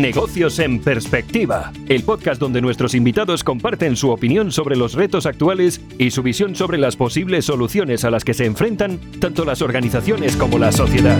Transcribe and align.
Negocios 0.00 0.58
en 0.58 0.80
Perspectiva, 0.80 1.72
el 1.88 2.02
podcast 2.02 2.40
donde 2.40 2.60
nuestros 2.60 2.94
invitados 2.94 3.44
comparten 3.44 3.96
su 3.96 4.10
opinión 4.10 4.50
sobre 4.50 4.76
los 4.76 4.94
retos 4.94 5.26
actuales 5.26 5.80
y 5.98 6.10
su 6.10 6.22
visión 6.22 6.56
sobre 6.56 6.78
las 6.78 6.96
posibles 6.96 7.44
soluciones 7.44 8.04
a 8.04 8.10
las 8.10 8.24
que 8.24 8.34
se 8.34 8.44
enfrentan 8.44 8.98
tanto 9.20 9.44
las 9.44 9.62
organizaciones 9.62 10.36
como 10.36 10.58
la 10.58 10.72
sociedad. 10.72 11.18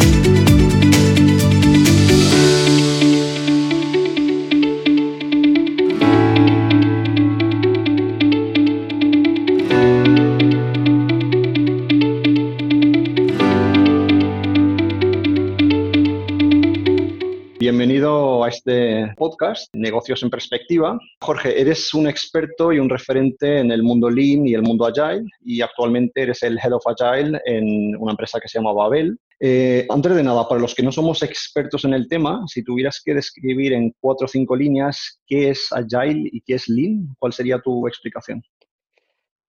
Podcast, 19.16 19.68
Negocios 19.74 20.22
en 20.22 20.30
Perspectiva. 20.30 20.98
Jorge, 21.20 21.60
eres 21.60 21.92
un 21.94 22.08
experto 22.08 22.72
y 22.72 22.78
un 22.78 22.88
referente 22.88 23.58
en 23.58 23.70
el 23.70 23.82
mundo 23.82 24.08
Lean 24.08 24.46
y 24.46 24.54
el 24.54 24.62
mundo 24.62 24.86
Agile 24.86 25.24
y 25.44 25.60
actualmente 25.60 26.22
eres 26.22 26.42
el 26.42 26.58
Head 26.58 26.72
of 26.72 26.86
Agile 26.86 27.40
en 27.44 27.96
una 27.96 28.12
empresa 28.12 28.40
que 28.40 28.48
se 28.48 28.58
llama 28.58 28.72
Babel. 28.72 29.18
Eh, 29.40 29.86
antes 29.90 30.14
de 30.14 30.22
nada, 30.22 30.48
para 30.48 30.60
los 30.60 30.74
que 30.74 30.82
no 30.82 30.92
somos 30.92 31.22
expertos 31.22 31.84
en 31.84 31.94
el 31.94 32.08
tema, 32.08 32.42
si 32.46 32.64
tuvieras 32.64 33.02
que 33.04 33.14
describir 33.14 33.72
en 33.72 33.94
cuatro 34.00 34.26
o 34.26 34.28
cinco 34.28 34.56
líneas 34.56 35.20
qué 35.26 35.50
es 35.50 35.68
Agile 35.72 36.28
y 36.32 36.40
qué 36.40 36.54
es 36.54 36.68
Lean, 36.68 37.14
¿cuál 37.18 37.32
sería 37.32 37.58
tu 37.58 37.86
explicación? 37.86 38.42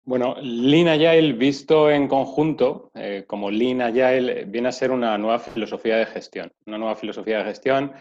Bueno, 0.04 0.36
Lean 0.42 0.88
Agile 0.88 1.34
visto 1.34 1.92
en 1.92 2.08
conjunto, 2.08 2.92
eh, 2.96 3.24
como 3.28 3.52
Lean 3.52 3.82
Agile, 3.82 4.46
viene 4.46 4.70
a 4.70 4.72
ser 4.72 4.92
una 4.92 5.18
nueva 5.18 5.40
filosofía 5.40 5.98
de 5.98 6.08
gestión. 6.08 6.52
Una 6.66 6.80
nueva 6.80 6.96
filosofía 6.96 7.38
de 7.38 7.44
gestión 7.44 7.92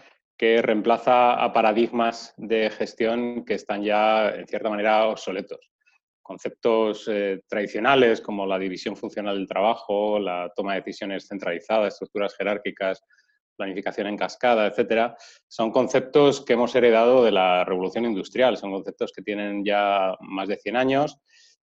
que 0.41 0.59
reemplaza 0.59 1.35
a 1.35 1.53
paradigmas 1.53 2.33
de 2.35 2.71
gestión 2.71 3.45
que 3.45 3.53
están 3.53 3.83
ya, 3.83 4.29
en 4.29 4.47
cierta 4.47 4.71
manera, 4.71 5.05
obsoletos. 5.05 5.69
Conceptos 6.19 7.07
eh, 7.07 7.41
tradicionales 7.47 8.21
como 8.21 8.47
la 8.47 8.57
división 8.57 8.95
funcional 8.95 9.37
del 9.37 9.47
trabajo, 9.47 10.17
la 10.17 10.51
toma 10.55 10.73
de 10.73 10.79
decisiones 10.79 11.27
centralizada, 11.27 11.89
estructuras 11.89 12.35
jerárquicas, 12.35 13.03
planificación 13.55 14.07
en 14.07 14.17
cascada, 14.17 14.65
etcétera, 14.65 15.15
son 15.47 15.69
conceptos 15.69 16.43
que 16.43 16.53
hemos 16.53 16.73
heredado 16.73 17.23
de 17.23 17.33
la 17.33 17.63
revolución 17.63 18.05
industrial, 18.05 18.57
son 18.57 18.71
conceptos 18.71 19.11
que 19.15 19.21
tienen 19.21 19.63
ya 19.63 20.15
más 20.21 20.47
de 20.47 20.57
100 20.57 20.75
años 20.75 21.19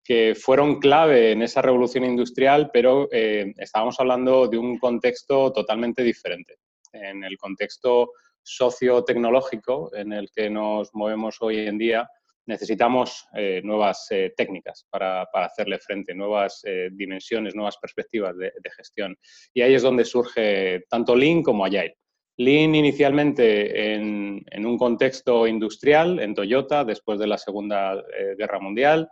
que 0.02 0.34
fueron 0.34 0.80
clave 0.80 1.34
en 1.34 1.42
esa 1.42 1.62
revolución 1.62 2.06
industrial, 2.06 2.70
pero 2.72 3.10
eh, 3.12 3.54
estábamos 3.58 4.00
hablando 4.00 4.48
de 4.48 4.58
un 4.58 4.80
contexto 4.80 5.52
totalmente 5.52 6.04
diferente. 6.04 6.56
En 6.94 7.26
el 7.26 7.38
contexto 7.38 8.12
sociotecnológico 8.44 9.94
en 9.96 10.14
el 10.14 10.30
que 10.36 10.50
nos 10.50 10.94
movemos 10.94 11.38
hoy 11.42 11.60
en 11.60 11.78
día, 11.78 12.10
necesitamos 12.46 13.28
eh, 13.36 13.62
nuevas 13.64 14.08
eh, 14.10 14.34
técnicas 14.36 14.86
para, 14.90 15.24
hacerle 15.34 15.80
frente, 15.80 16.14
nuevas 16.14 16.62
dimensiones, 16.92 17.56
nuevas 17.56 17.78
perspectivas 17.78 18.36
de, 18.38 18.52
gestión. 18.76 19.16
Y 19.54 19.62
ahí 19.62 19.74
es 19.74 19.84
donde 19.84 20.06
surge 20.06 20.84
tanto 20.90 21.16
Lean 21.16 21.44
como 21.44 21.66
Agile. 21.66 21.98
Lean 22.38 22.74
inicialmente 22.74 23.94
en, 23.94 24.44
en 24.50 24.66
un 24.66 24.78
contexto 24.78 25.46
industrial, 25.46 26.20
en 26.20 26.34
Toyota, 26.34 26.84
después 26.84 27.20
de 27.20 27.28
la 27.28 27.38
Segunda 27.38 28.02
Guerra 28.38 28.60
Mundial, 28.60 29.10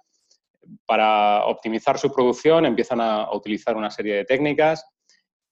para 0.86 1.46
optimizar 1.46 1.98
su 1.98 2.12
producción 2.12 2.66
empiezan 2.66 3.02
a, 3.02 3.32
utilizar 3.34 3.76
una 3.76 3.90
serie 3.90 4.16
de 4.16 4.26
técnicas 4.26 4.86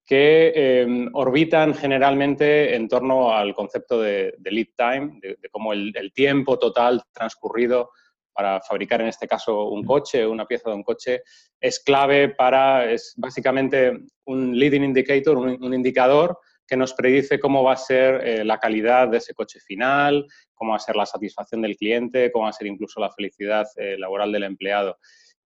que 0.07 0.53
em, 0.55 1.09
orbitan 1.13 1.75
generalmente 1.75 2.73
en 2.73 2.87
torno 2.87 3.31
al 3.31 3.53
concepto 3.53 4.01
de, 4.01 4.33
lead 4.39 4.67
time, 4.77 5.19
de, 5.21 5.49
cómo 5.51 5.73
el, 5.73 5.93
tiempo 6.15 6.57
total 6.57 7.03
transcurrido 7.11 7.91
para 8.33 8.61
fabricar 8.61 9.01
en 9.01 9.07
este 9.07 9.27
caso 9.27 9.65
un 9.65 9.83
coche, 9.83 10.25
una 10.25 10.45
pieza 10.45 10.69
de 10.69 10.77
un 10.77 10.83
coche, 10.83 11.23
es 11.59 11.81
clave 11.81 12.29
para, 12.29 12.89
es 12.89 13.13
básicamente 13.17 13.99
un 14.25 14.57
leading 14.57 14.83
indicator, 14.83 15.37
un 15.37 15.73
indicador 15.73 16.39
que 16.67 16.77
nos 16.77 16.93
predice 16.93 17.39
cómo 17.39 17.63
va 17.63 17.73
a 17.73 17.77
ser 17.77 18.27
eh, 18.27 18.43
la 18.43 18.59
calidad 18.59 19.07
de 19.07 19.17
ese 19.17 19.33
coche 19.33 19.59
final, 19.59 20.27
cómo 20.53 20.71
va 20.71 20.77
a 20.77 20.81
ser 20.81 20.95
la 20.95 21.05
satisfacción 21.05 21.61
del 21.61 21.77
cliente, 21.77 22.31
cómo 22.31 22.43
va 22.43 22.49
a 22.49 22.53
ser 22.53 22.67
incluso 22.67 22.99
la 22.99 23.11
felicidad 23.11 23.65
eh, 23.77 23.97
laboral 23.97 24.31
del 24.31 24.43
empleado. 24.43 24.97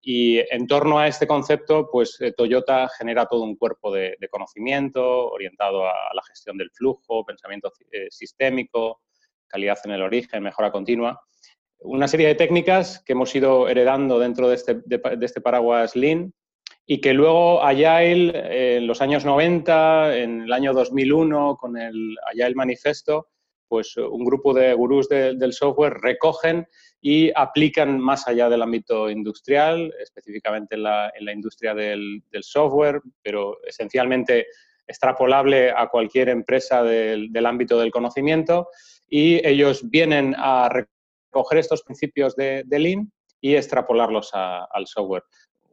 Y 0.01 0.39
en 0.39 0.66
torno 0.66 0.97
a 0.97 1.07
este 1.07 1.28
concepto, 1.28 1.88
pues 1.91 2.17
eh, 2.22 2.34
Toyota 2.35 2.89
genera 2.97 3.25
todo 3.28 3.44
un 3.44 3.56
cuerpo 3.56 3.91
de, 3.91 4.17
conocimiento 4.31 5.29
orientado 5.29 5.85
a, 5.85 5.94
la 6.13 6.23
gestión 6.28 6.57
del 6.57 6.72
flujo, 6.72 7.23
pensamiento 7.25 7.72
sistémico, 8.09 9.01
calidad 9.47 9.78
en 9.85 9.91
el 9.91 10.01
origen, 10.01 10.41
mejora 10.41 10.72
continua. 10.72 11.22
Una 11.79 12.07
serie 12.07 12.28
de 12.28 12.35
técnicas 12.35 13.03
que 13.03 13.13
hemos 13.13 13.34
ido 13.35 13.67
heredando 13.67 14.17
dentro 14.19 14.47
de 14.47 14.56
este, 14.56 14.81
de 14.85 15.25
este 15.25 15.41
paraguas 15.41 15.95
Lean 15.95 16.33
y 16.85 17.00
que 17.00 17.13
luego 17.13 17.63
Agile 17.63 18.78
en 18.78 18.88
los 18.88 19.01
años 19.01 19.23
90, 19.23 20.18
en 20.18 20.41
el 20.41 20.53
año 20.53 20.73
2001, 20.73 21.57
con 21.57 21.78
el 21.78 22.18
Agile 22.29 22.56
Manifesto, 22.56 23.28
pues 23.71 23.95
un 23.95 24.25
grupo 24.25 24.53
de 24.53 24.73
gurús 24.73 25.07
del 25.07 25.53
software 25.53 25.93
recogen 25.93 26.67
y 26.99 27.31
aplican 27.33 28.01
más 28.01 28.27
allá 28.27 28.49
del 28.49 28.61
ámbito 28.61 29.09
industrial, 29.09 29.93
específicamente 29.97 30.75
en 30.75 30.83
la, 30.83 31.13
industria 31.33 31.73
del, 31.73 32.21
software, 32.41 32.99
pero 33.23 33.59
esencialmente 33.65 34.47
extrapolable 34.85 35.71
a 35.71 35.87
cualquier 35.87 36.27
empresa 36.27 36.83
del, 36.83 37.45
ámbito 37.45 37.79
del 37.79 37.91
conocimiento. 37.91 38.67
Y 39.07 39.35
ellos 39.47 39.89
vienen 39.89 40.35
a 40.38 40.67
recoger 40.67 41.59
estos 41.59 41.81
principios 41.83 42.35
de, 42.35 42.65
Lean 42.67 43.09
y 43.39 43.55
extrapolarlos 43.55 44.31
al 44.33 44.85
software 44.85 45.23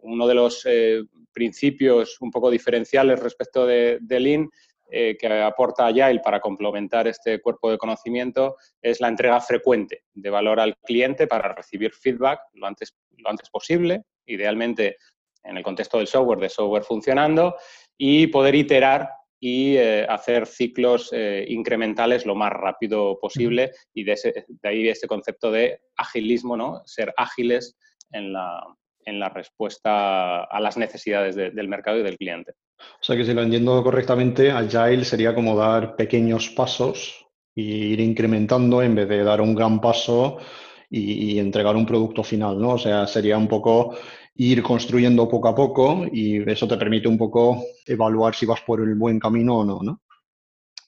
uno 0.03 0.29
de 0.29 0.35
los 0.35 0.65
eh, 0.67 1.03
principios 1.33 2.21
un 2.21 2.31
poco 2.31 2.51
diferenciales 2.51 3.19
respecto 3.19 3.67
de, 3.67 3.99
Lean 4.09 4.49
eh, 4.91 5.17
que 5.19 5.27
aporta 5.43 5.87
Agile 5.87 6.21
para 6.21 6.41
complementar 6.41 7.07
este 7.07 7.41
cuerpo 7.41 7.71
de 7.71 7.79
conocimiento 7.79 8.57
es 8.81 9.01
la 9.01 9.09
entrega 9.09 9.41
frecuente 9.41 10.05
de 10.15 10.31
valor 10.31 10.61
al 10.61 10.77
cliente 10.79 11.27
para 11.27 11.55
recibir 11.55 11.93
feedback 11.93 12.41
lo 12.55 12.67
antes, 12.67 12.95
lo 13.17 13.31
antes 13.31 13.51
posible, 13.51 14.05
idealmente 14.27 14.97
en 15.45 15.57
el 15.57 15.63
contexto 15.63 15.99
del 15.99 16.07
software, 16.07 16.41
de 16.41 16.49
software 16.49 16.85
funcionando, 16.85 17.57
y 17.97 18.27
poder 18.29 18.55
iterar 18.55 19.11
y 19.41 19.77
eh, 19.77 20.05
hacer 20.09 20.47
ciclos 20.47 21.13
incrementales 21.47 22.27
lo 22.27 22.35
más 22.35 22.53
rápido 22.53 23.19
posible 23.21 23.71
y 23.95 24.05
de, 24.05 24.45
de 24.49 24.69
ahí 24.69 24.89
este 24.89 25.07
concepto 25.07 25.51
de 25.53 25.81
agilismo, 25.97 26.57
¿no? 26.57 26.83
ser 26.87 27.15
ágiles 27.17 27.77
en 28.11 28.33
la, 28.33 28.63
en 29.09 29.19
la 29.19 29.29
respuesta 29.29 30.45
a 30.45 30.61
las 30.61 30.77
necesidades 30.77 31.35
del 31.35 31.69
mercado 31.69 31.99
y 31.99 32.03
del 32.03 32.19
cliente. 32.19 32.53
O 32.79 33.03
sea 33.03 33.17
que 33.17 33.25
si 33.25 33.35
lo 33.35 33.43
entiendo 33.43 33.83
correctamente, 33.83 34.51
Agile 34.51 35.05
sería 35.05 35.35
como 35.35 35.57
dar 35.57 35.97
pequeños 35.97 36.51
pasos 36.51 37.27
e 37.55 37.63
ir 37.63 38.01
incrementando 38.01 38.83
en 38.83 38.95
vez 38.95 39.09
de 39.09 39.25
dar 39.25 39.41
un 39.41 39.55
gran 39.55 39.81
paso 39.81 40.39
y, 40.91 41.39
entregar 41.39 41.77
un 41.77 41.87
producto 41.87 42.23
final, 42.23 42.59
¿no? 42.61 42.71
O 42.71 42.79
sea, 42.79 43.07
sería 43.07 43.37
un 43.37 43.49
poco 43.49 43.97
ir 44.37 44.63
construyendo 44.63 45.29
poco 45.29 45.49
a 45.49 45.55
poco 45.55 46.07
y 46.11 46.49
eso 46.51 46.67
te 46.69 46.77
permite 46.77 47.09
un 47.09 47.19
poco 47.19 47.63
evaluar 47.85 48.35
si 48.35 48.47
vas 48.47 48.61
por 48.63 48.81
el 48.81 48.95
buen 48.95 49.19
camino 49.19 49.59
o 49.59 49.65
no, 49.65 49.81
¿no? 49.83 50.01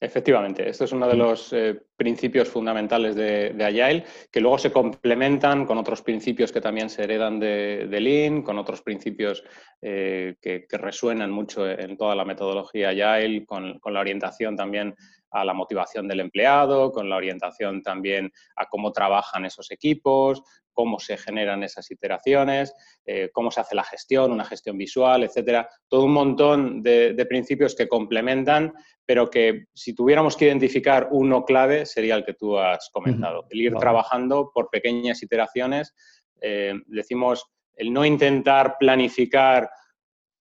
Efectivamente, 0.03 0.67
esto 0.67 0.85
es 0.85 0.93
uno 0.93 1.07
de 1.07 1.15
los 1.15 1.53
eh, 1.53 1.79
principios 1.95 2.49
fundamentales 2.49 3.15
de, 3.15 3.55
Agile, 3.63 4.07
que 4.33 4.41
luego 4.41 4.57
se 4.57 4.73
complementan 4.73 5.67
con 5.67 5.77
otros 5.77 6.01
principios 6.01 6.51
que 6.51 6.63
también 6.63 6.89
se 6.89 7.03
heredan 7.03 7.39
de, 7.39 7.87
Lean, 8.01 8.41
con 8.41 8.57
otros 8.57 8.81
principios 8.81 9.45
eh, 9.83 10.37
que, 10.41 10.67
resuenan 10.71 11.31
mucho 11.31 11.69
en 11.69 11.99
toda 11.99 12.15
la 12.15 12.25
metodología 12.25 12.89
Agile, 12.89 13.45
con, 13.45 13.79
con, 13.79 13.93
la 13.93 14.01
orientación 14.01 14.57
también 14.57 14.95
a 15.33 15.45
la 15.45 15.53
motivación 15.53 16.09
del 16.09 16.21
empleado, 16.21 16.93
con 16.93 17.11
la 17.11 17.17
orientación 17.17 17.83
también 17.83 18.33
a 18.57 18.67
cómo 18.67 18.93
trabajan 18.93 19.45
esos 19.45 19.71
equipos, 19.71 20.43
cómo 20.81 20.99
se 20.99 21.19
generan 21.19 21.63
esas 21.63 21.91
iteraciones, 21.91 22.75
eh, 23.05 23.29
cómo 23.35 23.51
se 23.51 23.61
hace 23.61 23.75
la 23.75 23.85
gestión, 23.85 24.33
una 24.33 24.47
gestión 24.47 24.79
visual, 24.79 25.23
etcétera. 25.25 25.69
Todo 25.89 26.05
un 26.05 26.15
montón 26.15 26.83
de, 26.83 27.27
principios 27.29 27.75
que 27.75 27.87
complementan, 27.87 28.73
pero 29.05 29.29
que 29.29 29.67
si 29.75 29.95
tuviéramos 29.95 30.39
que 30.39 30.47
identificar 30.47 31.09
uno 31.11 31.45
clave 31.45 31.85
sería 31.85 32.15
el 32.15 32.25
que 32.25 32.33
tú 32.33 32.59
has 32.59 32.89
comentado, 32.91 33.45
el 33.51 33.61
ir 33.61 33.75
trabajando 33.75 34.51
por 34.55 34.71
pequeñas 34.71 35.23
iteraciones. 35.23 35.95
Eh, 36.41 36.73
decimos 36.87 37.45
el 37.75 37.93
no 37.93 38.07
intentar 38.07 38.77
planificar 38.81 39.69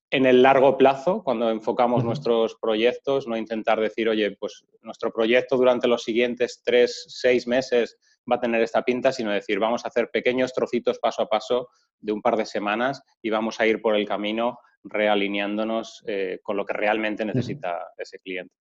en 0.10 0.26
el 0.26 0.42
largo 0.42 0.78
plazo, 0.78 1.22
cuando 1.22 1.52
enfocamos 1.52 2.06
nuestros 2.06 2.56
proyectos, 2.62 3.28
no 3.28 3.36
intentar 3.36 3.82
decir, 3.82 4.08
oye, 4.08 4.38
pues 4.40 4.64
nuestro 4.84 5.12
proyecto 5.12 5.58
durante 5.58 5.90
los 5.90 6.02
siguientes 6.02 6.62
tres, 6.64 7.04
seis 7.10 7.46
meses 7.46 7.98
va 8.30 8.38
a 8.38 8.42
tener 8.42 8.62
esta 8.62 8.84
pinta, 8.84 9.12
sino 9.12 9.32
decir, 9.32 9.60
vamos 9.60 9.86
a 9.86 9.90
hacer 9.90 10.10
pequeños 10.12 10.54
trocitos 10.54 11.00
paso 11.00 11.22
a 11.22 11.30
paso 11.30 11.70
de 12.00 12.12
un 12.12 12.22
par 12.22 12.38
de 12.38 12.46
semanas 12.46 13.02
y 13.22 13.30
vamos 13.30 13.60
a 13.60 13.68
ir 13.68 13.82
por 13.82 13.96
el 13.96 14.08
camino 14.08 14.60
realineándonos 14.84 16.04
eh, 16.08 16.40
con 16.42 16.58
lo 16.58 16.66
que 16.66 16.74
realmente 16.74 17.26
necesita 17.26 17.80
ese 17.98 18.20
cliente. 18.20 18.54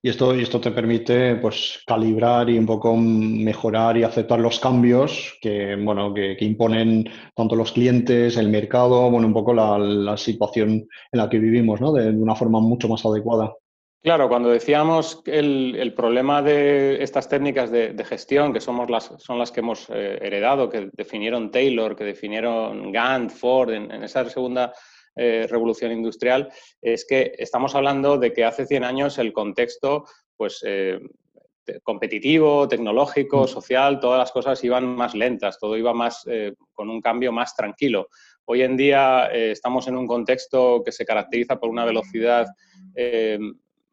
Y 0.00 0.10
esto, 0.10 0.32
y 0.34 0.42
esto 0.42 0.60
te 0.60 0.70
permite 0.70 1.34
pues, 1.36 1.82
calibrar 1.84 2.48
y 2.48 2.56
un 2.56 2.66
poco 2.66 2.96
mejorar 2.96 3.96
y 3.96 4.04
aceptar 4.04 4.38
los 4.38 4.60
cambios 4.60 5.36
que, 5.40 5.74
bueno, 5.74 6.14
que, 6.14 6.36
imponen 6.40 7.04
tanto 7.34 7.56
los 7.56 7.72
clientes, 7.72 8.36
el 8.36 8.48
mercado, 8.48 9.10
bueno, 9.10 9.26
un 9.26 9.32
poco 9.32 9.52
la, 9.52 10.16
situación 10.16 10.70
en 10.70 11.18
la 11.18 11.28
que 11.28 11.40
vivimos, 11.40 11.80
¿no? 11.80 11.92
de, 11.92 12.10
una 12.10 12.36
forma 12.36 12.60
mucho 12.60 12.88
más 12.88 13.04
adecuada. 13.04 13.52
Claro, 14.00 14.28
cuando 14.28 14.50
decíamos 14.50 15.22
el, 15.26 15.74
el 15.74 15.92
problema 15.92 16.40
de 16.40 17.02
estas 17.02 17.28
técnicas 17.28 17.68
de, 17.72 18.04
gestión, 18.04 18.52
que 18.52 18.60
somos 18.60 18.88
las, 18.88 19.12
son 19.18 19.40
las 19.40 19.50
que 19.50 19.58
hemos 19.58 19.90
eh, 19.90 20.18
heredado, 20.22 20.70
que 20.70 20.88
definieron 20.92 21.50
Taylor, 21.50 21.96
que 21.96 22.04
definieron 22.04 22.92
Gantt, 22.92 23.32
Ford, 23.32 23.70
en, 23.70 23.90
esa 24.04 24.24
segunda 24.30 24.72
eh, 25.16 25.48
revolución 25.50 25.90
industrial, 25.90 26.48
es 26.80 27.04
que 27.08 27.32
estamos 27.38 27.74
hablando 27.74 28.18
de 28.18 28.32
que 28.32 28.44
hace 28.44 28.66
100 28.66 28.84
años 28.84 29.18
el 29.18 29.32
contexto, 29.32 30.04
pues, 30.36 30.62
eh, 30.64 31.00
competitivo, 31.82 32.68
tecnológico, 32.68 33.42
mm. 33.42 33.48
social, 33.48 33.98
todas 33.98 34.20
las 34.20 34.30
cosas 34.30 34.62
iban 34.62 34.86
más 34.86 35.16
lentas, 35.16 35.58
todo 35.58 35.76
iba 35.76 35.92
más 35.92 36.24
con 36.72 36.88
un 36.88 37.00
cambio 37.00 37.32
más 37.32 37.54
tranquilo. 37.54 38.08
Hoy 38.46 38.62
en 38.62 38.76
día 38.76 39.26
estamos 39.26 39.86
en 39.88 39.96
un 39.96 40.06
contexto 40.06 40.82
que 40.82 40.92
se 40.92 41.04
caracteriza 41.04 41.58
por 41.58 41.68
una 41.68 41.84
velocidad 41.84 42.46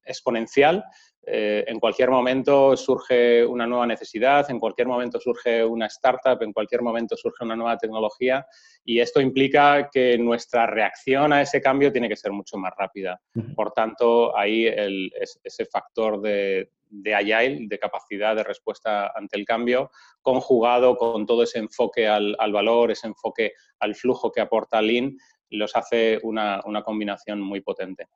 exponencial. 0.06 0.84
Eh, 1.28 1.64
en 1.68 1.80
cualquier 1.80 2.12
momento 2.12 2.78
surge 2.78 3.44
una 3.44 3.66
nueva 3.66 3.88
necesidad, 3.88 4.50
en 4.52 4.60
cualquier 4.60 4.88
momento 4.88 5.20
surge 5.20 5.66
una 5.66 5.88
startup, 5.88 6.42
en 6.44 6.54
cualquier 6.54 6.84
momento 6.84 7.18
surge 7.18 7.44
una 7.44 7.56
nueva 7.56 7.78
tecnología 7.78 8.46
y 8.84 9.00
esto 9.00 9.20
implica 9.20 9.90
que 9.92 10.20
nuestra 10.20 10.68
reacción 10.68 11.34
a 11.34 11.42
ese 11.42 11.62
cambio 11.62 11.92
tiene 11.92 12.10
que 12.10 12.16
ser 12.16 12.32
mucho 12.32 12.58
más 12.58 12.74
rápida. 12.78 13.20
Por 13.56 13.72
tanto, 13.72 14.38
ahí 14.38 14.68
ese 14.68 15.66
factor 15.66 16.22
de, 16.22 16.70
de 16.90 17.16
agile, 17.16 17.66
de 17.68 17.80
capacidad 17.80 18.36
de 18.36 18.44
respuesta 18.44 19.12
ante 19.16 19.38
el 19.38 19.46
cambio, 19.46 19.90
conjugado 20.22 20.96
con 20.96 21.26
todo 21.26 21.42
ese 21.42 21.58
enfoque 21.58 22.08
al, 22.08 22.36
valor, 22.52 22.92
ese 22.92 23.08
enfoque 23.08 23.54
al 23.80 23.96
flujo 23.96 24.32
que 24.32 24.42
aporta 24.42 24.80
Lean, 24.80 25.18
los 25.50 25.76
hace 25.76 26.20
una 26.22 26.84
combinación 26.84 27.42
muy 27.42 27.62
potente. 27.62 28.08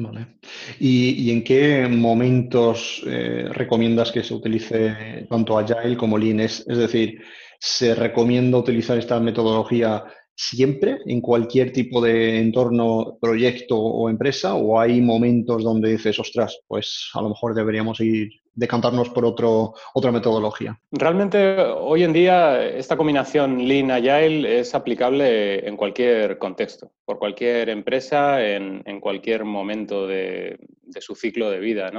Vale. 0.00 0.38
¿Y, 0.78 1.28
en 1.32 1.42
qué 1.42 1.88
momentos 1.88 3.02
eh, 3.04 3.48
recomiendas 3.50 4.12
que 4.12 4.22
se 4.22 4.32
utilice 4.32 5.26
tanto 5.28 5.58
Agile 5.58 5.96
como 5.96 6.16
Lean? 6.16 6.38
Es, 6.38 6.64
es, 6.68 6.78
decir, 6.78 7.20
¿se 7.58 7.96
recomienda 7.96 8.58
utilizar 8.58 8.96
esta 8.96 9.18
metodología 9.18 10.04
siempre 10.36 10.98
en 11.04 11.20
cualquier 11.20 11.72
tipo 11.72 12.00
de 12.00 12.38
entorno, 12.38 13.18
proyecto 13.20 13.76
o 13.76 14.08
empresa? 14.08 14.54
¿O 14.54 14.78
hay 14.78 15.00
momentos 15.00 15.64
donde 15.64 15.90
dices, 15.90 16.16
ostras, 16.20 16.60
pues 16.68 17.10
a 17.14 17.20
lo 17.20 17.30
mejor 17.30 17.56
deberíamos 17.56 17.98
ir 17.98 18.30
decantarnos 18.58 19.08
por 19.10 19.24
otro, 19.24 19.74
otra 19.94 20.10
metodología? 20.10 20.78
Realmente 20.90 21.58
hoy 21.60 22.02
en 22.02 22.12
día 22.12 22.64
esta 22.66 22.96
combinación 22.96 23.68
Lean 23.68 23.90
Agile 23.90 24.58
es 24.58 24.74
aplicable 24.74 25.66
en 25.66 25.76
cualquier 25.76 26.38
contexto, 26.38 26.90
por 27.04 27.18
cualquier 27.18 27.68
empresa, 27.68 28.44
en, 28.44 29.00
cualquier 29.00 29.44
momento 29.44 30.06
de, 30.06 30.58
su 30.98 31.14
ciclo 31.14 31.50
de 31.50 31.60
vida. 31.60 31.90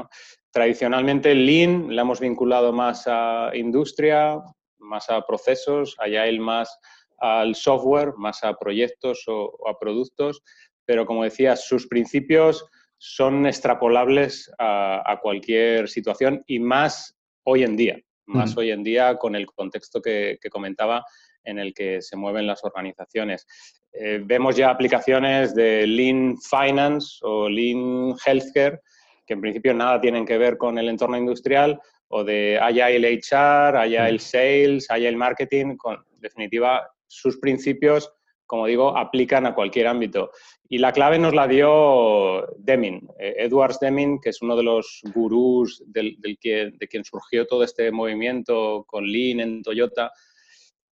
Tradicionalmente 0.52 1.34
Lean 1.34 1.96
la 1.96 2.02
hemos 2.02 2.20
vinculado 2.20 2.74
más 2.74 3.06
a 3.08 3.52
industria, 3.54 4.38
más 4.80 5.10
a 5.10 5.22
procesos, 5.22 5.96
Agile 6.00 6.40
más 6.40 6.78
al 7.20 7.56
software, 7.56 8.14
más 8.18 8.44
a 8.44 8.54
proyectos 8.54 9.24
o, 9.28 9.52
a 9.68 9.78
productos, 9.80 10.42
pero 10.86 11.06
como 11.06 11.24
decía, 11.24 11.56
sus 11.56 11.88
principios 11.88 12.66
son 13.00 13.48
extrapolables 13.48 14.52
a, 14.60 15.18
cualquier 15.22 15.88
situación 15.88 16.44
y 16.46 16.60
más 16.60 17.18
hoy 17.44 17.64
en 17.64 17.76
día, 17.78 17.98
más 18.26 18.56
hoy 18.58 18.72
en 18.72 18.84
día 18.84 19.18
con 19.18 19.36
el 19.36 19.46
contexto 19.46 20.02
que, 20.02 20.38
comentaba 20.52 21.04
en 21.44 21.58
el 21.58 21.74
que 21.74 22.02
se 22.02 22.18
mueven 22.18 22.46
las 22.46 22.64
organizaciones. 22.64 23.48
Eh, 23.94 24.22
vemos 24.24 24.58
ya 24.58 24.70
aplicaciones 24.70 25.56
de 25.56 25.88
Lean 25.88 26.36
Finance 26.38 27.18
o 27.22 27.50
Lean 27.50 28.14
Healthcare, 28.24 28.82
que 29.26 29.34
en 29.34 29.42
principio 29.42 29.74
nada 29.74 30.02
tienen 30.02 30.26
que 30.26 30.38
ver 30.38 30.58
con 30.58 30.78
el 30.78 30.90
entorno 30.90 31.18
industrial, 31.18 31.80
o 32.10 32.24
de 32.24 32.60
Agile 32.60 33.22
HR, 33.22 33.78
Agile 33.78 34.20
Sales, 34.20 34.92
Agile 34.92 35.16
Marketing, 35.16 35.78
con 35.78 36.04
definitiva 36.18 36.86
sus 37.08 37.40
principios, 37.40 38.12
como 38.50 38.66
digo, 38.66 38.98
aplican 38.98 39.46
a 39.46 39.54
cualquier 39.54 39.86
ámbito. 39.86 40.32
Y 40.68 40.80
la 40.80 40.92
clave 40.92 41.20
nos 41.20 41.36
la 41.36 41.48
dio 41.48 42.48
Deming, 42.58 43.08
eh, 43.20 43.36
Edwards 43.38 43.80
Deming, 43.80 44.20
que 44.20 44.32
es 44.32 44.42
uno 44.42 44.56
de 44.56 44.64
los 44.64 45.02
gurús 45.14 45.84
del, 45.86 46.18
que, 46.42 46.72
de 46.74 46.88
quien 46.88 47.06
surgió 47.06 47.46
todo 47.46 47.64
este 47.64 47.92
movimiento 47.92 48.86
con 48.88 49.06
Lean 49.06 49.40
en 49.40 49.62
Toyota, 49.62 50.12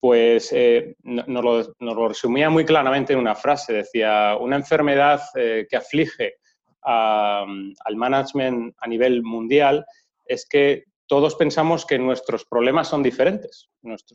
pues 0.01 0.51
eh, 0.51 0.97
nos, 1.03 1.73
lo, 1.79 2.07
resumía 2.09 2.49
muy 2.49 2.65
claramente 2.65 3.13
en 3.13 3.19
una 3.19 3.35
frase. 3.35 3.71
Decía, 3.71 4.35
una 4.37 4.57
enfermedad 4.57 5.21
eh, 5.35 5.65
que 5.69 5.77
aflige 5.77 6.33
al 6.81 7.95
management 7.95 8.75
a 8.79 8.87
nivel 8.87 9.23
mundial 9.23 9.85
es 10.25 10.45
que 10.45 10.83
todos 11.07 11.35
pensamos 11.35 11.85
que 11.85 11.99
nuestros 11.99 12.45
problemas 12.45 12.87
son 12.87 13.03
diferentes. 13.03 13.69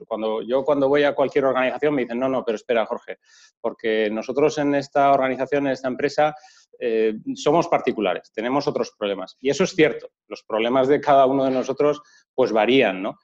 cuando, 0.06 0.42
yo 0.42 0.64
cuando 0.64 0.88
voy 0.88 1.04
a 1.04 1.14
cualquier 1.14 1.44
organización 1.44 1.94
me 1.94 2.02
dicen, 2.02 2.18
no, 2.18 2.28
no, 2.28 2.44
pero 2.44 2.56
espera, 2.56 2.86
Jorge, 2.86 3.18
porque 3.60 4.10
nosotros 4.10 4.58
en 4.58 4.74
esta 4.74 5.12
organización, 5.12 5.66
en 5.66 5.72
esta 5.72 5.88
empresa, 5.88 6.34
eh, 6.78 7.14
somos 7.34 7.68
particulares, 7.68 8.32
tenemos 8.34 8.66
otros 8.66 8.92
problemas. 8.98 9.36
Y 9.40 9.50
eso 9.50 9.64
es 9.64 9.70
cierto, 9.70 10.10
los 10.26 10.42
problemas 10.42 10.88
de 10.88 11.00
cada 11.00 11.26
uno 11.26 11.44
de 11.44 11.50
nosotros 11.50 12.02
pues 12.34 12.52
varían, 12.52 13.02
¿no? 13.02 13.18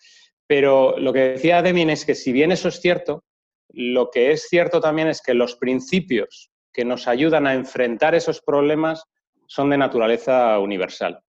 Pero 0.46 0.96
lo 0.98 1.12
que 1.12 1.30
decía 1.30 1.62
Demin 1.62 1.90
es 1.90 2.04
que 2.04 2.14
si 2.14 2.30
bien 2.32 2.52
eso 2.52 2.68
es 2.68 2.80
cierto, 2.80 3.24
lo 3.70 4.10
que 4.10 4.30
es 4.30 4.48
cierto 4.48 4.80
también 4.80 5.08
es 5.08 5.20
que 5.20 5.34
los 5.34 5.56
principios 5.56 6.50
que 6.72 6.84
nos 6.84 7.08
ayudan 7.08 7.46
a 7.48 7.54
enfrentar 7.54 8.14
esos 8.14 8.40
problemas 8.40 9.04
son 9.48 9.70
de 9.70 9.78
naturaleza 9.78 10.58
universal. 10.60 11.20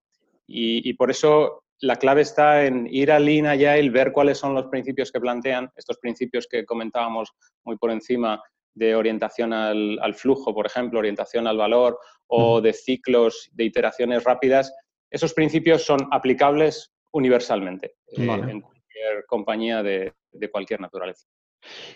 y 0.49 0.93
por 0.93 1.11
eso 1.11 1.63
la 1.81 1.95
clave 1.97 2.21
está 2.21 2.65
en 2.65 2.87
ir 2.89 3.11
a 3.11 3.19
Lean 3.19 3.45
Agile, 3.45 3.89
ver 3.89 4.11
cuáles 4.11 4.37
son 4.37 4.53
los 4.53 4.67
principios 4.67 5.11
que 5.11 5.19
plantean, 5.19 5.71
estos 5.75 5.97
principios 5.97 6.47
que 6.47 6.65
comentábamos 6.65 7.31
muy 7.63 7.77
por 7.77 7.91
encima 7.91 8.41
de 8.73 8.95
orientación 8.95 9.53
al, 9.53 10.13
flujo, 10.15 10.53
por 10.53 10.65
ejemplo, 10.65 10.99
orientación 10.99 11.47
al 11.47 11.57
valor 11.57 11.99
o 12.27 12.61
de 12.61 12.73
ciclos 12.73 13.49
de 13.53 13.65
iteraciones 13.65 14.23
rápidas, 14.23 14.73
esos 15.09 15.33
principios 15.33 15.83
son 15.83 15.99
aplicables 16.11 16.91
universalmente 17.11 17.95
eh, 18.15 18.23
en 18.23 18.61
cualquier 18.61 19.25
compañía 19.27 19.81
de, 19.81 20.13
de 20.31 20.51
cualquier 20.51 20.79
naturaleza. 20.81 21.27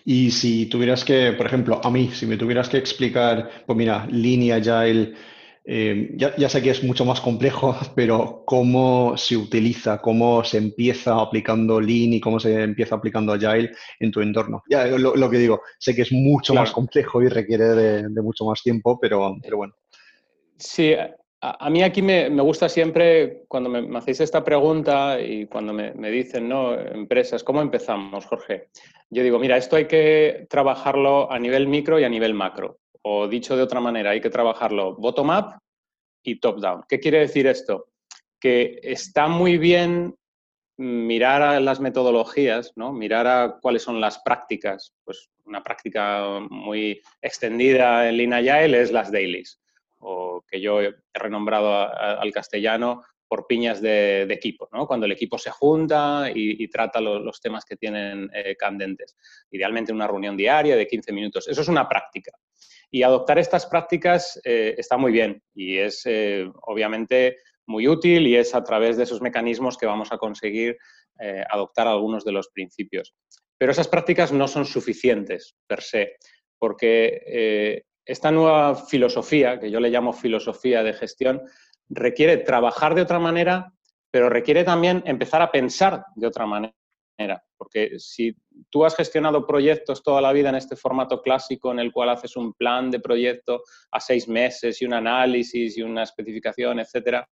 Y 0.05 0.31
si 0.31 0.65
tuvieras 0.65 1.05
que, 1.05 1.33
por 1.33 1.45
ejemplo, 1.45 1.79
a 1.83 1.91
mí, 1.91 2.09
si 2.09 2.25
me 2.25 2.37
tuvieras 2.37 2.67
que 2.67 2.77
explicar, 2.77 3.63
pues 3.65 3.77
mira, 3.77 4.07
Lean 4.09 4.51
Agile 4.51 5.13
eh, 5.63 6.09
ya, 6.15 6.49
sé 6.49 6.61
que 6.61 6.71
es 6.71 6.83
mucho 6.83 7.05
más 7.05 7.21
complejo, 7.21 7.75
pero 7.95 8.43
cómo 8.45 9.15
se 9.15 9.37
utiliza, 9.37 10.01
cómo 10.01 10.43
se 10.43 10.57
empieza 10.57 11.19
aplicando 11.19 11.79
Lean 11.79 12.13
y 12.13 12.19
cómo 12.21 12.39
se 12.39 12.63
empieza 12.63 12.95
aplicando 12.95 13.33
Agile 13.33 13.71
en 13.99 14.11
tu 14.11 14.21
entorno. 14.21 14.63
Ya 14.69 14.85
lo, 14.85 15.29
que 15.29 15.37
digo, 15.37 15.61
sé 15.77 15.95
que 15.95 16.01
es 16.01 16.11
mucho 16.11 16.53
más 16.53 16.71
complejo 16.71 17.21
y 17.21 17.27
requiere 17.27 17.65
de, 18.09 18.21
mucho 18.21 18.45
más 18.45 18.61
tiempo, 18.63 18.99
pero, 18.99 19.35
pero 19.41 19.57
bueno. 19.57 19.73
Sí, 20.57 20.93
a, 21.41 21.69
mí 21.69 21.83
aquí 21.83 22.01
me, 22.01 22.29
gusta 22.41 22.67
siempre, 22.67 23.43
cuando 23.47 23.69
me, 23.69 23.97
hacéis 23.97 24.21
esta 24.21 24.43
pregunta 24.43 25.19
y 25.19 25.45
cuando 25.45 25.73
me, 25.73 25.93
me, 25.93 26.09
dicen, 26.09 26.49
¿no? 26.49 26.73
Empresas, 26.73 27.43
¿cómo 27.43 27.61
empezamos, 27.61 28.25
Jorge? 28.25 28.69
Yo 29.09 29.23
digo, 29.23 29.39
mira, 29.39 29.57
esto 29.57 29.75
hay 29.75 29.85
que 29.85 30.47
trabajarlo 30.49 31.31
a 31.31 31.37
nivel 31.37 31.67
micro 31.67 31.99
y 31.99 32.03
a 32.03 32.09
nivel 32.09 32.33
macro 32.33 32.80
o 33.03 33.27
dicho 33.27 33.55
de 33.55 33.63
otra 33.63 33.79
manera, 33.79 34.11
hay 34.11 34.21
que 34.21 34.29
trabajarlo 34.29 34.95
bottom-up 34.95 35.59
y 36.23 36.39
top-down. 36.39 36.83
¿Qué 36.87 36.99
quiere 36.99 37.19
decir 37.19 37.47
esto? 37.47 37.87
Que 38.39 38.79
está 38.83 39.27
muy 39.27 39.57
bien 39.57 40.15
mirar 40.77 41.41
a 41.41 41.59
las 41.59 41.79
metodologías, 41.79 42.73
¿no? 42.75 42.91
mirar 42.91 43.27
a 43.27 43.57
cuáles 43.61 43.83
son 43.83 44.01
las 44.01 44.19
prácticas. 44.19 44.93
Pues 45.03 45.29
una 45.45 45.63
práctica 45.63 46.39
muy 46.49 47.01
extendida 47.21 48.07
en 48.07 48.17
Lean 48.17 48.33
Agile 48.33 48.81
es 48.81 48.91
las 48.91 49.11
dailies, 49.11 49.59
o 49.99 50.43
que 50.47 50.59
yo 50.59 50.81
he 50.81 50.95
renombrado 51.13 51.73
al 51.73 52.31
castellano 52.31 53.03
por 53.27 53.47
piñas 53.47 53.81
de, 53.81 54.23
equipo, 54.23 54.67
¿no? 54.73 54.85
cuando 54.85 55.05
el 55.05 55.13
equipo 55.13 55.37
se 55.37 55.51
junta 55.51 56.29
y, 56.33 56.67
trata 56.67 56.99
los 56.99 57.39
temas 57.39 57.63
que 57.63 57.77
tienen 57.77 58.29
eh, 58.33 58.57
candentes. 58.57 59.15
Idealmente 59.51 59.93
una 59.93 60.07
reunión 60.07 60.35
diaria 60.35 60.75
de 60.75 60.85
15 60.85 61.13
minutos. 61.13 61.47
Eso 61.47 61.61
es 61.61 61.67
una 61.69 61.87
práctica. 61.87 62.31
Y 62.91 63.03
adoptar 63.03 63.39
estas 63.39 63.65
prácticas 63.65 64.39
eh, 64.43 64.75
está 64.77 64.97
muy 64.97 65.11
bien 65.11 65.41
y 65.55 65.77
es 65.77 66.01
eh, 66.05 66.45
obviamente 66.63 67.37
muy 67.65 67.87
útil 67.87 68.27
y 68.27 68.35
es 68.35 68.53
a 68.53 68.63
través 68.63 68.97
de 68.97 69.03
esos 69.03 69.21
mecanismos 69.21 69.77
que 69.77 69.85
vamos 69.85 70.11
a 70.11 70.17
conseguir 70.17 70.77
eh, 71.19 71.43
adoptar 71.49 71.87
algunos 71.87 72.25
de 72.25 72.33
los 72.33 72.49
principios. 72.49 73.15
Pero 73.57 73.71
esas 73.71 73.87
prácticas 73.87 74.31
no 74.31 74.47
son 74.47 74.65
suficientes 74.65 75.55
per 75.67 75.81
se, 75.81 76.17
porque 76.59 77.83
esta 78.03 78.31
nueva 78.31 78.75
filosofía, 78.75 79.59
que 79.59 79.69
yo 79.69 79.79
le 79.79 79.89
llamo 79.89 80.13
filosofía 80.13 80.83
de 80.83 80.93
gestión, 80.93 81.43
requiere 81.87 82.37
trabajar 82.37 82.95
de 82.95 83.03
otra 83.03 83.19
manera 83.19 83.71
pero 84.11 84.29
requiere 84.29 84.63
también 84.63 85.01
empezar 85.05 85.41
a 85.41 85.51
pensar 85.51 86.05
de 86.15 86.27
otra 86.27 86.45
manera. 86.45 86.73
Porque 87.57 87.99
si 87.99 88.35
tú 88.69 88.85
has 88.85 88.95
gestionado 88.95 89.45
proyectos 89.45 90.03
toda 90.03 90.21
la 90.21 90.33
vida 90.33 90.49
en 90.49 90.55
este 90.55 90.75
formato 90.75 91.21
clásico 91.21 91.71
en 91.71 91.79
el 91.79 91.91
cual 91.91 92.09
haces 92.09 92.35
un 92.35 92.53
plan 92.53 92.89
de 92.89 92.99
proyecto 92.99 93.63
a 93.91 93.99
seis 93.99 94.27
meses 94.27 94.81
y 94.81 94.85
un 94.85 94.93
análisis 94.93 95.77
y 95.77 95.81
una 95.81 96.03
especificación, 96.03 96.79
etcétera, 96.79 97.27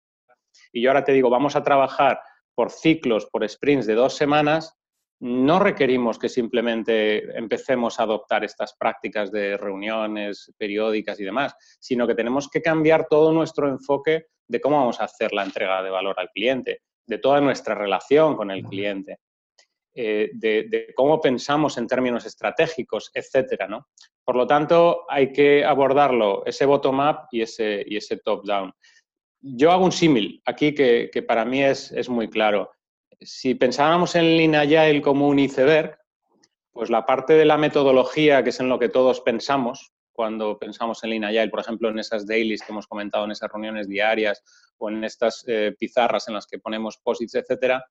y 0.72 0.82
yo 0.82 0.90
ahora 0.90 1.04
te 1.04 1.14
digo, 1.14 1.30
vamos 1.30 1.56
a 1.56 1.64
trabajar 1.64 2.20
por 2.54 2.72
ciclos, 2.72 3.28
por 3.28 3.48
sprints 3.48 3.86
de 3.86 3.96
dos 3.96 4.16
semanas, 4.16 4.74
no 5.20 5.60
requerimos 5.60 6.20
que 6.20 6.30
simplemente 6.30 7.38
empecemos 7.38 8.00
a 8.00 8.04
adoptar 8.04 8.44
estas 8.44 8.76
prácticas 8.78 9.32
de 9.32 9.58
reuniones 9.58 10.54
periódicas 10.58 11.20
y 11.20 11.24
demás, 11.24 11.56
sino 11.80 12.06
que 12.06 12.16
tenemos 12.16 12.50
que 12.50 12.62
cambiar 12.62 13.08
todo 13.10 13.32
nuestro 13.32 13.70
enfoque 13.70 14.26
de 14.48 14.62
cómo 14.62 14.78
vamos 14.78 15.00
a 15.00 15.06
hacer 15.06 15.34
la 15.34 15.44
entrega 15.44 15.82
de 15.82 15.90
valor 15.90 16.16
al 16.20 16.30
cliente, 16.30 16.82
de 17.08 17.18
toda 17.18 17.40
nuestra 17.42 17.76
relación 17.76 18.36
con 18.36 18.52
el 18.52 18.64
cliente, 18.64 19.20
eh, 19.96 20.30
de, 20.34 20.94
cómo 20.96 21.22
pensamos 21.22 21.78
en 21.78 21.88
términos 21.88 22.26
estratégicos, 22.26 23.12
etcétera, 23.14 23.68
¿no? 23.68 23.88
Por 24.24 24.36
lo 24.36 24.46
tanto, 24.46 25.06
hay 25.10 25.32
que 25.32 25.64
abordarlo 25.64 26.46
ese 26.46 26.66
bottom-up 26.66 27.28
y 27.32 27.42
ese, 27.42 27.84
y 27.88 27.98
ese 27.98 28.18
top-down. 28.18 28.74
Yo 29.42 29.72
hago 29.72 29.86
un 29.86 29.92
símil 29.92 30.42
aquí 30.46 30.74
que, 30.74 31.26
para 31.28 31.46
mí 31.46 31.64
es, 31.64 31.92
es 31.92 32.10
muy 32.10 32.30
claro 32.30 32.72
si 33.22 33.56
pensáramos 33.56 34.16
en 34.16 34.38
Lean 34.38 35.02
como 35.02 35.28
un 35.28 35.40
iceberg, 35.40 35.98
pues 36.72 36.90
la 36.90 37.06
parte 37.06 37.34
de 37.34 37.46
la 37.46 37.58
metodología, 37.58 38.44
que 38.44 38.50
es 38.50 38.60
en 38.60 38.70
lo 38.70 38.80
que 38.80 38.90
todos 38.90 39.22
pensamos 39.22 39.92
cuando 40.12 40.58
pensamos 40.58 41.04
en 41.04 41.10
Lean 41.12 41.50
por 41.50 41.60
ejemplo, 41.60 41.90
en 41.90 42.00
esas 42.00 42.26
dailies 42.26 42.62
que 42.62 42.72
hemos 42.72 42.88
comentado, 42.88 43.26
en 43.26 43.32
esas 43.32 43.52
reuniones 43.52 43.88
diarias 43.88 44.44
o 44.78 44.90
en 44.90 45.04
estas 45.04 45.44
eh, 45.48 45.76
pizarras 45.78 46.28
en 46.28 46.36
las 46.36 46.48
que 46.48 46.60
ponemos 46.60 46.98
posits, 46.98 47.36
etcétera, 47.36 47.84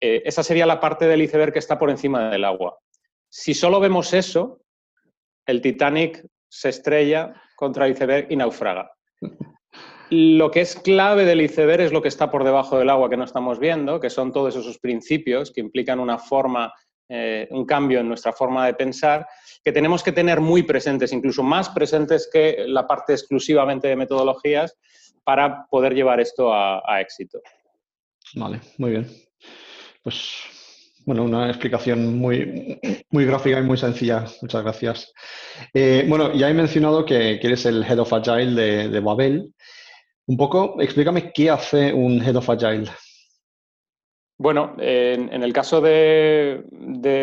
eh, 0.00 0.22
esa 0.24 0.42
sería 0.42 0.66
la 0.66 0.80
parte 0.80 1.06
del 1.06 1.22
iceberg 1.22 1.52
que 1.52 1.58
está 1.58 1.78
por 1.78 1.90
encima 1.90 2.30
del 2.30 2.44
agua. 2.44 2.78
Si 3.28 3.54
solo 3.54 3.80
vemos 3.80 4.12
eso, 4.12 4.62
el 5.46 5.60
Titanic 5.60 6.24
se 6.48 6.68
estrella 6.68 7.34
contra 7.56 7.86
el 7.86 7.92
iceberg 7.92 8.26
y 8.30 8.36
naufraga. 8.36 8.90
Lo 10.10 10.50
que 10.50 10.60
es 10.60 10.76
clave 10.76 11.24
del 11.24 11.40
iceberg 11.40 11.80
es 11.80 11.92
lo 11.92 12.00
que 12.00 12.06
está 12.06 12.30
por 12.30 12.44
debajo 12.44 12.78
del 12.78 12.90
agua 12.90 13.10
que 13.10 13.16
no 13.16 13.24
estamos 13.24 13.58
viendo, 13.58 13.98
que 13.98 14.08
son 14.08 14.32
todos 14.32 14.54
esos 14.54 14.78
principios 14.78 15.50
que 15.50 15.60
implican 15.60 15.98
una 15.98 16.16
forma, 16.16 16.72
eh, 17.08 17.48
un 17.50 17.66
cambio 17.66 17.98
en 17.98 18.06
nuestra 18.06 18.32
forma 18.32 18.66
de 18.66 18.74
pensar, 18.74 19.26
que 19.64 19.72
tenemos 19.72 20.04
que 20.04 20.12
tener 20.12 20.40
muy 20.40 20.62
presentes, 20.62 21.12
incluso 21.12 21.42
más 21.42 21.70
presentes 21.70 22.30
que 22.32 22.66
la 22.68 22.86
parte 22.86 23.14
exclusivamente 23.14 23.88
de 23.88 23.96
metodologías, 23.96 24.78
para 25.24 25.66
poder 25.66 25.92
llevar 25.92 26.20
esto 26.20 26.54
a, 26.54 27.00
éxito. 27.00 27.40
Vale, 28.36 28.60
muy 28.78 28.90
bien. 28.92 29.25
Pues 30.06 30.44
bueno, 31.04 31.24
una 31.24 31.48
explicación 31.48 32.16
muy, 32.16 32.78
muy 33.10 33.24
gráfica 33.24 33.58
y 33.58 33.64
muy 33.64 33.76
sencilla. 33.76 34.24
Muchas 34.40 34.62
gracias. 34.62 35.12
Eh, 35.74 36.06
bueno, 36.08 36.32
ya 36.32 36.48
he 36.48 36.54
mencionado 36.54 37.04
que, 37.04 37.40
eres 37.42 37.66
el 37.66 37.82
Head 37.82 37.98
of 37.98 38.12
Agile 38.12 38.52
de, 38.52 38.88
de 38.88 39.00
Babel. 39.00 39.52
Un 40.26 40.36
poco, 40.36 40.80
explícame 40.80 41.32
qué 41.32 41.50
hace 41.50 41.92
un 41.92 42.22
Head 42.22 42.36
of 42.36 42.48
Agile. 42.48 42.88
Bueno, 44.38 44.76
en, 44.78 45.42
el 45.42 45.52
caso 45.52 45.80
de, 45.80 46.62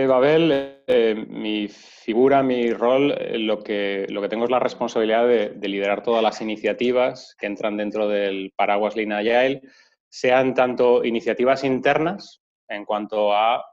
Babel, 0.05 0.81
eh, 0.85 1.25
mi 1.29 1.69
figura, 1.69 2.43
mi 2.43 2.69
rol, 2.71 3.13
eh, 3.17 3.37
lo, 3.37 3.63
que, 3.63 4.07
lo 4.09 4.21
que 4.21 4.27
tengo 4.27 4.43
es 4.43 4.51
la 4.51 4.59
responsabilidad 4.59 5.25
de, 5.25 5.69
liderar 5.69 6.03
todas 6.03 6.21
las 6.21 6.41
iniciativas 6.41 7.33
que 7.39 7.45
entran 7.45 7.77
dentro 7.77 8.09
del 8.09 8.51
paraguas 8.57 8.97
Lean 8.97 9.13
Agile, 9.13 9.61
sean 10.09 10.53
tanto 10.53 11.05
iniciativas 11.05 11.63
internas 11.63 12.42
en 12.75 12.85
cuanto 12.85 13.33
a 13.33 13.63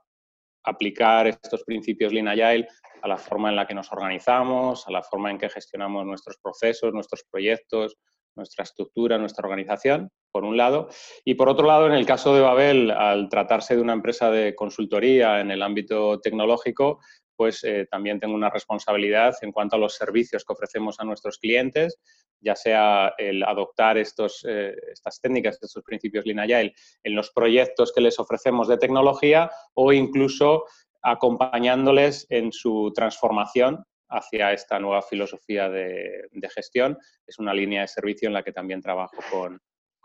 aplicar 0.65 1.27
estos 1.27 1.65
principios 1.65 2.13
Lean 2.13 2.29
Agile 2.29 2.69
a 3.03 3.09
la 3.09 3.17
forma 3.17 3.49
en 3.49 3.57
la 3.57 3.67
que 3.67 3.75
nos 3.75 3.91
organizamos, 3.93 4.87
a 4.87 4.91
la 4.91 5.03
forma 5.03 5.31
en 5.31 5.39
que 5.39 5.49
gestionamos 5.49 6.05
nuestros 6.05 6.37
procesos, 6.43 6.93
nuestros 6.93 7.25
proyectos, 7.31 7.97
nuestra 8.37 8.65
estructura, 8.65 9.19
nuestra 9.19 9.47
organización, 9.47 10.11
por 10.31 10.45
un 10.45 10.57
lado. 10.57 10.89
Y 11.25 11.35
por 11.35 11.49
otro 11.49 11.67
lado, 11.67 11.87
en 11.87 11.93
el 11.93 12.07
caso 12.07 12.35
de 12.35 12.41
Babel, 12.41 12.91
al 12.91 13.29
tratarse 13.29 13.75
de 13.75 13.83
una 13.83 13.93
empresa 13.93 14.31
de 14.31 14.55
consultoría 14.55 15.41
en 15.41 15.51
el 15.51 15.63
ámbito 15.63 16.21
tecnológico, 16.21 17.01
pues 17.37 17.65
eh, 17.65 17.87
también 17.91 18.21
tengo 18.21 18.35
una 18.35 18.51
responsabilidad 18.51 19.35
en 19.41 19.51
cuanto 19.51 19.77
a 19.77 19.79
los 19.79 19.95
servicios 19.95 20.45
que 20.45 20.53
ofrecemos 20.53 21.01
a 21.01 21.05
nuestros 21.05 21.39
clientes, 21.39 21.99
ya 22.41 22.57
sea 22.57 23.15
el 23.19 23.43
adoptar 23.43 23.99
estos, 23.99 24.45
eh, 24.49 24.75
estas 24.93 25.21
técnicas, 25.21 25.59
estos 25.63 25.83
principios 25.85 26.27
Lean 26.27 26.41
en 26.51 27.15
los 27.15 27.31
proyectos 27.31 27.93
que 27.93 28.01
les 28.01 28.19
ofrecemos 28.19 28.69
de 28.69 28.79
tecnología 28.79 29.51
o 29.75 29.93
incluso 29.93 30.65
acompañándoles 31.03 32.27
en 32.31 32.53
su 32.53 32.93
transformación 32.95 33.85
hacia 34.09 34.53
esta 34.53 34.79
nueva 34.79 35.03
filosofía 35.03 35.69
de, 35.69 36.29
gestión. 36.55 36.99
Es 37.27 37.39
una 37.39 37.55
línea 37.55 37.83
de 37.83 37.89
servicio 37.89 38.29
en 38.29 38.35
la 38.35 38.43
que 38.43 38.53
también 38.53 38.81
trabajo 38.81 39.17
con, 39.31 39.61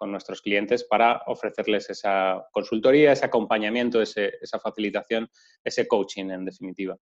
nuestros 0.08 0.42
clientes 0.42 0.84
para 0.84 1.24
ofrecerles 1.26 1.90
esa 1.90 2.46
consultoría, 2.52 3.12
ese 3.14 3.26
acompañamiento, 3.26 4.04
esa 4.04 4.60
facilitación, 4.60 5.28
ese 5.64 5.88
coaching 5.88 6.30
en 6.30 6.46
definitiva. 6.46 6.96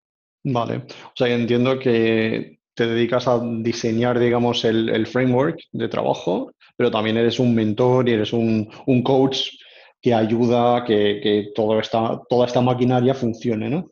Vale, 0.46 0.78
o 0.78 1.14
sea, 1.14 1.28
entiendo 1.28 1.78
que 1.80 2.62
te 2.74 2.88
dedicas 2.88 3.28
a 3.28 3.40
diseñar, 3.40 4.20
digamos, 4.20 4.66
el, 4.66 5.06
framework 5.08 5.60
de 5.72 5.88
trabajo, 5.88 6.52
pero 6.76 6.90
también 6.92 7.18
eres 7.18 7.40
un 7.40 7.54
mentor 7.54 8.10
y 8.10 8.14
eres 8.14 8.34
un, 8.34 8.70
coach 9.04 9.50
que 10.02 10.14
ayuda 10.14 10.78
a 10.78 10.84
que, 10.84 11.20
que 11.22 11.52
toda 11.56 11.82
esta 11.82 12.62
maquinaria 12.62 13.14
funcione, 13.14 13.70
¿no? 13.70 13.92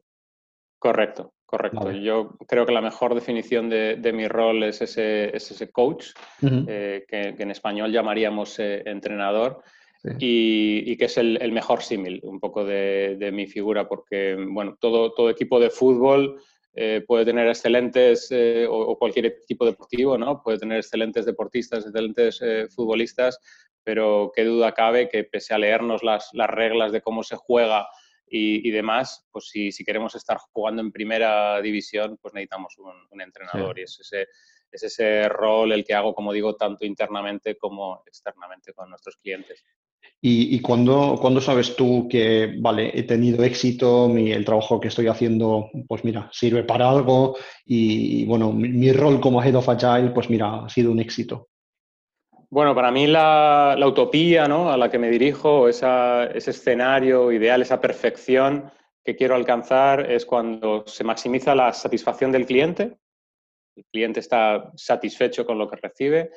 Correcto, 0.80 1.34
Correcto. 1.52 1.92
Yo 1.92 2.38
creo 2.48 2.66
que 2.66 2.72
la 2.72 2.80
mejor 2.80 3.14
definición 3.14 3.70
de, 3.70 4.14
mi 4.14 4.26
rol 4.30 4.64
es 4.64 4.82
ese, 4.82 5.36
ese 5.36 5.70
coach, 5.70 6.12
eh, 6.42 7.04
que, 7.06 7.36
en 7.38 7.52
español 7.52 7.92
llamaríamos 7.92 8.58
eh, 8.60 8.84
entrenador, 8.86 9.62
y, 10.18 10.96
que 10.96 11.06
es 11.06 11.18
el, 11.18 11.52
mejor 11.52 11.84
símil 11.84 12.22
un 12.24 12.40
poco 12.40 12.64
de, 12.64 13.32
mi 13.34 13.48
figura, 13.48 13.90
porque 13.90 14.38
bueno, 14.50 14.78
todo, 14.80 15.12
todo 15.12 15.30
equipo 15.30 15.60
de 15.60 15.70
fútbol 15.70 16.42
eh, 16.74 17.04
puede 17.06 17.26
tener 17.26 17.48
excelentes, 17.48 18.30
o, 18.70 18.98
cualquier 18.98 19.26
equipo 19.26 19.66
deportivo, 19.66 20.18
¿no? 20.18 20.42
puede 20.42 20.60
tener 20.60 20.78
excelentes 20.78 21.26
deportistas, 21.26 21.86
excelentes 21.86 22.40
futbolistas, 22.74 23.40
pero 23.84 24.32
qué 24.36 24.44
duda 24.46 24.74
cabe 24.74 25.10
que 25.10 25.24
pese 25.24 25.54
a 25.54 25.58
leernos 25.58 26.04
las, 26.04 26.30
las 26.34 26.50
reglas 26.50 26.92
de 26.92 27.02
cómo 27.02 27.24
se 27.24 27.36
juega, 27.36 27.88
y, 28.34 28.72
demás, 28.72 29.28
pues 29.30 29.50
si, 29.50 29.74
si, 29.74 29.84
queremos 29.84 30.16
estar 30.16 30.38
jugando 30.54 30.82
en 30.82 30.94
primera 30.94 31.62
división, 31.62 32.18
pues 32.22 32.34
necesitamos 32.34 32.78
un, 32.78 33.22
entrenador 33.22 33.78
y 33.78 33.84
es 33.84 34.00
ese, 34.00 34.30
es 34.72 34.84
ese 34.84 35.28
rol 35.28 35.74
el 35.74 35.84
que 35.84 35.94
hago, 35.94 36.16
como 36.16 36.32
digo, 36.32 36.56
tanto 36.56 36.86
internamente 36.86 37.58
como 37.58 38.02
externamente 38.06 38.74
con 38.74 38.90
nuestros 38.90 39.18
clientes. 39.18 39.66
¿Y, 40.24 40.56
y 40.56 40.60
cuándo, 40.60 41.18
sabes 41.42 41.76
tú 41.76 42.08
que, 42.08 42.56
vale, 42.60 42.92
he 42.94 43.02
tenido 43.04 43.44
éxito, 43.44 44.08
mi, 44.08 44.32
el 44.32 44.46
trabajo 44.46 44.80
que 44.80 44.90
estoy 44.90 45.08
haciendo, 45.08 45.72
pues 45.88 46.04
mira, 46.04 46.30
sirve 46.32 46.64
para 46.64 46.88
algo 46.88 47.36
y, 47.66 48.24
bueno, 48.26 48.52
mi, 48.52 48.92
rol 48.92 49.20
como 49.20 49.42
Head 49.42 49.56
of 49.56 49.68
Agile, 49.68 50.12
pues 50.12 50.30
mira, 50.30 50.66
ha 50.66 50.70
sido 50.70 50.92
un 50.92 51.00
éxito? 51.00 51.50
Bueno, 52.52 52.76
para 52.76 52.92
mí 52.92 53.08
la, 53.08 53.76
utopía 53.84 54.46
a 54.46 54.78
la 54.78 54.92
que 54.92 55.00
me 55.00 55.10
dirijo, 55.10 55.68
ese 55.68 56.30
escenario 56.36 57.32
ideal, 57.32 57.64
esa 57.64 57.82
perfección 57.82 58.72
que 59.04 59.16
quiero 59.16 59.34
alcanzar 59.34 60.12
es 60.12 60.28
cuando 60.28 60.84
se 60.86 61.04
maximiza 61.04 61.56
la 61.56 61.74
satisfacción 61.74 62.32
del 62.32 62.46
cliente, 62.46 62.98
el 63.76 63.86
cliente 63.92 64.20
está 64.20 64.72
satisfecho 64.76 65.48
con 65.48 65.58
lo 65.58 65.68
que 65.68 65.78
recibe, 65.78 66.30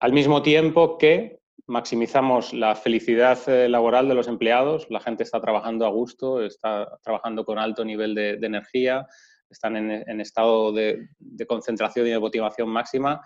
al 0.00 0.12
mismo 0.12 0.42
tiempo 0.42 0.98
que 0.98 1.39
maximizamos 1.70 2.52
la 2.52 2.74
felicidad 2.74 3.38
eh, 3.48 3.68
laboral 3.68 4.08
de 4.08 4.14
los 4.14 4.26
empleados, 4.26 4.86
la 4.90 5.00
gente 5.00 5.22
está 5.22 5.40
trabajando 5.40 5.86
a 5.86 5.90
gusto, 5.90 6.42
está 6.42 6.98
trabajando 7.02 7.44
con 7.44 7.58
alto 7.58 7.84
nivel 7.84 8.14
de, 8.14 8.32
energía, 8.42 9.06
están 9.50 9.76
en, 9.76 10.20
estado 10.20 10.72
de, 10.72 11.08
de, 11.18 11.46
concentración 11.46 12.06
y 12.06 12.10
de 12.10 12.18
motivación 12.18 12.68
máxima 12.68 13.20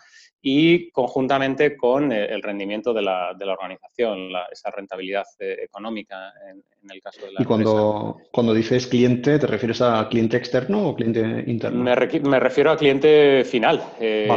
y 0.47 0.90
conjuntamente 0.90 1.75
con 1.75 2.12
el 2.12 2.43
rendimiento 2.43 2.93
de 2.93 3.00
la, 3.00 3.33
de 3.37 3.47
la 3.47 3.54
organización, 3.54 4.28
esa 4.52 4.71
rentabilidad 4.71 5.25
eh, 5.38 5.57
económica 5.62 6.35
en, 6.50 6.62
el 6.90 7.00
caso 7.00 7.25
de 7.25 7.33
la 7.33 7.40
¿Y 7.43 7.47
cuando, 7.47 8.19
cuando 8.31 8.52
dices 8.52 8.87
cliente, 8.87 9.38
te 9.38 9.47
refieres 9.47 9.81
a 9.81 10.07
cliente 10.07 10.37
externo 10.37 10.90
o 10.90 10.95
cliente 10.95 11.45
interno? 11.47 11.83
Me, 11.83 12.21
me 12.21 12.40
refiero 12.40 12.71
a 12.71 12.76
cliente 12.76 13.43
final. 13.47 13.83
Eh, 13.99 14.28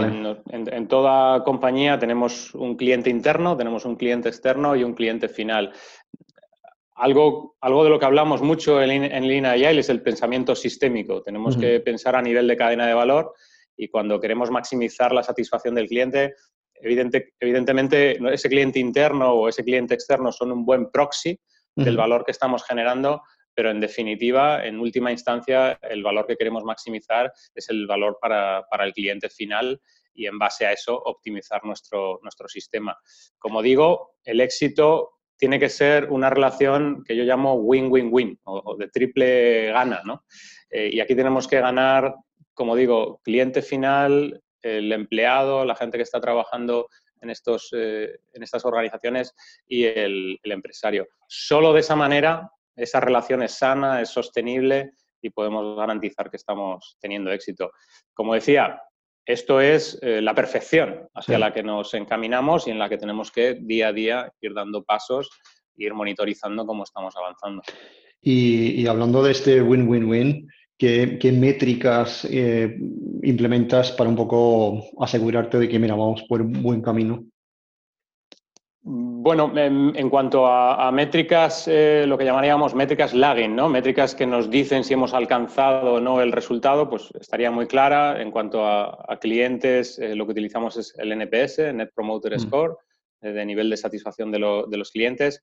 en, 0.49 0.87
toda 0.87 1.43
compañía 1.43 1.99
tenemos 1.99 2.55
un 2.55 2.77
cliente 2.77 3.09
interno, 3.09 3.57
tenemos 3.57 3.83
un 3.83 3.97
cliente 3.97 4.29
externo 4.29 4.77
y 4.77 4.85
un 4.85 4.93
cliente 4.93 5.27
final. 5.27 5.73
Algo, 6.97 7.55
algo 7.61 7.83
de 7.83 7.91
lo 7.91 7.99
que 7.99 8.05
hablamos 8.05 8.41
mucho 8.41 8.81
en, 8.81 9.03
en 9.03 9.27
Lean 9.27 9.45
Agile 9.45 9.79
es 9.79 9.89
el 9.89 10.01
pensamiento 10.01 10.55
sistémico. 10.55 11.21
Tenemos 11.21 11.55
que 11.55 11.79
pensar 11.79 12.15
a 12.15 12.21
nivel 12.21 12.47
de 12.47 12.57
cadena 12.57 12.87
de 12.87 12.95
valor 12.95 13.33
y 13.77 13.87
cuando 13.87 14.19
queremos 14.19 14.49
maximizar 14.49 15.13
la 15.13 15.21
satisfacción 15.21 15.75
del 15.75 15.87
cliente, 15.87 16.33
evidentemente, 16.73 18.17
ese 18.33 18.49
cliente 18.49 18.79
interno 18.79 19.31
o 19.31 19.47
ese 19.47 19.63
cliente 19.63 19.93
externo 19.93 20.31
son 20.31 20.51
un 20.51 20.65
buen 20.65 20.89
proxy 20.89 21.39
del 21.75 21.95
valor 21.95 22.25
que 22.25 22.31
estamos 22.31 22.63
generando, 22.63 23.21
pero 23.53 23.69
en 23.69 23.79
definitiva, 23.79 24.65
en 24.65 24.79
última 24.79 25.11
instancia, 25.11 25.77
el 25.83 26.01
valor 26.01 26.25
que 26.25 26.35
queremos 26.35 26.63
maximizar 26.63 27.31
es 27.53 27.69
el 27.69 27.85
valor 27.85 28.17
para, 28.19 28.65
el 28.79 28.93
cliente 28.93 29.29
final 29.29 29.79
y 30.15 30.25
en 30.25 30.39
base 30.39 30.65
a 30.65 30.71
eso 30.71 30.95
optimizar 30.95 31.63
nuestro, 31.63 32.19
nuestro 32.23 32.47
sistema. 32.47 32.97
Como 33.37 33.61
digo, 33.61 34.15
el 34.23 34.41
éxito 34.41 35.16
tiene 35.37 35.59
que 35.59 35.69
ser 35.69 36.09
una 36.09 36.29
relación 36.29 37.03
que 37.03 37.15
yo 37.15 37.23
llamo 37.23 37.55
win-win-win 37.55 38.39
o, 38.43 38.75
de 38.75 38.89
triple 38.89 39.71
gana, 39.71 40.01
¿no? 40.03 40.25
Eh, 40.69 40.89
y 40.93 40.99
aquí 40.99 41.15
tenemos 41.15 41.47
que 41.47 41.61
ganar, 41.61 42.15
como 42.53 42.75
digo, 42.75 43.21
cliente 43.23 43.61
final, 43.61 44.41
el 44.61 44.91
empleado, 44.91 45.63
la 45.63 45.75
gente 45.75 45.97
que 45.97 46.03
está 46.03 46.19
trabajando 46.19 46.89
en, 47.21 47.29
estos, 47.29 47.69
eh, 47.73 48.19
en 48.33 48.43
estas 48.43 48.65
organizaciones 48.65 49.33
y 49.67 49.85
el, 49.85 50.39
el, 50.43 50.51
empresario. 50.51 51.07
Solo 51.27 51.71
de 51.73 51.79
esa 51.79 51.95
manera 51.95 52.51
esa 52.75 52.99
relación 52.99 53.41
es 53.41 53.53
sana, 53.53 54.01
es 54.01 54.09
sostenible 54.09 54.93
y 55.21 55.31
podemos 55.31 55.75
garantizar 55.75 56.29
que 56.29 56.37
estamos 56.37 56.97
teniendo 56.99 57.31
éxito. 57.31 57.71
Como 58.13 58.35
decía, 58.35 58.81
esto 59.27 59.59
es 59.59 59.99
eh, 60.01 60.21
la 60.21 60.33
perfección 60.33 61.09
hacia 61.13 61.37
la 61.37 61.53
que 61.53 61.61
nos 61.61 61.93
encaminamos 61.93 62.65
y 62.65 62.71
en 62.71 62.79
la 62.79 62.87
que 62.87 62.97
tenemos 62.97 63.29
que 63.29 63.55
día 63.55 63.89
a 63.89 63.93
día 63.93 64.31
ir 64.39 64.53
dando 64.53 64.83
pasos 64.83 65.29
e 65.77 65.83
ir 65.83 65.93
monitorizando 65.93 66.65
cómo 66.65 66.83
estamos 66.83 67.13
avanzando. 67.17 67.61
Y, 68.21 68.87
hablando 68.87 69.21
de 69.21 69.31
este 69.31 69.61
win-win-win, 69.61 70.47
¿qué, 70.77 71.31
métricas 71.33 72.25
eh, 72.31 72.77
implementas 73.21 73.91
para 73.91 74.09
un 74.09 74.15
poco 74.15 74.85
asegurarte 74.99 75.59
de 75.59 75.67
que, 75.67 75.77
mira, 75.77 75.95
vamos 75.95 76.23
por 76.27 76.41
un 76.41 76.63
buen 76.63 76.81
camino? 76.81 77.25
Bueno, 78.89 79.51
en, 79.57 80.09
cuanto 80.09 80.47
a, 80.47 80.89
métricas, 80.93 81.67
eh, 81.67 82.05
lo 82.07 82.17
que 82.17 82.23
llamaríamos 82.23 82.73
métricas 82.73 83.13
lagging, 83.13 83.53
¿no? 83.53 83.67
Métricas 83.67 84.15
que 84.15 84.25
nos 84.25 84.49
dicen 84.49 84.85
si 84.85 84.93
hemos 84.93 85.13
alcanzado 85.13 85.95
o 85.95 85.99
no 85.99 86.21
el 86.21 86.31
resultado, 86.31 86.89
pues 86.89 87.09
estaría 87.19 87.51
muy 87.51 87.67
clara. 87.67 88.21
En 88.21 88.31
cuanto 88.31 88.65
a, 88.65 89.19
clientes, 89.19 89.99
eh, 89.99 90.15
lo 90.15 90.25
que 90.25 90.31
utilizamos 90.31 90.77
es 90.77 90.95
el 90.97 91.11
NPS, 91.11 91.73
Net 91.73 91.91
Promoter 91.93 92.33
mm. 92.37 92.39
Score, 92.39 92.77
eh, 93.19 93.33
de 93.33 93.45
nivel 93.45 93.69
de 93.69 93.75
satisfacción 93.75 94.31
de, 94.31 94.39
de, 94.69 94.77
los 94.77 94.91
clientes, 94.91 95.41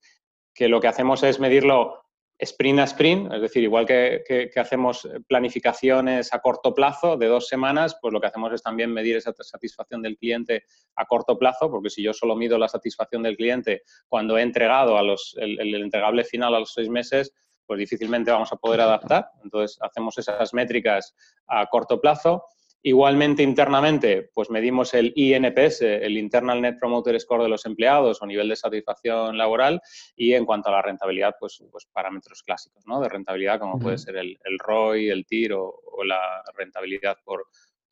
que 0.51 0.67
lo 0.67 0.81
que 0.81 0.87
hacemos 0.87 1.21
es 1.21 1.39
medirlo 1.39 2.04
sprint 2.37 2.79
a 2.79 2.83
sprint, 2.83 3.31
es 3.33 3.41
decir, 3.41 3.63
igual 3.63 3.85
que, 3.85 4.51
hacemos 4.55 5.07
planificaciones 5.27 6.33
a 6.33 6.39
corto 6.39 6.73
plazo 6.73 7.17
de 7.17 7.27
dos 7.27 7.47
semanas, 7.47 7.97
pues 8.01 8.13
lo 8.13 8.19
que 8.19 8.27
hacemos 8.27 8.51
es 8.53 8.61
también 8.61 8.91
medir 8.91 9.15
esa 9.15 9.33
satisfacción 9.39 10.01
del 10.01 10.17
cliente 10.17 10.63
a 10.95 11.05
corto 11.05 11.37
plazo, 11.37 11.69
porque 11.69 11.89
si 11.89 12.03
yo 12.03 12.13
solo 12.13 12.35
mido 12.35 12.57
la 12.57 12.67
satisfacción 12.67 13.23
del 13.23 13.37
cliente 13.37 13.83
cuando 14.07 14.37
he 14.37 14.41
entregado 14.41 14.97
a 14.97 15.03
los, 15.03 15.35
el, 15.39 15.59
el 15.59 15.75
entregable 15.75 16.23
final 16.23 16.55
a 16.55 16.59
los 16.59 16.73
seis 16.73 16.89
meses, 16.89 17.33
pues 17.65 17.79
difícilmente 17.79 18.31
vamos 18.31 18.51
a 18.51 18.57
poder 18.57 18.81
adaptar. 18.81 19.29
Entonces, 19.43 19.77
hacemos 19.81 20.17
esas 20.17 20.53
métricas 20.53 21.15
a 21.47 21.65
corto 21.67 21.99
plazo 21.99 22.43
Igualmente, 22.87 23.41
internamente, 23.41 24.29
pues 24.31 24.51
medimos 24.51 24.93
el 24.93 25.11
INPS, 25.15 25.81
el 25.81 26.19
Internal 26.19 26.61
Net 26.61 26.77
Promoter 26.79 27.19
Score 27.19 27.41
de 27.41 27.49
los 27.49 27.65
empleados 27.65 28.21
o 28.21 28.27
nivel 28.27 28.47
de 28.47 28.55
satisfacción 28.55 29.39
laboral 29.39 29.81
y 30.15 30.33
en 30.33 30.45
cuanto 30.45 30.69
a 30.69 30.73
la 30.73 30.83
rentabilidad, 30.83 31.33
pues, 31.39 31.63
pues 31.71 31.87
parámetros 31.91 32.43
clásicos 32.43 32.83
¿no? 32.85 33.01
de 33.01 33.09
rentabilidad 33.09 33.59
como 33.59 33.79
puede 33.79 33.97
ser 33.97 34.17
el, 34.17 34.37
ROI, 34.59 35.09
el 35.09 35.25
TIR 35.25 35.53
o, 35.53 35.81
la 36.05 36.43
rentabilidad 36.55 37.17
por, 37.25 37.47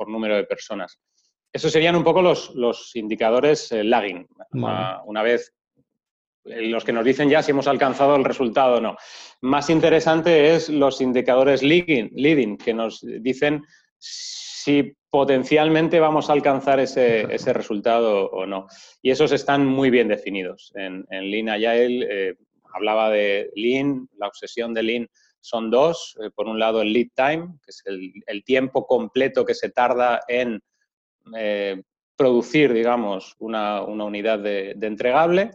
número 0.07 0.35
de 0.35 0.43
personas. 0.43 0.99
Esos 1.51 1.71
serían 1.71 1.95
un 1.95 2.03
poco 2.03 2.21
los, 2.21 2.53
los 2.53 2.95
indicadores 2.95 3.71
eh, 3.71 3.83
lagging. 3.83 4.27
Una, 4.51 5.23
vez 5.23 5.55
eh, 6.45 6.67
los 6.67 6.83
que 6.83 6.93
nos 6.93 7.03
dicen 7.03 7.31
ya 7.31 7.41
si 7.41 7.49
hemos 7.49 7.67
alcanzado 7.67 8.15
el 8.15 8.23
resultado 8.23 8.75
o 8.75 8.81
no. 8.81 8.95
Más 9.41 9.71
interesante 9.71 10.53
es 10.53 10.69
los 10.69 11.01
indicadores 11.01 11.63
leading, 11.63 12.11
leading 12.13 12.57
que 12.57 12.75
nos 12.75 13.01
dicen 13.01 13.63
si 14.63 14.95
potencialmente 15.09 15.99
vamos 15.99 16.29
a 16.29 16.33
alcanzar 16.33 16.79
ese, 16.79 17.53
resultado 17.53 18.29
o 18.29 18.45
no. 18.45 18.67
Y 19.01 19.11
esos 19.11 19.33
están 19.33 19.65
muy 19.65 19.89
bien 19.89 20.07
definidos. 20.07 20.71
En, 20.75 21.05
Lean 21.09 21.49
Agile 21.49 22.07
eh, 22.09 22.35
hablaba 22.73 23.09
de 23.09 23.51
Lean, 23.55 24.07
la 24.17 24.27
obsesión 24.27 24.73
de 24.73 24.83
Lean 24.83 25.09
son 25.41 25.69
dos. 25.69 26.17
Eh, 26.23 26.29
por 26.33 26.47
un 26.47 26.59
lado, 26.59 26.81
el 26.81 26.93
lead 26.93 27.09
time, 27.13 27.57
que 27.61 27.71
es 27.71 27.83
el, 27.85 28.43
tiempo 28.45 28.87
completo 28.87 29.45
que 29.45 29.53
se 29.53 29.69
tarda 29.69 30.21
en 30.29 30.61
eh, 31.35 31.83
producir, 32.15 32.71
digamos, 32.71 33.35
una, 33.39 33.81
unidad 33.81 34.39
de, 34.39 34.71
entregable. 34.81 35.51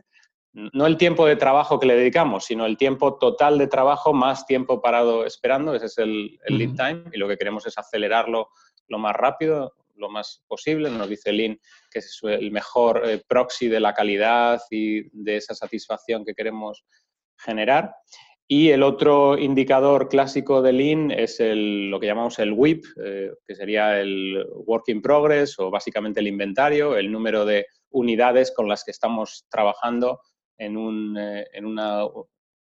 No 0.53 0.87
el 0.87 0.99
tiempo 0.99 1.25
de 1.25 1.37
trabajo 1.37 1.81
que 1.81 1.87
le 1.87 1.97
dedicamos, 1.97 2.45
sino 2.45 2.67
el 2.67 2.77
tiempo 2.77 3.17
total 3.17 3.57
de 3.57 3.69
trabajo 3.69 4.13
más 4.13 4.45
tiempo 4.45 4.83
parado 4.83 5.25
esperando. 5.25 5.75
Ese 5.75 5.87
es 5.87 5.99
el, 5.99 6.39
el 6.45 6.59
lead 6.59 6.75
time 6.75 7.05
y 7.13 7.19
lo 7.19 7.27
que 7.27 7.39
queremos 7.39 7.67
es 7.67 7.79
acelerarlo 7.79 8.51
lo 8.89 8.99
más 8.99 9.15
rápido, 9.15 9.75
lo 9.99 10.09
más 10.09 10.43
posible. 10.47 10.91
Nos 10.91 11.09
dice 11.09 11.33
Lean 11.33 11.59
que 11.91 11.99
es 11.99 12.21
el 12.23 12.51
mejor 12.51 13.03
eh, 13.05 13.23
proxy 13.27 13.69
de 13.69 13.81
la 13.81 13.95
calidad 13.95 14.61
y 14.71 15.09
de 15.13 15.37
esa 15.37 15.55
satisfacción 15.55 16.25
que 16.25 16.35
queremos 16.35 16.85
generar. 17.39 17.95
Y 18.51 18.71
el 18.71 18.83
otro 18.83 19.37
indicador 19.37 20.09
clásico 20.09 20.63
de 20.63 20.73
Lean 20.73 21.11
es 21.11 21.39
el, 21.39 21.91
lo 21.91 22.01
que 22.01 22.07
llamamos 22.07 22.39
el 22.39 22.53
WIP, 22.53 22.83
eh, 23.05 23.31
que 23.47 23.55
sería 23.55 24.01
el 24.01 24.43
Work 24.65 24.89
in 24.89 25.03
Progress 25.03 25.59
o 25.59 25.71
básicamente 25.71 26.21
el 26.21 26.29
inventario, 26.29 26.97
el 26.97 27.13
número 27.13 27.45
de 27.45 27.67
unidades 27.91 28.53
con 28.53 28.67
las 28.67 28.85
que 28.85 28.91
estamos 28.91 29.45
trabajando 29.51 30.21
en, 30.57 30.79
un, 30.79 31.19
eh, 31.19 31.47
en, 31.53 31.67
una, 31.67 32.05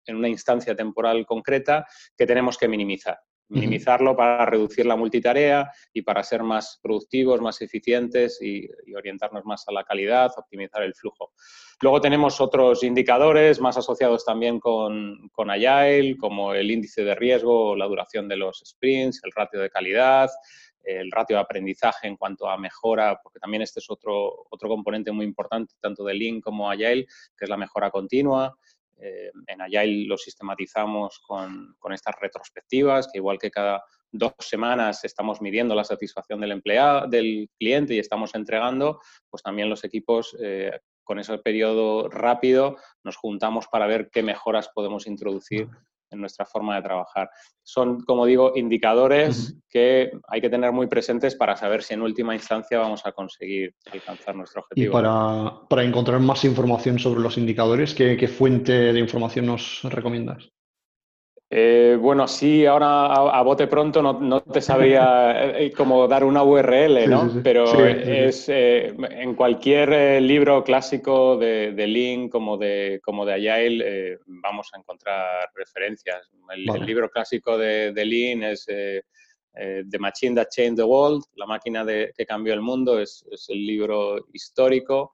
en 0.07 0.17
una 0.17 0.29
instancia 0.29 0.77
temporal 0.77 1.27
concreta 1.27 1.85
que 2.17 2.27
tenemos 2.27 2.57
que 2.57 2.69
minimizar 2.69 3.19
minimizarlo 3.49 4.17
para 4.17 4.47
reducir 4.47 4.87
la 4.87 4.97
multitarea 4.97 5.71
y 5.93 6.03
para 6.03 6.23
ser 6.23 6.43
más 6.43 6.79
productivos, 6.83 7.41
más 7.41 7.61
eficientes 7.61 8.41
y, 8.41 8.69
orientarnos 8.95 9.45
más 9.45 9.67
a 9.69 9.73
la 9.73 9.85
calidad, 9.85 10.31
optimizar 10.37 10.83
el 10.83 10.95
flujo. 10.95 11.33
Luego 11.81 12.01
tenemos 12.01 12.41
otros 12.41 12.83
indicadores 12.85 13.61
más 13.61 13.77
asociados 13.77 14.25
también 14.25 14.61
con, 14.61 15.29
con 15.33 15.51
Agile, 15.51 16.17
como 16.19 16.55
el 16.55 16.71
índice 16.71 17.05
de 17.05 17.15
riesgo, 17.15 17.75
la 17.75 17.87
duración 17.87 18.29
de 18.29 18.37
los 18.37 18.63
sprints, 18.65 19.21
el 19.25 19.33
ratio 19.33 19.61
de 19.61 19.71
calidad, 19.71 20.31
el 20.85 21.11
ratio 21.11 21.37
de 21.37 21.43
aprendizaje 21.43 22.09
en 22.09 22.17
cuanto 22.17 22.49
a 22.49 22.59
mejora, 22.59 23.19
porque 23.23 23.39
también 23.39 23.63
este 23.63 23.81
es 23.81 23.91
otro, 23.91 24.47
otro 24.51 24.69
componente 24.69 25.13
muy 25.13 25.25
importante, 25.25 25.75
tanto 25.81 26.05
de 26.05 26.15
Lean 26.15 26.41
como 26.41 26.71
Agile, 26.71 27.07
que 27.37 27.45
es 27.45 27.49
la 27.49 27.57
mejora 27.57 27.91
continua. 27.91 28.57
Eh, 28.99 29.31
en 29.47 29.61
Agile 29.61 30.07
lo 30.07 30.17
sistematizamos 30.17 31.21
con, 31.21 31.77
estas 31.93 32.15
retrospectivas, 32.21 33.09
que 33.11 33.19
igual 33.19 33.39
que 33.39 33.51
cada 33.51 33.83
dos 34.11 34.35
semanas 34.39 35.05
estamos 35.05 35.41
midiendo 35.41 35.75
la 35.75 35.85
satisfacción 35.85 36.41
del 36.41 36.53
empleado, 36.53 37.09
del 37.09 37.49
cliente 37.59 37.95
y 37.95 37.99
estamos 37.99 38.35
entregando, 38.35 39.01
pues 39.31 39.43
también 39.43 39.71
los 39.71 39.85
equipos 39.85 40.37
eh, 40.41 40.79
con 41.03 41.19
ese 41.19 41.39
periodo 41.39 42.09
rápido 42.09 42.77
nos 43.03 43.17
juntamos 43.17 43.67
para 43.69 43.87
ver 43.87 44.11
qué 44.11 44.23
mejoras 44.23 44.69
podemos 44.69 45.07
introducir 45.07 45.69
en 46.13 46.21
nuestra 46.21 46.47
forma 46.47 46.77
de 46.77 46.83
trabajar. 46.83 47.31
Son, 47.63 48.01
como 48.03 48.27
digo, 48.27 48.53
indicadores 48.55 49.57
que 49.69 50.11
hay 50.29 50.41
que 50.41 50.51
tener 50.51 50.73
muy 50.73 50.87
presentes 50.87 51.35
para 51.35 51.57
saber 51.57 51.83
si 51.83 51.95
en 51.95 52.03
última 52.03 52.35
instancia 52.35 52.79
vamos 52.79 53.05
a 53.05 53.13
conseguir 53.13 53.75
alcanzar 53.93 54.35
nuestro 54.35 54.63
objetivo. 54.63 54.91
Y 54.91 54.93
para, 54.93 55.85
encontrar 55.85 56.21
más 56.21 56.45
información 56.45 56.99
sobre 56.99 57.21
los 57.21 57.39
indicadores, 57.39 57.95
qué 57.95 58.29
fuente 58.29 58.93
de 58.93 59.01
información 59.01 59.47
nos 59.47 59.81
recomiendas? 59.85 60.51
Eh, 61.55 61.99
bueno, 62.01 62.27
sí, 62.29 62.65
ahora 62.65 63.05
a, 63.13 63.43
bote 63.43 63.67
pronto 63.67 64.01
no, 64.01 64.41
te 64.41 64.63
sabría 64.63 65.59
eh, 65.59 65.71
cómo 65.71 66.09
dar 66.09 66.25
una 66.25 66.43
URL, 66.43 67.11
¿no? 67.11 67.31
Pero 67.45 67.67
es 67.85 68.49
eh, 68.49 68.95
en 68.99 69.35
cualquier 69.35 70.23
libro 70.23 70.65
clásico 70.65 71.37
de, 71.37 71.73
de, 71.73 71.87
Lean 71.87 72.31
como 72.31 72.57
de, 72.57 73.03
como 73.05 73.27
de 73.27 73.35
Agile 73.35 74.19
vamos 74.25 74.71
a 74.73 74.79
encontrar 74.79 75.51
referencias. 75.55 76.31
El, 76.49 76.65
libro 76.87 77.11
clásico 77.11 77.59
de, 77.59 77.93
de 77.93 78.05
Lean 78.07 78.45
es 78.45 78.65
The 78.65 79.99
Machine 79.99 80.35
That 80.37 80.49
Changed 80.49 80.77
the 80.77 80.85
World, 80.85 81.23
la 81.35 81.45
máquina 81.45 81.85
que 81.85 82.25
cambió 82.27 82.55
el 82.55 82.63
mundo, 82.63 82.99
es, 82.99 83.27
es 83.31 83.51
el 83.51 83.67
libro 83.67 84.27
histórico. 84.33 85.13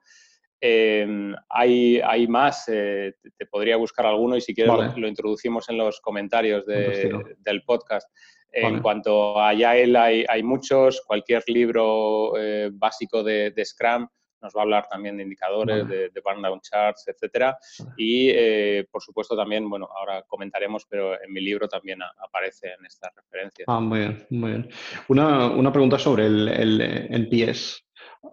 Em, 0.61 1.35
hay, 1.49 2.01
hay, 2.01 2.27
más, 2.27 2.65
eh, 2.69 3.15
te, 3.37 3.47
podría 3.47 3.77
buscar 3.77 4.07
alguno 4.07 4.37
y 4.37 4.41
si 4.41 4.55
quieres 4.55 4.97
lo, 4.97 5.07
introducimos 5.07 5.69
en 5.69 5.79
los 5.79 6.01
comentarios 6.01 6.67
del 6.67 7.63
podcast. 7.65 8.09
En 8.51 8.81
cuanto 8.81 9.39
a 9.41 9.53
Yael, 9.53 9.95
hay, 9.95 10.25
hay 10.29 10.43
muchos, 10.43 11.03
cualquier 11.07 11.45
libro 11.47 12.33
eh, 12.39 12.71
básico 12.73 13.23
de, 13.23 13.53
Scrum 13.65 14.09
nos 14.41 14.55
va 14.55 14.61
a 14.61 14.63
hablar 14.63 14.87
también 14.89 15.17
de 15.17 15.25
indicadores, 15.25 15.89
de, 15.89 16.11
de 16.11 16.21
burn 16.25 16.41
down 16.41 16.61
charts, 16.61 17.09
etcétera. 17.09 17.59
Y, 17.97 18.31
eh, 18.31 18.87
por 18.91 19.03
supuesto, 19.03 19.37
también, 19.37 19.69
bueno, 19.69 19.89
ahora 19.99 20.23
comentaremos, 20.23 20.87
pero 20.89 21.21
en 21.21 21.33
mi 21.33 21.41
libro 21.41 21.69
también 21.69 21.99
aparece 22.03 22.69
en 22.79 22.87
estas 22.87 23.13
referencias. 23.17 23.67
Ah, 23.69 23.81
muy 23.81 23.99
bien, 23.99 24.27
muy 24.31 24.51
bien. 24.51 24.69
Una, 25.09 25.51
una 25.51 25.73
pregunta 25.73 25.99
sobre 25.99 26.27
el, 26.27 26.49
el 26.49 26.81
NPS. 27.11 27.85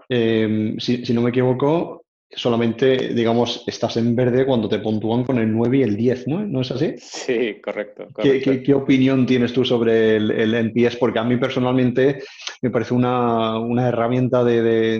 Eh, 0.09 0.75
si, 0.77 1.13
no 1.13 1.21
me 1.21 1.29
equivoco, 1.29 2.05
solamente, 2.29 3.13
digamos, 3.13 3.63
estás 3.67 3.97
en 3.97 4.15
verde 4.15 4.45
cuando 4.45 4.67
te 4.67 4.79
puntúan 4.79 5.23
con 5.23 5.38
el 5.38 5.51
9 5.51 5.77
y 5.77 5.83
el 5.83 5.95
10, 5.95 6.27
¿no? 6.27 6.45
¿No 6.45 6.61
es 6.61 6.71
así? 6.71 6.95
Sí, 6.97 7.61
correcto. 7.61 8.07
¿Qué, 8.21 8.73
opinión 8.73 9.25
tienes 9.25 9.53
tú 9.53 9.63
sobre 9.63 10.17
el, 10.17 10.31
el, 10.31 10.53
NPS? 10.53 10.97
Porque 10.97 11.19
a 11.19 11.23
mí 11.23 11.38
personalmente 11.38 12.23
me 12.61 12.69
parece 12.71 12.93
una, 12.93 13.88
herramienta 13.88 14.43
de, 14.43 14.99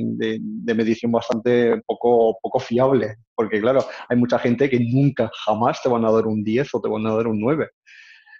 medición 0.76 1.12
bastante 1.12 1.82
poco, 1.86 2.38
poco 2.42 2.60
fiable, 2.60 3.16
porque 3.34 3.60
claro, 3.60 3.84
hay 4.08 4.18
mucha 4.18 4.40
gente 4.40 4.70
que 4.70 4.80
nunca, 4.80 5.30
jamás 5.46 5.82
te 5.82 5.90
van 5.90 6.06
a 6.06 6.12
dar 6.12 6.28
un 6.28 6.44
10 6.44 6.70
o 6.74 6.82
te 6.82 6.90
van 6.90 7.06
a 7.08 7.16
dar 7.16 7.28
un 7.28 7.40
9. 7.40 7.70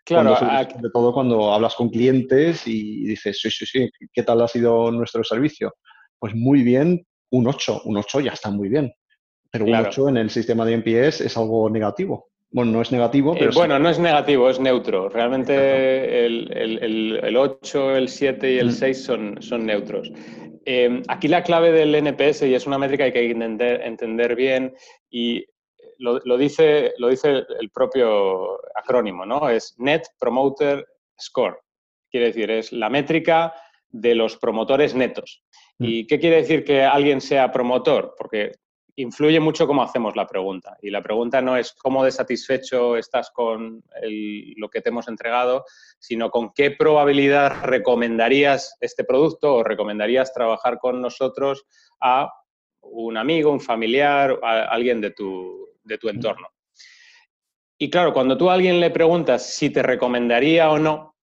Claro, 0.06 0.36
sobre, 0.36 0.90
todo 0.94 1.12
cuando 1.12 1.52
hablas 1.52 1.74
con 1.74 1.90
clientes 1.90 2.68
y 2.68 3.06
dices, 3.06 3.40
sí, 3.42 3.50
sí, 3.50 3.66
sí, 3.66 3.90
¿qué 4.14 4.22
tal 4.22 4.42
ha 4.42 4.48
sido 4.48 4.92
nuestro 4.92 5.24
servicio? 5.24 5.74
Pues 6.20 6.36
muy 6.36 6.62
bien, 6.62 7.04
un 7.32 7.48
8, 7.48 7.82
un 7.86 7.98
8 7.98 8.20
ya 8.22 8.32
está 8.32 8.52
muy 8.52 8.70
bien. 8.70 8.94
Pero 9.52 9.66
un 9.66 9.76
8 9.76 10.10
en 10.10 10.18
el 10.18 10.30
sistema 10.30 10.66
de 10.66 10.74
NPS 10.74 11.22
es 11.22 11.38
algo 11.38 11.70
negativo. 11.70 12.30
Bueno, 12.52 12.72
no 12.72 12.82
es 12.82 12.92
negativo, 12.92 13.34
eh, 13.34 13.38
pero... 13.40 13.52
bueno, 13.54 13.80
no 13.80 13.90
es 13.90 14.00
negativo, 14.00 14.50
es 14.50 14.60
neutro. 14.60 15.10
Realmente 15.10 16.26
el, 16.26 17.36
8, 17.36 17.96
el 17.98 18.08
7 18.08 18.54
y 18.54 18.60
el 18.60 18.72
6 18.72 18.98
mm. 18.98 19.02
son, 19.02 19.42
son 19.42 19.66
neutros. 19.66 20.12
Eh, 20.66 21.02
aquí 21.08 21.28
la 21.28 21.44
clave 21.44 21.72
del 21.72 21.94
NPS, 21.94 22.44
y 22.44 22.56
es 22.56 22.66
una 22.66 22.78
métrica 22.78 23.12
que 23.12 23.20
hay 23.20 23.26
que 23.26 23.32
entender, 23.34 23.82
entender 23.82 24.36
bien, 24.36 24.74
y 25.10 25.46
lo, 25.98 26.20
lo, 26.24 26.38
dice, 26.38 26.94
lo 26.98 27.10
dice 27.10 27.44
el 27.60 27.70
propio 27.72 28.60
acrónimo, 28.76 29.26
¿no? 29.26 29.50
Es 29.50 29.76
Net 29.78 30.04
Promoter 30.18 30.86
Score. 31.20 31.60
Quiere 32.10 32.28
decir, 32.28 32.50
es 32.52 32.72
la 32.72 32.90
métrica 32.90 33.54
de 33.90 34.16
los 34.16 34.38
promotores 34.38 34.96
netos. 34.96 35.44
Mm. 35.80 35.86
¿Y 35.86 36.08
qué 36.08 36.20
quiere 36.20 36.38
decir 36.38 36.64
que 36.64 36.84
alguien 36.84 37.22
sea 37.22 37.52
promotor? 37.52 38.16
Porque 38.18 38.54
influye 38.98 39.40
mucho 39.40 39.68
cómo 39.68 39.84
hacemos 39.84 40.16
la 40.16 40.28
pregunta. 40.28 40.78
Y 40.82 40.90
la 40.90 41.02
pregunta 41.02 41.42
no 41.42 41.58
es 41.58 41.74
cómo 41.74 42.04
de 42.04 42.12
satisfecho 42.12 42.96
estás 42.98 43.30
con 43.32 43.84
lo 44.56 44.70
que 44.70 44.82
te 44.82 44.90
hemos 44.90 45.08
entregado, 45.08 45.66
sino 46.00 46.30
con 46.30 46.54
qué 46.54 46.72
probabilidad 46.72 47.64
recomendarías 47.64 48.78
este 48.80 49.04
producto 49.04 49.56
o 49.56 49.64
recomendarías 49.64 50.34
trabajar 50.34 50.78
con 50.80 51.02
nosotros 51.02 51.66
a 52.02 52.32
un 52.82 53.18
amigo, 53.18 53.52
un 53.52 53.60
familiar, 53.60 54.40
a 54.42 54.66
alguien 54.66 55.02
de 55.02 55.12
tu, 55.12 55.70
de 55.84 55.98
tu 55.98 56.08
mm. 56.08 56.12
entorno. 56.12 56.48
Y 57.78 57.90
claro, 57.90 58.14
cuando 58.14 58.38
tú 58.38 58.50
a 58.50 58.54
alguien 58.54 58.80
le 58.80 58.90
preguntas 58.90 59.54
si 59.54 59.70
te 59.70 59.84
recomendaría 59.84 60.70
o 60.72 60.80
no, 60.80 61.15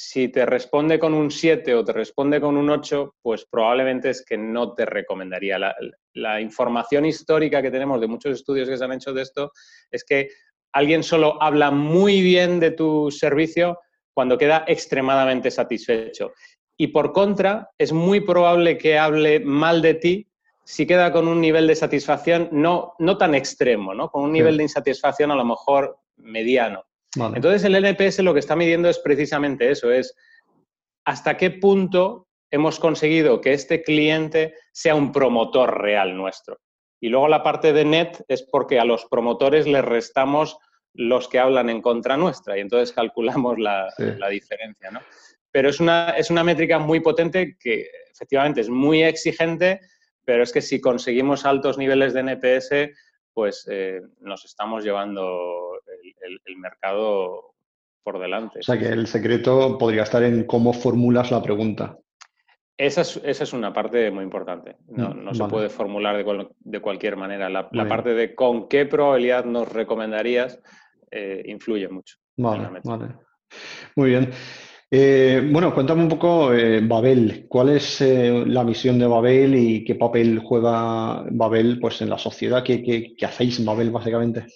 si 0.00 0.28
te 0.28 0.46
responde 0.46 0.96
con 0.96 1.12
un 1.12 1.28
7 1.28 1.74
o 1.74 1.84
te 1.84 1.92
responde 1.92 2.40
con 2.40 2.56
un 2.56 2.70
8, 2.70 3.16
pues 3.20 3.44
probablemente 3.50 4.10
es 4.10 4.24
que 4.24 4.38
no 4.38 4.72
te 4.72 4.86
recomendaría. 4.86 5.58
La, 6.12 6.40
información 6.40 7.04
histórica 7.04 7.60
que 7.60 7.72
tenemos 7.72 8.00
de 8.00 8.06
muchos 8.06 8.32
estudios 8.32 8.68
que 8.68 8.76
se 8.76 8.84
han 8.84 8.92
hecho 8.92 9.12
de 9.12 9.22
esto 9.22 9.50
es 9.90 10.04
que 10.04 10.28
alguien 10.72 11.02
solo 11.02 11.42
habla 11.42 11.72
muy 11.72 12.22
bien 12.22 12.60
de 12.60 12.70
tu 12.70 13.10
servicio 13.10 13.80
cuando 14.14 14.38
queda 14.38 14.64
extremadamente 14.68 15.50
satisfecho. 15.50 16.32
Y 16.76 16.86
por 16.88 17.12
contra, 17.12 17.68
es 17.76 17.92
muy 17.92 18.20
probable 18.20 18.78
que 18.78 19.00
hable 19.00 19.40
mal 19.40 19.82
de 19.82 19.94
ti 19.94 20.28
si 20.62 20.86
queda 20.86 21.10
con 21.10 21.26
un 21.26 21.40
nivel 21.40 21.66
de 21.66 21.74
satisfacción 21.74 22.50
no, 22.52 22.94
no 23.00 23.18
tan 23.18 23.34
extremo, 23.34 23.94
¿no? 23.94 24.10
con 24.10 24.22
un 24.22 24.32
nivel 24.32 24.58
de 24.58 24.62
insatisfacción 24.62 25.32
a 25.32 25.34
lo 25.34 25.44
mejor 25.44 25.98
mediano. 26.18 26.84
Entonces 27.34 27.64
el 27.64 27.74
NPS 27.74 28.20
lo 28.20 28.32
que 28.32 28.40
está 28.40 28.56
midiendo 28.56 28.88
es 28.88 28.98
precisamente 28.98 29.70
eso, 29.70 29.90
es 29.90 30.14
hasta 31.04 31.36
qué 31.36 31.50
punto 31.50 32.28
hemos 32.50 32.78
conseguido 32.78 33.40
que 33.40 33.52
este 33.52 33.82
cliente 33.82 34.54
sea 34.72 34.94
un 34.94 35.12
promotor 35.12 35.80
real 35.80 36.16
nuestro. 36.16 36.58
Y 37.00 37.08
luego 37.08 37.28
la 37.28 37.42
parte 37.42 37.72
de 37.72 37.84
net 37.84 38.24
es 38.28 38.42
porque 38.42 38.80
a 38.80 38.84
los 38.84 39.06
promotores 39.06 39.66
les 39.66 39.84
restamos 39.84 40.58
los 40.94 41.28
que 41.28 41.38
hablan 41.38 41.70
en 41.70 41.80
contra 41.80 42.16
nuestra 42.16 42.56
y 42.56 42.60
entonces 42.60 42.92
calculamos 42.92 43.58
la, 43.58 43.88
diferencia. 44.30 44.90
¿no? 44.90 45.00
Pero 45.50 45.68
es 45.68 45.80
una, 45.80 46.10
es 46.10 46.30
una 46.30 46.42
métrica 46.42 46.78
muy 46.78 47.00
potente 47.00 47.56
que 47.58 47.86
efectivamente 48.10 48.62
es 48.62 48.68
muy 48.68 49.04
exigente, 49.04 49.80
pero 50.24 50.42
es 50.42 50.52
que 50.52 50.60
si 50.60 50.80
conseguimos 50.80 51.44
altos 51.44 51.78
niveles 51.78 52.14
de 52.14 52.20
NPS, 52.20 52.96
pues 53.32 53.66
eh, 53.70 54.00
nos 54.20 54.44
estamos 54.44 54.82
llevando 54.82 55.67
el, 56.28 56.56
mercado 56.56 57.54
por 58.02 58.18
delante. 58.18 58.60
O 58.60 58.62
sea 58.62 58.78
que 58.78 58.88
el 58.88 59.06
secreto 59.06 59.76
podría 59.78 60.02
estar 60.02 60.22
en 60.22 60.44
cómo 60.44 60.72
formulas 60.72 61.30
la 61.30 61.42
pregunta. 61.42 61.98
Esa 62.76 63.00
es, 63.02 63.52
una 63.52 63.72
parte 63.72 64.08
muy 64.12 64.22
importante. 64.22 64.76
No, 64.86 65.10
mm, 65.10 65.34
se 65.34 65.44
puede 65.46 65.68
formular 65.68 66.16
de, 66.16 66.80
cualquier 66.80 67.16
manera. 67.16 67.48
La, 67.48 67.68
parte 67.88 68.14
de 68.14 68.36
con 68.36 68.68
qué 68.68 68.86
probabilidad 68.86 69.44
nos 69.44 69.70
recomendarías 69.72 70.60
eh, 71.10 71.42
influye 71.46 71.88
mucho. 71.88 72.18
Vale, 72.36 72.68
vale. 72.84 73.08
Muy 73.96 74.10
bien. 74.10 74.30
Eh, 74.90 75.46
bueno, 75.52 75.74
cuéntame 75.74 76.02
un 76.02 76.08
poco 76.08 76.54
eh, 76.54 76.80
Babel. 76.80 77.46
¿Cuál 77.48 77.70
es 77.70 78.00
la 78.00 78.62
misión 78.62 78.98
de 79.00 79.08
Babel 79.08 79.56
y 79.56 79.84
qué 79.84 79.96
papel 79.96 80.38
juega 80.38 81.24
Babel 81.32 81.80
pues, 81.80 82.00
en 82.00 82.10
la 82.10 82.18
sociedad? 82.18 82.62
¿Qué, 82.62 82.82
qué, 82.82 83.26
hacéis 83.26 83.58
en 83.58 83.66
Babel 83.66 83.90
básicamente? 83.90 84.46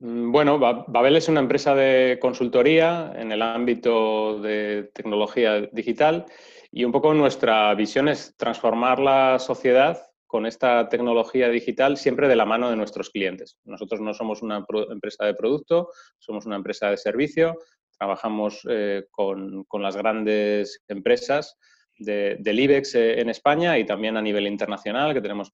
Mm, 0.00 0.32
bueno, 0.32 0.58
Babel 0.58 1.16
es 1.16 1.28
una 1.28 1.40
empresa 1.40 1.74
de 1.74 2.18
consultoría 2.20 3.12
en 3.16 3.32
el 3.32 3.42
ámbito 3.42 4.40
de 4.40 4.90
tecnología 4.94 5.60
digital 5.72 6.24
y 6.72 6.84
un 6.84 6.92
poco 6.92 7.12
nuestra 7.12 7.74
visión 7.74 8.08
es 8.08 8.34
transformar 8.36 8.98
la 8.98 9.38
sociedad 9.38 10.00
con 10.26 10.46
esta 10.46 10.88
tecnología 10.88 11.48
digital 11.50 11.96
siempre 11.98 12.28
de 12.28 12.36
la 12.36 12.46
mano 12.46 12.70
de 12.70 12.76
nuestros 12.76 13.10
clientes. 13.10 13.58
Nosotros 13.64 14.00
no 14.00 14.14
somos 14.14 14.42
una 14.42 14.64
empresa 14.90 15.26
de 15.26 15.34
producto, 15.34 15.90
somos 16.18 16.46
una 16.46 16.56
empresa 16.56 16.88
de 16.88 16.96
servicio, 16.96 17.58
trabajamos 17.98 18.66
eh, 18.70 19.04
con, 19.10 19.66
las 19.80 19.96
grandes 19.96 20.82
empresas 20.88 21.58
del 21.98 22.60
IBEX 22.60 22.94
eh, 22.94 23.20
en 23.20 23.28
España 23.28 23.76
y 23.76 23.84
también 23.84 24.16
a 24.16 24.22
nivel 24.22 24.46
internacional, 24.46 25.12
que 25.12 25.20
tenemos 25.20 25.50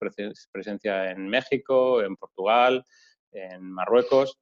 presencia 0.52 1.10
en 1.10 1.26
México, 1.26 2.02
en 2.02 2.14
Portugal, 2.14 2.84
en 3.36 3.70
Marruecos. 3.70 4.38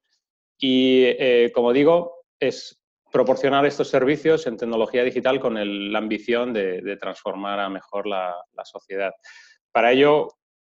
Y, 0.59 1.05
eh, 1.05 1.51
como 1.55 1.73
digo, 1.73 2.25
es 2.39 2.81
proporcionar 3.13 3.67
estos 3.67 3.89
servicios 3.89 4.47
en 4.47 4.57
tecnología 4.57 5.05
digital 5.05 5.39
con 5.41 5.55
la 5.93 5.99
ambición 5.99 6.53
de, 6.53 6.97
transformar 7.01 7.61
a 7.61 7.69
mejor 7.69 8.07
la, 8.07 8.35
sociedad. 8.65 9.13
Para 9.73 9.93
ello, 9.93 10.29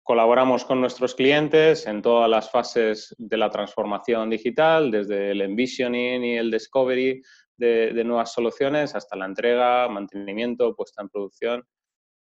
Colaboramos 0.08 0.64
con 0.64 0.80
nuestros 0.80 1.14
clientes 1.14 1.86
en 1.86 2.00
todas 2.00 2.30
las 2.30 2.50
fases 2.50 3.14
de 3.18 3.36
la 3.36 3.50
transformación 3.50 4.30
digital, 4.30 4.90
desde 4.90 5.32
el 5.32 5.42
envisioning 5.42 6.24
y 6.24 6.38
el 6.38 6.50
discovery 6.50 7.20
de, 7.58 8.04
nuevas 8.04 8.32
soluciones 8.32 8.94
hasta 8.94 9.16
la 9.16 9.26
entrega, 9.26 9.86
mantenimiento, 9.90 10.74
puesta 10.74 11.02
en 11.02 11.10
producción, 11.10 11.62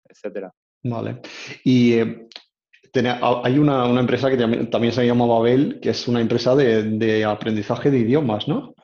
etcétera. 0.09 0.53
Vale. 0.83 1.21
Y 1.63 1.93
eh, 1.93 2.29
hay 3.43 3.59
una, 3.59 4.01
empresa 4.01 4.31
que 4.31 4.37
también, 4.37 4.93
se 4.93 5.07
llama 5.07 5.27
Babel, 5.27 5.81
que 5.81 5.91
es 5.91 6.09
una 6.09 6.21
empresa 6.21 6.55
de, 6.55 6.83
de 6.83 7.25
aprendizaje 7.25 7.91
de 7.91 7.99
idiomas, 7.99 8.49
¿no? 8.49 8.75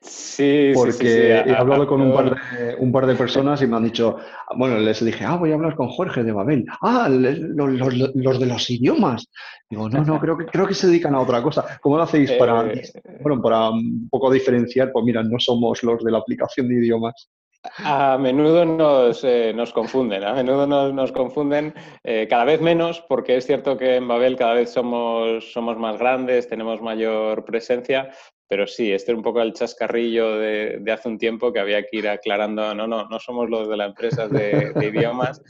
Sí, 0.00 0.72
Porque 0.74 0.92
sí, 0.92 1.06
sí, 1.06 1.50
he 1.50 1.56
hablado 1.56 1.86
con 1.86 2.00
un 2.00 2.12
par, 2.12 2.30
de, 2.30 2.76
un 2.76 2.92
par 2.92 3.06
de 3.06 3.14
personas 3.14 3.62
y 3.62 3.66
me 3.66 3.76
han 3.76 3.84
dicho, 3.84 4.16
bueno, 4.56 4.78
les 4.78 5.04
dije, 5.04 5.24
ah, 5.24 5.36
voy 5.36 5.52
a 5.52 5.54
hablar 5.54 5.76
con 5.76 5.88
Jorge 5.88 6.24
de 6.24 6.32
Babel. 6.32 6.66
Ah, 6.82 7.08
los, 7.08 8.38
de 8.38 8.46
los 8.46 8.70
idiomas. 8.70 9.28
Digo, 9.70 9.88
no, 9.88 10.04
no, 10.04 10.20
creo 10.20 10.36
que, 10.36 10.46
creo 10.46 10.66
que 10.66 10.74
se 10.74 10.88
dedican 10.88 11.14
a 11.14 11.20
otra 11.20 11.42
cosa. 11.42 11.78
¿Cómo 11.80 11.96
lo 11.96 12.02
hacéis 12.02 12.32
para, 12.32 12.72
eh, 12.72 12.82
bueno, 13.22 13.40
para 13.40 13.70
un 13.70 14.08
poco 14.10 14.30
diferenciar? 14.30 14.90
Pues 14.92 15.04
mira, 15.04 15.22
no 15.22 15.38
somos 15.38 15.82
los 15.82 16.02
de 16.02 16.10
la 16.10 16.18
aplicación 16.18 16.68
de 16.68 16.74
idiomas. 16.74 17.30
A 17.78 18.16
menudo 18.18 18.64
nos, 18.64 19.24
eh, 19.24 19.52
nos 19.52 19.72
confunden, 19.72 20.22
a 20.22 20.32
menudo 20.32 20.66
nos, 20.92 21.12
confunden, 21.12 21.74
eh, 22.04 22.26
cada 22.30 22.44
vez 22.44 22.60
menos, 22.60 23.00
porque 23.08 23.36
es 23.36 23.46
cierto 23.46 23.76
que 23.76 23.96
en 23.96 24.06
Babel 24.06 24.36
cada 24.36 24.54
vez 24.54 24.72
somos, 24.72 25.52
somos 25.52 25.76
más 25.76 25.98
grandes, 25.98 26.48
tenemos 26.48 26.80
mayor 26.80 27.44
presencia, 27.44 28.10
pero 28.48 28.66
sí, 28.66 28.92
este 28.92 29.12
es 29.12 29.16
un 29.16 29.22
poco 29.22 29.42
el 29.42 29.52
chascarrillo 29.52 30.38
de, 30.38 30.82
hace 30.90 31.08
un 31.08 31.18
tiempo 31.18 31.52
que 31.52 31.60
había 31.60 31.82
que 31.82 31.98
ir 31.98 32.08
aclarando, 32.08 32.74
no, 32.74 32.86
no, 32.86 33.06
no 33.06 33.20
somos 33.20 33.50
los 33.50 33.68
de 33.68 33.76
la 33.76 33.84
empresa 33.84 34.26
de, 34.26 34.72
idiomas, 34.82 35.42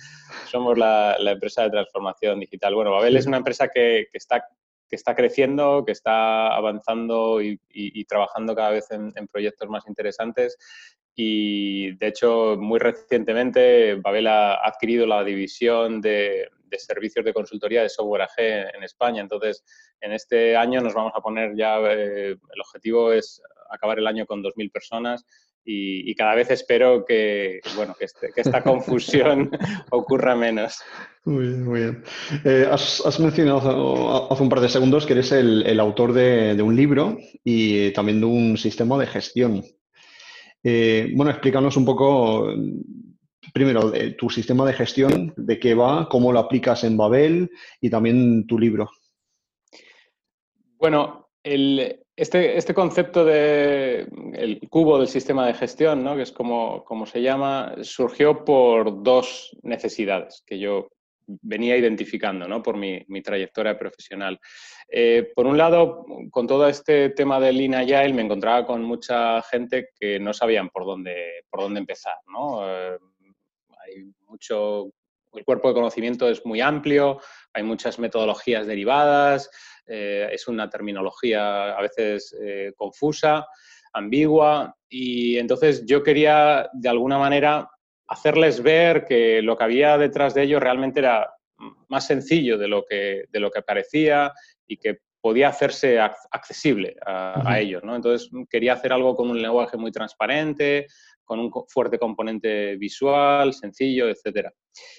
somos 0.47 0.77
la, 0.77 1.17
empresa 1.21 1.63
de 1.63 1.71
transformación 1.71 2.41
digital. 2.41 2.75
Bueno, 2.75 2.91
Babel 2.91 3.17
es 3.17 3.27
una 3.27 3.37
empresa 3.37 3.69
que, 3.69 4.09
está, 4.13 4.45
que 4.89 4.97
está 4.97 5.15
creciendo, 5.15 5.85
que 5.85 5.93
está 5.93 6.55
avanzando 6.55 7.41
y, 7.43 8.05
trabajando 8.05 8.55
cada 8.55 8.71
vez 8.71 8.91
en, 8.91 9.13
proyectos 9.29 9.69
más 9.69 9.87
interesantes. 9.87 10.57
Y 11.15 11.97
de 11.97 12.07
hecho, 12.07 12.57
muy 12.59 12.79
recientemente, 12.79 13.97
Babel 13.97 14.29
ha 14.29 14.55
adquirido 14.67 15.07
la 15.07 15.25
división 15.25 16.01
de, 16.01 16.49
de 16.69 16.79
servicios 16.79 17.25
de 17.25 17.33
consultoría 17.33 17.83
de 17.83 17.89
software 17.89 18.23
AG 18.23 18.39
en 18.75 18.83
España. 18.83 19.21
Entonces, 19.21 19.65
en 20.01 20.13
este 20.13 20.57
año 20.57 20.81
nos 20.81 20.95
vamos 20.95 21.13
a 21.15 21.21
poner 21.21 21.57
ya, 21.57 21.79
eh, 21.81 22.31
el 22.31 22.61
objetivo 22.61 23.13
es 23.13 23.43
acabar 23.71 23.99
el 23.99 24.07
año 24.07 24.27
con 24.27 24.43
2.000 24.43 24.71
personas 24.71 25.27
y, 25.71 26.15
cada 26.15 26.35
vez 26.35 26.51
espero 26.51 27.05
que, 27.05 27.61
bueno, 27.77 27.95
que, 27.99 28.07
este, 28.07 28.31
esta 28.35 28.63
confusión 28.63 29.51
ocurra 29.91 30.35
menos. 30.35 30.79
Muy 31.27 31.47
bien, 31.47 31.65
muy 31.65 31.81
bien. 31.81 32.05
Eh, 32.45 32.67
has, 32.71 33.21
mencionado 33.21 34.33
hace 34.33 34.43
un 34.43 34.49
par 34.49 34.61
de 34.61 34.71
segundos 34.71 35.05
que 35.05 35.13
eres 35.13 35.31
el, 35.33 35.79
autor 35.79 36.15
de, 36.15 36.61
un 36.63 36.75
libro 36.75 37.19
y 37.45 37.91
también 37.93 38.21
de 38.21 38.27
un 38.27 38.57
sistema 38.57 38.97
de 38.97 39.07
gestión. 39.07 39.63
Eh, 40.65 41.13
bueno, 41.15 41.31
explícanos 41.31 41.77
un 41.77 41.85
poco, 41.85 42.51
primero, 43.53 43.93
tu 44.17 44.31
sistema 44.31 44.65
de 44.65 44.73
gestión, 44.73 45.35
de 45.37 45.59
qué 45.59 45.75
va, 45.75 46.09
cómo 46.09 46.33
lo 46.33 46.39
aplicas 46.39 46.83
en 46.85 46.97
Babel 46.97 47.51
y 47.79 47.91
también 47.91 48.47
tu 48.47 48.59
libro. 48.59 48.89
Bueno, 50.79 51.29
el, 51.43 52.01
este, 52.19 52.59
este, 52.59 52.75
concepto 52.75 53.25
de 53.25 54.09
el 54.33 54.59
cubo 54.69 54.99
del 54.99 55.07
sistema 55.07 55.47
de 55.47 55.55
gestión, 55.55 56.03
¿no? 56.03 56.17
que 56.17 56.23
es 56.23 56.33
como, 56.33 56.85
como, 56.85 57.07
se 57.07 57.23
llama, 57.23 57.77
surgió 57.83 58.45
por 58.45 59.05
dos 59.05 59.57
necesidades 59.63 60.43
que 60.45 60.59
yo 60.59 60.89
venía 61.27 61.77
identificando 61.77 62.49
¿no? 62.49 62.61
por 62.61 62.77
mi, 62.77 63.05
mi 63.07 63.23
trayectoria 63.23 63.79
profesional. 63.79 64.41
Eh, 64.89 65.31
por 65.33 65.47
un 65.47 65.57
lado, 65.57 66.05
con 66.33 66.49
todo 66.49 66.67
este 66.67 67.11
tema 67.11 67.39
del 67.39 67.57
Lean 67.57 67.75
Agile 67.75 68.13
me 68.13 68.23
encontraba 68.23 68.67
con 68.67 68.83
mucha 68.83 69.41
gente 69.43 69.91
que 69.95 70.19
no 70.19 70.33
sabían 70.33 70.71
por 70.71 70.87
dónde, 70.87 71.45
por 71.49 71.61
dónde 71.61 71.79
empezar. 71.79 72.17
¿no? 72.27 72.69
Eh, 72.69 72.99
hay 73.85 74.13
mucho, 74.27 74.91
el 75.35 75.45
cuerpo 75.45 75.69
de 75.69 75.75
conocimiento 75.75 76.29
es 76.29 76.45
muy 76.45 76.61
amplio, 76.61 77.21
hay 77.53 77.63
muchas 77.63 78.01
metodologías 78.01 78.67
derivadas, 78.67 79.51
eh, 79.89 80.29
es 80.33 80.47
una 80.49 80.69
terminología 80.69 81.77
a 81.77 81.83
veces 81.83 82.37
eh, 82.41 82.73
confusa, 82.77 83.47
ambigua, 83.93 84.77
y 84.89 85.39
entonces 85.39 85.85
yo 85.87 86.03
quería 86.03 86.69
de 86.73 86.89
alguna 86.89 87.19
manera 87.19 87.71
hacerles 88.07 88.63
ver 88.63 89.05
que 89.05 89.43
lo 89.43 89.57
que 89.57 89.65
había 89.65 89.99
detrás 89.99 90.35
de 90.35 90.43
ello 90.43 90.61
realmente 90.61 91.01
era 91.01 91.31
más 91.89 92.07
sencillo 92.07 92.57
de 92.59 92.69
lo 92.69 92.85
que, 92.85 93.25
de 93.31 93.41
lo 93.41 93.51
que 93.51 93.63
parecía 93.63 94.33
y 94.67 94.77
que 94.77 94.99
podía 95.21 95.49
hacerse 95.49 95.99
accesible 96.01 96.97
a, 97.05 97.59
ellos. 97.59 97.83
¿no? 97.83 97.97
Entonces 97.97 98.31
quería 98.49 98.75
hacer 98.75 98.93
algo 98.93 99.17
con 99.17 99.31
un 99.31 99.43
lenguaje 99.43 99.77
muy 99.77 99.91
transparente, 99.91 100.87
con 101.29 101.39
un 101.39 101.53
fuerte 101.69 101.99
componente 101.99 102.77
visual, 102.77 103.53
sencillo, 103.53 104.09
etc. 104.09 104.49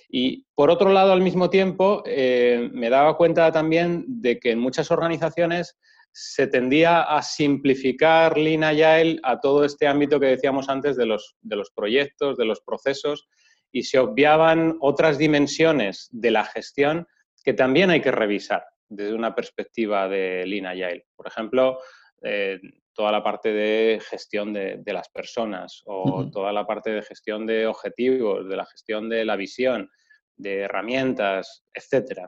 Y 0.08 0.46
por 0.54 0.70
otro 0.70 0.94
lado, 0.94 1.12
al 1.12 1.22
mismo 1.22 1.50
tiempo, 1.50 2.04
eh, 2.06 2.70
me 2.72 2.90
daba 2.90 3.18
cuenta 3.18 3.52
también 3.52 4.06
de 4.08 4.40
que 4.40 4.52
en 4.52 4.60
muchas 4.60 4.92
organizaciones 4.92 5.78
se 6.12 6.46
tendía 6.46 7.02
a 7.02 7.24
simplificar 7.24 8.38
Lean 8.38 8.64
Agile 8.64 9.20
a 9.24 9.40
todo 9.40 9.66
este 9.66 9.88
ámbito 9.88 10.20
que 10.20 10.28
decíamos 10.28 10.70
antes 10.70 10.96
de 10.96 11.08
los, 11.08 11.36
de 11.42 11.56
los 11.56 11.72
proyectos, 11.72 12.38
de 12.38 12.46
los 12.46 12.62
procesos, 12.62 13.28
y 13.72 13.84
se 13.84 13.98
obviaban 13.98 14.78
otras 14.82 15.18
dimensiones 15.18 16.10
de 16.12 16.32
la 16.32 16.46
gestión 16.46 17.08
que 17.44 17.54
también 17.54 17.90
hay 17.90 18.02
que 18.02 18.12
revisar 18.12 18.64
desde 18.88 19.14
una 19.16 19.34
perspectiva 19.34 20.08
de 20.08 20.46
Lean 20.46 20.68
Agile. 20.68 21.06
Por 21.16 21.28
ejemplo, 21.28 21.80
eh, 22.22 22.60
toda 23.00 23.14
la 23.14 23.24
parte 23.24 23.54
de 23.54 24.02
gestión 24.10 24.52
de, 24.52 24.84
las 24.88 25.08
personas 25.08 25.82
o 25.86 26.30
toda 26.30 26.52
la 26.52 26.68
parte 26.68 26.90
de 26.90 27.02
gestión 27.02 27.46
de 27.46 27.66
objetivos, 27.66 28.50
de 28.50 28.58
la 28.58 28.66
gestión 28.66 29.08
de 29.08 29.24
la 29.24 29.38
visión, 29.38 29.90
de 30.36 30.64
herramientas, 30.64 31.64
etcétera, 31.74 32.28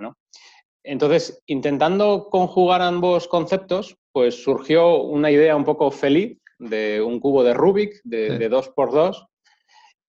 Entonces, 0.81 1.43
intentando 1.47 2.29
conjugar 2.31 2.81
ambos 2.81 3.27
conceptos, 3.27 3.97
pues 4.13 4.41
surgió 4.41 5.01
una 5.01 5.29
idea 5.29 5.57
un 5.57 5.65
poco 5.65 5.91
feliz 5.91 6.39
de 6.57 7.01
un 7.01 7.19
cubo 7.19 7.43
de 7.43 7.53
Rubik 7.53 7.99
de, 8.05 8.47
dos 8.47 8.69
por 8.69 8.93
dos 8.93 9.25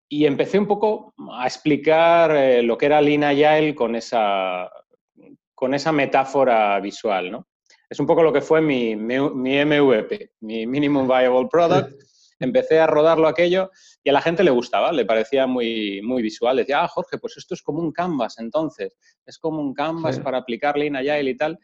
y 0.08 0.26
empecé 0.26 0.58
un 0.58 0.68
poco 0.68 1.14
a 1.34 1.48
explicar 1.48 2.34
eh, 2.34 2.64
lo 2.64 2.78
que 2.78 2.86
era 2.86 3.02
Lean 3.02 3.26
Agile 3.26 3.76
con 3.76 3.94
esa, 3.94 4.72
con 5.54 5.74
esa 5.74 5.92
metáfora 5.92 6.80
visual, 6.80 7.30
¿no? 7.30 7.46
Es 7.90 8.00
un 8.00 8.06
poco 8.06 8.24
lo 8.24 8.34
que 8.34 8.42
fue 8.42 8.62
mi, 8.62 8.96
MVP, 8.96 10.32
mi 10.42 10.66
Minimum 10.66 11.08
Viable 11.08 11.48
Product. 11.50 11.94
Empecé 12.40 12.80
a 12.80 12.88
rodarlo 12.88 13.30
aquello 13.30 13.72
y 14.04 14.10
a 14.10 14.14
la 14.14 14.22
gente 14.22 14.44
le 14.44 14.52
gustaba, 14.52 14.92
le 14.92 15.06
parecía 15.06 15.48
muy, 15.48 16.02
muy 16.02 16.22
visual. 16.22 16.58
Decía, 16.58 16.84
ah, 16.84 16.88
Jorge, 16.88 17.18
pues 17.18 17.38
esto 17.38 17.54
es 17.54 17.62
como 17.62 17.80
un 17.80 17.94
canvas 17.94 18.40
entonces, 18.40 18.98
es 19.26 19.40
como 19.40 19.62
un 19.62 19.74
canvas 19.74 20.20
para 20.20 20.40
aplicar 20.40 20.78
Lean 20.78 20.98
Agile 20.98 21.30
y 21.30 21.38
tal. 21.38 21.60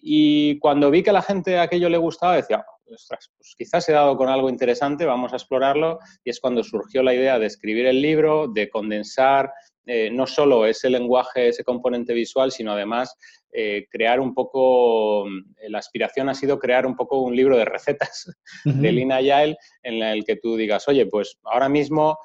Y 0.00 0.58
cuando 0.60 0.90
vi 0.90 1.02
que 1.02 1.10
a 1.10 1.14
la 1.14 1.22
gente 1.22 1.58
aquello 1.58 1.90
le 1.90 1.98
gustaba, 1.98 2.36
decía, 2.36 2.64
ostras, 2.86 3.30
pues 3.36 3.54
quizás 3.56 3.88
he 3.88 3.92
dado 3.92 4.16
con 4.16 4.28
algo 4.28 4.48
interesante, 4.48 5.04
vamos 5.04 5.32
a 5.32 5.36
explorarlo. 5.36 5.98
Y 6.24 6.30
es 6.30 6.40
cuando 6.40 6.62
surgió 6.62 7.02
la 7.02 7.14
idea 7.14 7.38
de 7.38 7.46
escribir 7.46 7.86
el 7.86 8.00
libro, 8.00 8.48
de 8.48 8.70
condensar 8.70 9.52
eh, 9.86 10.10
no 10.10 10.26
solo 10.26 10.64
ese 10.64 10.88
lenguaje, 10.88 11.48
ese 11.48 11.62
componente 11.62 12.14
visual, 12.14 12.50
sino 12.50 12.72
además 12.72 13.16
eh, 13.52 13.86
crear 13.90 14.18
un 14.18 14.32
poco, 14.32 15.26
eh, 15.28 15.68
la 15.68 15.78
aspiración 15.78 16.30
ha 16.30 16.34
sido 16.34 16.58
crear 16.58 16.86
un 16.86 16.96
poco 16.96 17.20
un 17.20 17.36
libro 17.36 17.58
de 17.58 17.66
recetas 17.66 18.30
de 18.64 18.92
Lean 18.92 19.12
Agile 19.12 19.56
en 19.82 20.02
el 20.02 20.24
que 20.24 20.36
tú 20.36 20.56
digas, 20.56 20.88
oye, 20.88 21.04
pues 21.06 21.38
ahora 21.44 21.68
mismo 21.68 22.18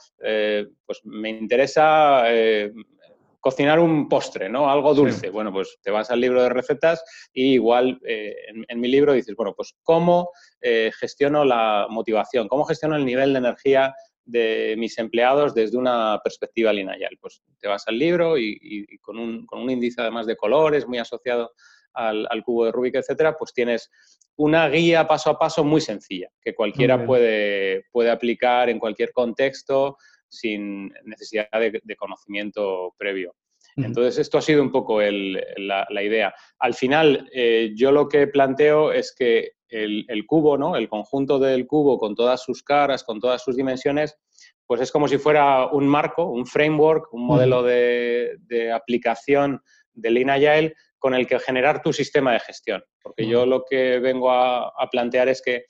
pues 0.86 1.02
me 1.04 1.30
interesa 1.30 2.24
cocinar 3.42 3.80
un 3.80 4.10
postre, 4.10 4.50
¿no? 4.50 4.70
Algo 4.70 4.94
dulce. 4.94 5.30
Bueno, 5.30 5.52
pues 5.52 5.78
te 5.82 5.92
vas 5.92 6.12
al 6.12 6.20
libro 6.20 6.44
de 6.44 6.50
recetas 6.50 7.04
y 7.34 7.54
igual 7.54 8.00
en, 8.04 8.66
en, 8.68 8.80
mi 8.80 8.90
libro 8.90 9.14
dices, 9.14 9.36
bueno, 9.36 9.54
pues 9.56 9.76
cómo 9.84 10.30
gestiono 10.62 11.46
la 11.46 11.88
motivación, 11.90 12.48
cómo 12.48 12.66
gestiono 12.66 12.96
el 12.96 13.06
nivel 13.06 13.34
de 13.34 13.40
energía 13.40 13.94
de 14.30 14.76
mis 14.78 14.98
empleados 14.98 15.54
desde 15.54 15.78
una 15.78 16.20
perspectiva 16.24 16.72
lineal. 16.72 17.18
Pues 17.20 17.42
te 17.60 17.68
vas 17.68 17.88
al 17.88 17.98
libro 17.98 18.38
y, 18.38 18.86
con, 19.02 19.18
un, 19.18 19.46
con, 19.46 19.62
un, 19.62 19.70
índice 19.70 20.02
además 20.02 20.26
de 20.26 20.36
colores 20.38 20.88
muy 20.88 21.00
asociado 21.00 21.52
al, 21.94 22.44
cubo 22.44 22.66
de 22.66 22.72
Rubik, 22.72 22.96
etcétera, 22.96 23.36
pues 23.38 23.54
tienes 23.54 23.90
una 24.36 24.70
guía 24.70 25.08
paso 25.08 25.32
a 25.32 25.40
paso 25.40 25.64
muy 25.64 25.82
sencilla 25.82 26.30
que 26.42 26.56
cualquiera 26.56 27.06
puede, 27.06 27.86
puede 27.92 28.10
aplicar 28.10 28.70
en 28.70 28.80
cualquier 28.80 29.12
contexto 29.12 29.98
sin 30.30 30.94
necesidad 31.04 31.50
de, 31.52 31.96
conocimiento 31.98 32.94
previo. 32.98 33.36
Entonces, 33.76 34.18
esto 34.18 34.38
ha 34.38 34.42
sido 34.42 34.62
un 34.62 34.72
poco 34.72 35.02
la, 35.02 36.04
idea. 36.04 36.34
Al 36.60 36.74
final, 36.74 37.30
eh, 37.34 37.72
yo 37.76 37.92
lo 37.92 38.08
que 38.08 38.28
planteo 38.28 38.92
es 38.92 39.14
que 39.18 39.54
el, 39.70 40.26
cubo, 40.26 40.58
¿no? 40.58 40.76
el 40.76 40.90
conjunto 40.90 41.40
del 41.40 41.68
cubo 41.68 41.98
con 41.98 42.16
todas 42.16 42.42
sus 42.42 42.64
caras, 42.64 43.04
con 43.04 43.20
todas 43.20 43.44
sus 43.44 43.56
dimensiones, 43.56 44.18
pues 44.66 44.82
es 44.82 44.92
como 44.92 45.08
si 45.08 45.18
fuera 45.18 45.68
un 45.68 45.88
marco, 45.88 46.26
un 46.26 46.46
framework, 46.46 47.14
un 47.14 47.26
modelo 47.26 47.64
de, 47.64 48.38
aplicación 48.74 49.62
de 49.94 50.12
Lean 50.12 50.30
Agile 50.30 50.76
con 50.98 51.14
el 51.14 51.26
que 51.28 51.40
generar 51.40 51.82
tu 51.82 51.94
sistema 51.94 52.34
de 52.34 52.40
gestión. 52.40 52.84
Porque 53.02 53.28
yo 53.28 53.46
lo 53.46 53.64
que 53.68 54.00
vengo 54.00 54.32
a, 54.32 54.72
plantear 54.92 55.30
es 55.30 55.42
que 55.42 55.66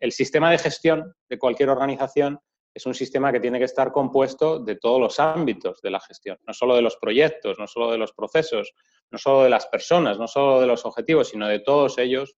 el 0.00 0.12
sistema 0.12 0.50
de 0.50 0.58
gestión 0.58 1.14
de 1.28 1.38
cualquier 1.38 1.70
organización 1.70 2.40
es 2.74 2.86
un 2.86 2.94
sistema 2.94 3.32
que 3.32 3.40
tiene 3.40 3.58
que 3.58 3.66
estar 3.66 3.92
compuesto 3.92 4.58
de 4.58 4.76
todos 4.76 4.98
los 4.98 5.20
ámbitos 5.20 5.80
de 5.82 5.90
la 5.90 6.00
gestión, 6.00 6.38
no 6.46 6.54
solo 6.54 6.74
de 6.74 6.82
los 6.82 6.96
proyectos, 6.96 7.58
no 7.58 7.66
solo 7.66 7.90
de 7.90 7.98
los 7.98 8.12
procesos, 8.12 8.72
no 9.10 9.18
solo 9.18 9.44
de 9.44 9.50
las 9.50 9.66
personas, 9.66 10.18
no 10.18 10.26
solo 10.26 10.60
de 10.60 10.66
los 10.66 10.86
objetivos, 10.86 11.28
sino 11.28 11.46
de 11.48 11.60
todos 11.60 11.98
ellos 11.98 12.36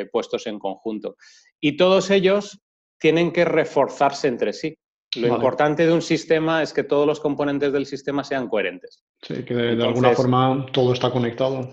eh, 0.00 0.06
puestos 0.06 0.46
en 0.46 0.58
conjunto. 0.58 1.16
Y 1.60 1.76
todos 1.76 2.10
ellos 2.10 2.60
tienen 2.98 3.32
que 3.32 3.44
reforzarse 3.44 4.28
entre 4.28 4.52
sí. 4.52 4.76
Lo 5.16 5.26
importante 5.26 5.84
de 5.86 5.92
un 5.92 6.00
sistema 6.00 6.62
es 6.62 6.72
que 6.72 6.84
todos 6.84 7.06
los 7.06 7.20
componentes 7.20 7.72
del 7.72 7.84
sistema 7.84 8.24
sean 8.24 8.48
coherentes. 8.48 9.04
Sí, 9.20 9.44
que 9.44 9.54
de, 9.54 9.84
alguna 9.84 10.12
forma 10.12 10.64
todo 10.72 10.94
está 10.94 11.10
conectado. 11.10 11.68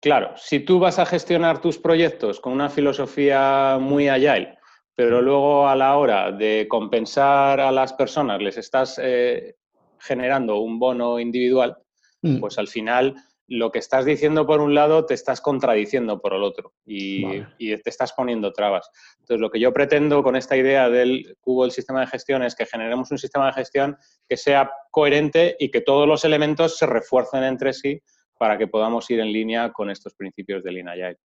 Claro, 0.00 0.34
si 0.36 0.60
tú 0.60 0.78
vas 0.78 1.00
a 1.00 1.06
gestionar 1.06 1.60
tus 1.60 1.78
proyectos 1.78 2.38
con 2.38 2.52
una 2.52 2.70
filosofía 2.70 3.78
muy 3.80 4.08
agile, 4.08 4.58
pero 4.94 5.20
luego 5.20 5.66
a 5.66 5.74
la 5.74 5.96
hora 5.96 6.30
de 6.30 6.66
compensar 6.68 7.58
a 7.58 7.72
las 7.72 7.92
personas 7.92 8.40
les 8.40 8.56
estás 8.56 9.00
eh, 9.02 9.56
generando 9.98 10.60
un 10.60 10.78
bono 10.78 11.18
individual, 11.18 11.76
mm. 12.22 12.38
pues 12.38 12.58
al 12.58 12.68
final 12.68 13.16
lo 13.50 13.72
que 13.72 13.80
estás 13.80 14.04
diciendo 14.04 14.46
por 14.46 14.60
un 14.60 14.76
lado 14.76 15.06
te 15.06 15.14
estás 15.14 15.40
contradiciendo 15.40 16.20
por 16.20 16.34
el 16.34 16.44
otro 16.44 16.72
y, 16.86 17.42
te 17.58 17.90
estás 17.90 18.12
poniendo 18.12 18.52
trabas. 18.52 18.88
Entonces, 19.18 19.40
lo 19.40 19.50
que 19.50 19.58
yo 19.58 19.72
pretendo 19.72 20.22
con 20.22 20.36
esta 20.36 20.56
idea 20.56 20.88
del 20.88 21.36
cubo 21.40 21.64
del 21.64 21.72
sistema 21.72 22.00
de 22.00 22.06
gestión 22.06 22.44
es 22.44 22.54
que 22.54 22.64
generemos 22.64 23.10
un 23.10 23.18
sistema 23.18 23.46
de 23.46 23.54
gestión 23.54 23.96
que 24.28 24.36
sea 24.36 24.70
coherente 24.92 25.56
y 25.58 25.72
que 25.72 25.80
todos 25.80 26.06
los 26.06 26.24
elementos 26.24 26.78
se 26.78 26.86
refuercen 26.86 27.42
entre 27.42 27.72
sí 27.72 28.00
para 28.38 28.56
que 28.56 28.68
podamos 28.68 29.10
ir 29.10 29.18
en 29.18 29.32
línea 29.32 29.72
con 29.72 29.90
estos 29.90 30.14
principios 30.14 30.62
de 30.62 30.70
Lean 30.70 30.88
Agile. 30.88 31.18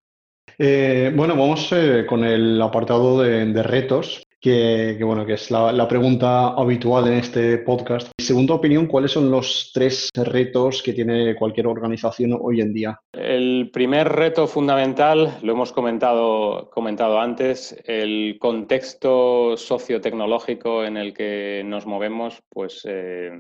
Eh, 0.58 1.12
bueno, 1.16 1.36
vamos 1.36 1.72
eh, 1.74 2.06
con 2.08 2.24
el 2.24 2.60
apartado 2.60 3.22
de, 3.22 3.62
retos. 3.62 4.25
Que, 4.40 4.98
bueno, 5.04 5.26
que 5.26 5.34
es 5.34 5.50
la, 5.50 5.88
pregunta 5.88 6.50
habitual 6.50 7.08
en 7.08 7.14
este 7.14 7.58
podcast. 7.60 8.12
Según 8.20 8.48
tu 8.48 8.54
opinión, 8.54 8.88
¿cuáles 8.88 9.12
son 9.12 9.32
los 9.32 9.72
tres 9.74 10.10
retos 10.14 10.84
que 10.84 10.94
tiene 10.94 11.36
cualquier 11.36 11.68
organización 11.68 12.38
hoy 12.40 12.62
en 12.62 12.74
día? 12.74 13.00
El 13.14 13.70
primer 13.72 14.10
reto 14.10 14.48
fundamental, 14.48 15.38
lo 15.42 15.54
hemos 15.54 15.72
comentado, 15.72 16.70
comentado 16.70 17.20
antes, 17.20 17.76
el 17.86 18.38
contexto 18.40 19.58
sociotecnológico 19.58 20.84
en 20.84 20.98
el 20.98 21.14
que 21.14 21.64
nos 21.66 21.86
movemos, 21.86 22.42
pues 22.50 22.82
eh, 22.86 23.32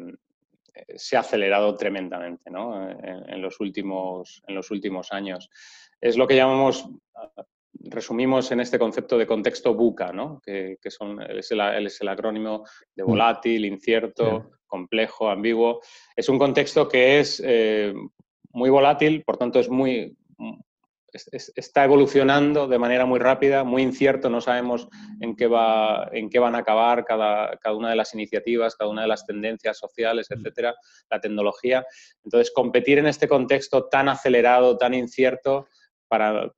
se 0.95 1.17
ha 1.17 1.21
acelerado 1.21 1.75
tremendamente 1.75 2.49
en, 2.49 3.41
los 3.41 3.59
últimos, 3.59 4.43
en 4.47 4.55
los 4.55 4.71
últimos 4.71 5.11
años. 5.11 5.49
Es 6.01 6.17
lo 6.17 6.27
que 6.27 6.35
llamamos 6.35 6.87
resumimos 7.81 8.51
en 8.51 8.59
este 8.59 8.79
concepto 8.79 9.17
de 9.17 9.27
contexto 9.27 9.73
buca, 9.73 10.11
¿no? 10.11 10.41
que, 10.43 10.77
son, 10.89 11.21
es, 11.21 11.51
el, 11.51 12.07
acrónimo 12.07 12.63
de 12.95 13.03
mm. 13.03 13.07
volátil, 13.07 13.65
incierto, 13.65 14.51
complejo, 14.67 15.29
ambiguo. 15.29 15.81
Es 16.15 16.29
un 16.29 16.39
contexto 16.39 16.87
que 16.87 17.19
es 17.19 17.41
eh, 17.45 17.93
muy 18.51 18.69
volátil, 18.69 19.23
por 19.23 19.37
tanto 19.37 19.59
es 19.59 19.69
muy, 19.69 20.17
está 21.55 21.83
evolucionando 21.83 22.67
de 22.67 22.79
manera 22.79 23.05
muy 23.05 23.19
rápida, 23.19 23.63
muy 23.63 23.81
incierto, 23.81 24.29
no 24.29 24.41
sabemos 24.41 24.87
en 25.19 25.35
qué, 25.35 25.47
va, 25.47 26.09
en 26.11 26.29
qué 26.29 26.39
van 26.39 26.55
a 26.55 26.59
acabar 26.59 27.05
cada, 27.05 27.57
cada 27.57 27.75
una 27.75 27.89
de 27.89 27.95
las 27.95 28.13
iniciativas, 28.13 28.75
cada 28.75 28.89
una 28.89 29.03
de 29.03 29.07
las 29.07 29.25
tendencias 29.25 29.77
sociales, 29.77 30.27
mm. 30.29 30.33
etcétera, 30.33 30.75
la 31.09 31.19
tecnología. 31.19 31.85
Entonces, 32.23 32.51
competir 32.53 32.99
en 32.99 33.07
este 33.07 33.27
contexto 33.27 33.85
tan 33.85 34.09
acelerado, 34.09 34.77
tan 34.77 34.93
incierto, 34.93 35.67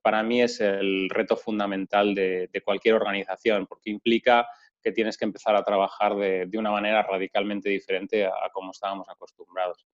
para, 0.02 0.22
mí 0.22 0.42
es 0.42 0.60
el 0.60 1.08
reto 1.10 1.36
fundamental 1.36 2.14
de, 2.14 2.62
cualquier 2.64 2.94
organización, 2.94 3.66
porque 3.66 3.90
implica 3.90 4.46
que 4.82 4.92
tienes 4.92 5.16
que 5.16 5.24
empezar 5.24 5.56
a 5.56 5.64
trabajar 5.64 6.16
de, 6.16 6.50
una 6.58 6.70
manera 6.70 7.02
radicalmente 7.02 7.68
diferente 7.68 8.26
a, 8.26 8.32
como 8.52 8.70
estábamos 8.70 9.08
acostumbrados. 9.08 9.86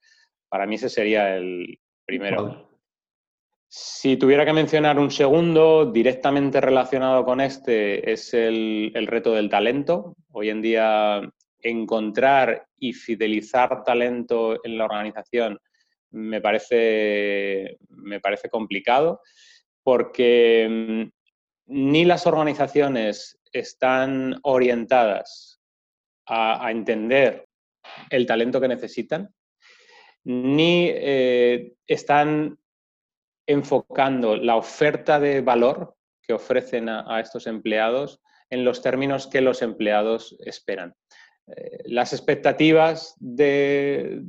Para 0.48 0.66
mí 0.66 0.74
ese 0.76 0.88
sería 0.88 1.36
el 1.36 1.78
primero. 2.04 2.70
Si 3.66 4.16
tuviera 4.16 4.44
que 4.44 4.52
mencionar 4.52 4.98
un 4.98 5.10
segundo 5.10 5.90
directamente 5.90 6.60
relacionado 6.60 7.24
con 7.24 7.40
este, 7.40 8.12
es 8.12 8.32
el, 8.34 8.92
el 8.94 9.06
reto 9.06 9.32
del 9.32 9.48
talento. 9.48 10.14
Hoy 10.30 10.50
en 10.50 10.62
día 10.62 11.22
encontrar 11.60 12.66
y 12.78 12.92
fidelizar 12.92 13.82
talento 13.82 14.64
en 14.64 14.78
la 14.78 14.84
organización 14.84 15.58
me 16.14 16.40
parece, 16.40 17.78
me 17.88 18.20
parece 18.20 18.48
complicado 18.48 19.20
porque 19.84 20.66
mm, 20.68 21.04
ni 21.66 22.04
las 22.04 22.26
organizaciones 22.26 23.38
están 23.52 24.40
orientadas 24.42 25.60
a, 26.26 26.70
entender 26.70 27.46
el 28.10 28.26
talento 28.26 28.60
que 28.60 28.68
necesitan, 28.68 29.32
ni 30.24 30.88
eh, 30.90 31.74
están 31.86 32.58
enfocando 33.46 34.36
la 34.36 34.56
oferta 34.56 35.20
de 35.20 35.42
valor 35.42 35.94
que 36.22 36.32
ofrecen 36.32 36.88
a, 36.88 37.20
estos 37.20 37.46
empleados 37.46 38.22
en 38.48 38.64
los 38.64 38.80
términos 38.80 39.26
que 39.26 39.42
los 39.42 39.60
empleados 39.60 40.34
esperan. 40.40 40.94
Eh, 41.46 41.82
las 41.84 42.14
expectativas 42.14 43.14
del 43.18 44.24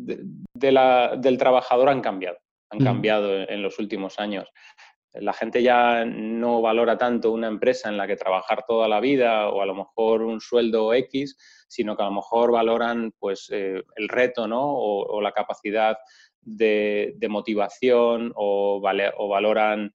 trabajador 1.40 1.88
han 1.88 2.02
cambiado, 2.02 2.38
han 2.70 2.80
cambiado 2.80 3.50
en 3.50 3.62
los 3.64 3.80
últimos 3.80 4.20
años 4.20 4.52
la 5.20 5.34
gente 5.34 5.62
ya 5.64 6.06
no 6.06 6.62
valora 6.62 6.98
tanto 6.98 7.32
una 7.32 7.48
empresa 7.48 7.90
en 7.90 7.98
la 7.98 8.08
que 8.08 8.16
trabajar 8.16 8.66
toda 8.68 8.88
la 8.88 9.00
vida 9.00 9.50
o 9.50 9.62
a 9.62 9.66
lo 9.66 9.76
mejor 9.76 10.22
un 10.22 10.42
sueldo 10.42 10.94
X, 10.94 11.38
sino 11.68 11.96
que 11.96 12.04
a 12.04 12.08
lo 12.08 12.14
mejor 12.14 12.52
valoran 12.52 13.14
pues, 13.18 13.50
eh, 13.52 13.84
el 13.96 14.10
reto 14.10 14.48
¿no? 14.48 14.62
o, 14.64 15.22
la 15.22 15.32
capacidad 15.32 15.98
de, 16.42 17.16
motivación 17.30 18.32
o, 18.36 18.82
o, 18.82 19.28
valoran 19.28 19.94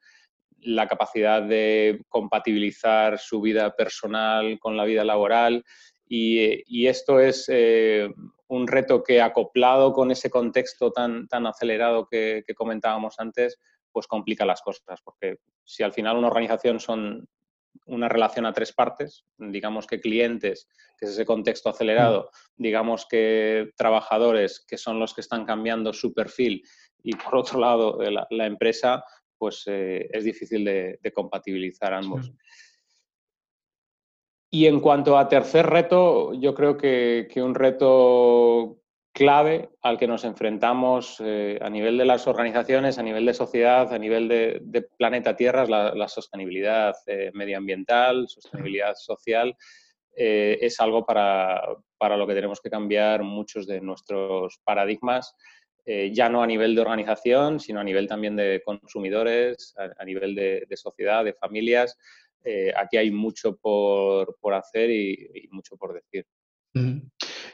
la 0.62 0.88
capacidad 0.88 1.42
de 1.42 2.02
compatibilizar 2.08 3.18
su 3.18 3.40
vida 3.40 3.74
personal 3.76 4.58
con 4.58 4.76
la 4.76 4.84
vida 4.84 5.04
laboral. 5.04 5.64
Y, 6.06 6.86
esto 6.86 7.20
es 7.20 7.44
eh, 7.48 8.08
un 8.48 8.66
reto 8.66 9.04
que 9.04 9.22
acoplado 9.22 9.92
con 9.92 10.10
ese 10.10 10.28
contexto 10.28 10.90
tan, 10.90 11.28
tan 11.28 11.46
acelerado 11.46 12.08
que 12.10 12.42
comentábamos 12.56 13.14
antes, 13.20 13.58
pues 13.92 14.06
complica 14.06 14.44
las 14.44 14.62
cosas, 14.62 15.00
porque 15.02 15.38
si 15.64 15.82
al 15.82 15.92
final 15.92 16.16
una 16.16 16.28
organización 16.28 16.80
son 16.80 17.28
una 17.86 18.08
relación 18.08 18.46
a 18.46 18.52
tres 18.52 18.72
partes, 18.72 19.24
digamos 19.38 19.86
que 19.86 20.00
clientes, 20.00 20.68
que 20.98 21.06
es 21.06 21.12
ese 21.12 21.24
contexto 21.24 21.68
acelerado, 21.68 22.30
mm. 22.56 22.62
digamos 22.62 23.06
que 23.06 23.70
trabajadores, 23.76 24.64
que 24.66 24.78
son 24.78 24.98
los 24.98 25.14
que 25.14 25.20
están 25.20 25.44
cambiando 25.44 25.92
su 25.92 26.12
perfil, 26.12 26.62
y 27.02 27.14
por 27.16 27.36
otro 27.36 27.58
lado 27.58 28.02
eh, 28.02 28.14
la, 28.30 28.46
empresa, 28.46 29.04
pues 29.38 29.64
eh, 29.66 30.08
es 30.12 30.24
difícil 30.24 30.64
de, 30.64 30.98
compatibilizar 31.14 31.94
ambos. 31.94 32.32
Y 34.52 34.66
en 34.66 34.80
cuanto 34.80 35.16
a 35.16 35.28
tercer 35.28 35.66
reto, 35.66 36.34
yo 36.34 36.54
creo 36.54 36.76
que, 36.76 37.28
que 37.32 37.40
un 37.40 37.54
reto 37.54 38.80
clave 39.12 39.70
al 39.82 39.98
que 39.98 40.06
nos 40.06 40.24
enfrentamos 40.24 41.16
eh, 41.20 41.58
a 41.60 41.68
nivel 41.68 41.98
de 41.98 42.04
las 42.04 42.26
organizaciones, 42.26 42.98
a 42.98 43.02
nivel 43.02 43.26
de 43.26 43.34
sociedad, 43.34 43.92
a 43.92 43.98
nivel 43.98 44.28
de, 44.28 44.88
planeta 44.96 45.36
Tierra, 45.36 45.64
es 45.64 45.68
la, 45.68 46.08
sostenibilidad 46.08 46.94
eh, 47.06 47.30
medioambiental, 47.34 48.28
sostenibilidad 48.28 48.94
social. 48.94 49.56
Eh, 50.16 50.58
es 50.60 50.80
algo 50.80 51.04
para, 51.04 51.62
lo 52.16 52.26
que 52.26 52.34
tenemos 52.34 52.60
que 52.60 52.70
cambiar 52.70 53.22
muchos 53.22 53.66
de 53.66 53.80
nuestros 53.80 54.60
paradigmas, 54.64 55.34
ya 56.12 56.28
no 56.28 56.40
a 56.40 56.46
nivel 56.46 56.76
de 56.76 56.82
organización, 56.82 57.58
sino 57.58 57.80
a 57.80 57.84
nivel 57.84 58.06
también 58.06 58.36
de 58.36 58.62
consumidores, 58.64 59.74
a, 59.76 60.04
nivel 60.04 60.36
de, 60.36 60.76
sociedad, 60.76 61.24
de 61.24 61.32
familias. 61.32 61.98
aquí 62.76 62.96
hay 62.96 63.10
mucho 63.10 63.56
por, 63.56 64.54
hacer 64.54 64.88
y 64.88 65.48
mucho 65.50 65.76
por 65.76 65.94
decir. 65.94 66.26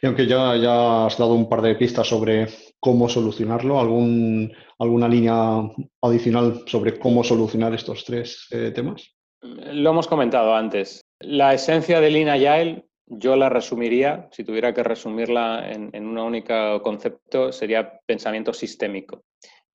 Y 0.02 0.06
aunque 0.06 0.26
ya, 0.26 0.56
ya 0.56 1.06
has 1.06 1.18
dado 1.18 1.34
un 1.34 1.48
par 1.48 1.62
de 1.62 1.74
pistas 1.74 2.06
sobre 2.06 2.48
cómo 2.80 3.08
solucionarlo, 3.08 3.80
¿algún, 3.80 4.52
¿alguna 4.78 5.08
línea 5.08 5.62
adicional 6.02 6.62
sobre 6.66 6.98
cómo 6.98 7.24
solucionar 7.24 7.74
estos 7.74 8.04
tres 8.04 8.46
eh, 8.50 8.72
temas? 8.74 9.14
Lo 9.42 9.90
hemos 9.90 10.08
comentado 10.08 10.54
antes. 10.54 11.00
La 11.20 11.54
esencia 11.54 12.00
de 12.00 12.10
Lean 12.10 12.28
Agile, 12.28 12.84
yo 13.06 13.36
la 13.36 13.48
resumiría, 13.48 14.28
si 14.32 14.44
tuviera 14.44 14.74
que 14.74 14.82
resumirla 14.82 15.70
en, 15.70 15.90
en 15.92 16.06
un 16.06 16.18
único 16.18 16.82
concepto, 16.82 17.52
sería 17.52 18.00
pensamiento 18.06 18.52
sistémico. 18.52 19.22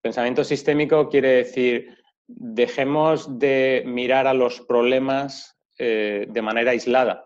Pensamiento 0.01 0.43
sistémico 0.43 1.09
quiere 1.09 1.29
decir, 1.29 1.97
dejemos 2.27 3.39
de 3.39 3.83
mirar 3.85 4.27
a 4.27 4.33
los 4.33 4.61
problemas 4.61 5.57
eh, 5.77 6.27
de 6.29 6.41
manera 6.41 6.71
aislada 6.71 7.25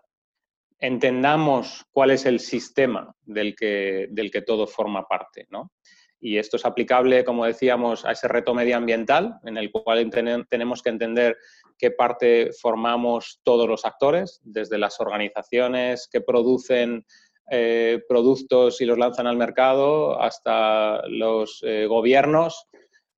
entendamos 0.78 1.84
cuál 1.90 2.10
es 2.10 2.26
el 2.26 2.40
sistema 2.40 3.14
del 3.22 3.54
que, 3.56 4.08
del 4.10 4.30
que 4.30 4.42
todo 4.42 4.66
forma 4.66 5.06
parte. 5.06 5.46
¿no? 5.50 5.72
Y 6.20 6.38
esto 6.38 6.56
es 6.56 6.64
aplicable, 6.64 7.24
como 7.24 7.44
decíamos, 7.44 8.04
a 8.04 8.12
ese 8.12 8.28
reto 8.28 8.54
medioambiental, 8.54 9.38
en 9.44 9.56
el 9.56 9.70
cual 9.70 10.10
tenemos 10.48 10.82
que 10.82 10.90
entender 10.90 11.36
qué 11.78 11.90
parte 11.90 12.50
formamos 12.60 13.40
todos 13.44 13.68
los 13.68 13.84
actores, 13.84 14.40
desde 14.42 14.78
las 14.78 14.98
organizaciones 15.00 16.08
que 16.10 16.20
producen 16.20 17.04
eh, 17.50 18.02
productos 18.08 18.80
y 18.80 18.86
los 18.86 18.98
lanzan 18.98 19.26
al 19.26 19.36
mercado, 19.36 20.20
hasta 20.20 21.06
los 21.06 21.62
eh, 21.62 21.86
gobiernos, 21.86 22.66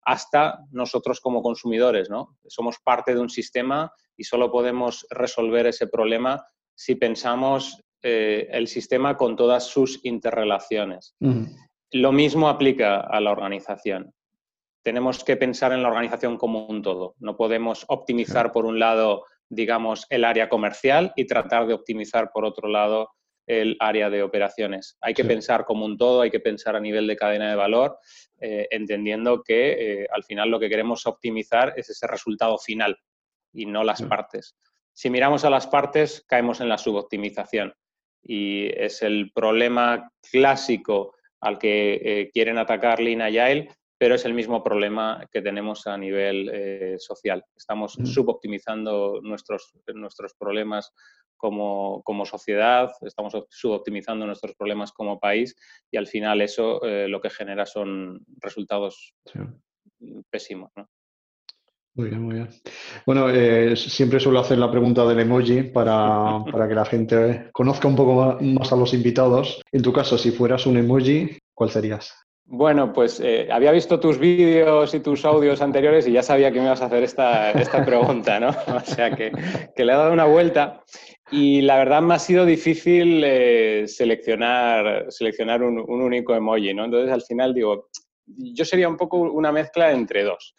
hasta 0.02 0.58
nosotros 0.70 1.20
como 1.20 1.42
consumidores. 1.42 2.10
¿no? 2.10 2.36
Somos 2.46 2.78
parte 2.82 3.14
de 3.14 3.20
un 3.20 3.30
sistema 3.30 3.92
y 4.16 4.24
solo 4.24 4.50
podemos 4.50 5.06
resolver 5.10 5.66
ese 5.66 5.86
problema 5.86 6.44
si 6.78 6.94
pensamos 6.94 7.82
eh, 8.02 8.46
el 8.52 8.68
sistema 8.68 9.16
con 9.16 9.34
todas 9.34 9.66
sus 9.66 9.98
interrelaciones. 10.04 11.16
Lo 11.90 12.12
mismo 12.12 12.48
aplica 12.48 13.00
a 13.00 13.20
la 13.20 13.32
organización. 13.32 14.14
Tenemos 14.84 15.24
que 15.24 15.36
pensar 15.36 15.72
en 15.72 15.82
la 15.82 15.88
organización 15.88 16.36
como 16.36 16.66
un 16.66 16.80
todo. 16.80 17.16
No 17.18 17.36
podemos 17.36 17.84
optimizar 17.88 18.52
por 18.52 18.64
un 18.64 18.78
lado, 18.78 19.24
digamos, 19.48 20.06
el 20.08 20.24
área 20.24 20.48
comercial 20.48 21.12
y 21.16 21.26
tratar 21.26 21.66
de 21.66 21.74
optimizar 21.74 22.30
por 22.32 22.44
otro 22.44 22.68
lado 22.68 23.10
el 23.48 23.76
área 23.80 24.08
de 24.08 24.22
operaciones. 24.22 24.96
Hay 25.00 25.14
que 25.14 25.24
pensar 25.24 25.64
como 25.64 25.84
un 25.84 25.96
todo, 25.96 26.20
hay 26.20 26.30
que 26.30 26.38
pensar 26.38 26.76
a 26.76 26.80
nivel 26.80 27.08
de 27.08 27.16
cadena 27.16 27.50
de 27.50 27.56
valor, 27.56 27.98
eh, 28.40 28.68
entendiendo 28.70 29.42
que 29.42 30.02
eh, 30.02 30.06
al 30.12 30.22
final 30.22 30.48
lo 30.48 30.60
que 30.60 30.68
queremos 30.68 31.06
optimizar 31.06 31.72
es 31.76 31.90
ese 31.90 32.06
resultado 32.06 32.56
final 32.58 32.96
y 33.52 33.66
no 33.66 33.82
las 33.82 34.02
partes. 34.02 34.54
Si 34.98 35.10
miramos 35.10 35.44
a 35.44 35.50
las 35.50 35.68
partes, 35.68 36.24
caemos 36.26 36.60
en 36.60 36.68
la 36.68 36.76
suboptimización 36.76 37.72
y 38.20 38.66
es 38.66 39.00
el 39.02 39.30
problema 39.32 40.10
clásico 40.28 41.14
al 41.40 41.56
que 41.56 42.00
eh, 42.02 42.30
quieren 42.32 42.58
atacar 42.58 42.98
Lean 42.98 43.22
Agile, 43.22 43.68
pero 43.96 44.16
es 44.16 44.24
el 44.24 44.34
mismo 44.34 44.64
problema 44.64 45.24
que 45.30 45.40
tenemos 45.40 45.86
a 45.86 45.96
nivel 45.96 46.50
eh, 46.52 46.96
social. 46.98 47.44
Estamos 47.56 47.92
suboptimizando 47.92 49.20
nuestros, 49.22 49.72
nuestros 49.94 50.34
problemas 50.34 50.92
como, 51.36 52.02
sociedad, 52.24 52.90
estamos 53.02 53.34
suboptimizando 53.50 54.26
nuestros 54.26 54.56
problemas 54.56 54.90
como 54.90 55.20
país 55.20 55.54
y 55.92 55.96
al 55.96 56.08
final 56.08 56.40
eso 56.40 56.82
eh, 56.82 57.06
lo 57.06 57.20
que 57.20 57.30
genera 57.30 57.66
son 57.66 58.26
resultados 58.40 59.14
pésimos. 60.28 60.72
Muy 61.98 62.10
bien, 62.10 62.22
muy 62.22 62.34
bien. 62.36 62.48
Bueno, 63.04 63.28
eh, 63.28 63.74
siempre 63.74 64.20
suelo 64.20 64.38
hacer 64.38 64.56
la 64.56 64.70
pregunta 64.70 65.04
del 65.04 65.18
emoji 65.18 65.64
para, 65.64 66.44
que 66.68 66.74
la 66.74 66.84
gente 66.84 67.50
conozca 67.52 67.88
un 67.88 67.96
poco 67.96 68.38
más, 68.40 68.72
a 68.72 68.76
los 68.76 68.94
invitados. 68.94 69.60
En 69.72 69.82
tu 69.82 69.92
caso, 69.92 70.16
si 70.16 70.30
fueras 70.30 70.64
un 70.66 70.76
emoji, 70.76 71.36
¿cuál 71.52 71.70
serías? 71.70 72.14
Bueno, 72.44 72.92
pues 72.92 73.18
eh, 73.18 73.48
había 73.50 73.72
visto 73.72 73.98
tus 73.98 74.16
vídeos 74.16 74.94
y 74.94 75.00
tus 75.00 75.24
audios 75.24 75.60
anteriores 75.60 76.06
y 76.06 76.12
ya 76.12 76.22
sabía 76.22 76.52
que 76.52 76.60
me 76.60 76.66
ibas 76.66 76.82
a 76.82 76.86
hacer 76.86 77.02
esta, 77.02 77.52
pregunta, 77.84 78.38
¿no? 78.38 78.50
O 78.76 78.80
sea 78.80 79.10
que, 79.10 79.32
le 79.32 79.82
he 79.82 79.96
dado 79.96 80.12
una 80.12 80.24
vuelta 80.24 80.84
y 81.32 81.62
la 81.62 81.78
verdad 81.78 82.00
me 82.00 82.14
ha 82.14 82.20
sido 82.20 82.46
difícil 82.46 83.24
eh, 83.24 83.88
seleccionar, 83.88 85.06
seleccionar 85.08 85.64
un, 85.64 85.80
un, 85.80 86.00
único 86.00 86.32
emoji, 86.32 86.72
¿no? 86.74 86.84
Entonces 86.84 87.12
al 87.12 87.22
final 87.22 87.52
digo, 87.52 87.88
yo 88.24 88.64
sería 88.64 88.88
un 88.88 88.96
poco 88.96 89.18
una 89.18 89.50
mezcla 89.50 89.90
entre 89.90 90.22
dos. 90.22 90.54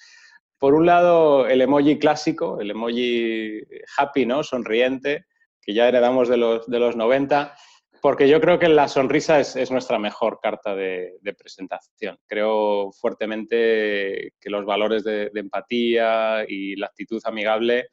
Por 0.60 0.74
un 0.74 0.86
lado, 0.86 1.47
el 1.47 1.62
emoji 1.62 1.97
clásico, 1.97 2.60
el 2.60 2.72
emoji 2.72 3.62
happy, 3.97 4.26
¿no? 4.26 4.43
Sonriente, 4.43 5.26
que 5.62 5.74
ya 5.74 5.88
heredamos 5.88 6.28
de 6.28 6.38
los, 6.38 6.68
de 6.68 6.80
los 6.80 6.97
90, 6.97 7.55
porque 8.01 8.30
yo 8.30 8.39
creo 8.39 8.60
que 8.60 8.70
la 8.70 8.88
sonrisa 8.88 9.39
es, 9.39 9.72
nuestra 9.72 9.99
mejor 9.99 10.39
carta 10.41 10.76
de, 10.76 11.18
presentación. 11.38 12.18
Creo 12.26 12.91
fuertemente 12.91 14.34
que 14.39 14.49
los 14.49 14.66
valores 14.66 15.03
de, 15.03 15.32
empatía 15.34 16.45
y 16.47 16.76
la 16.76 16.88
actitud 16.88 17.22
amigable 17.26 17.88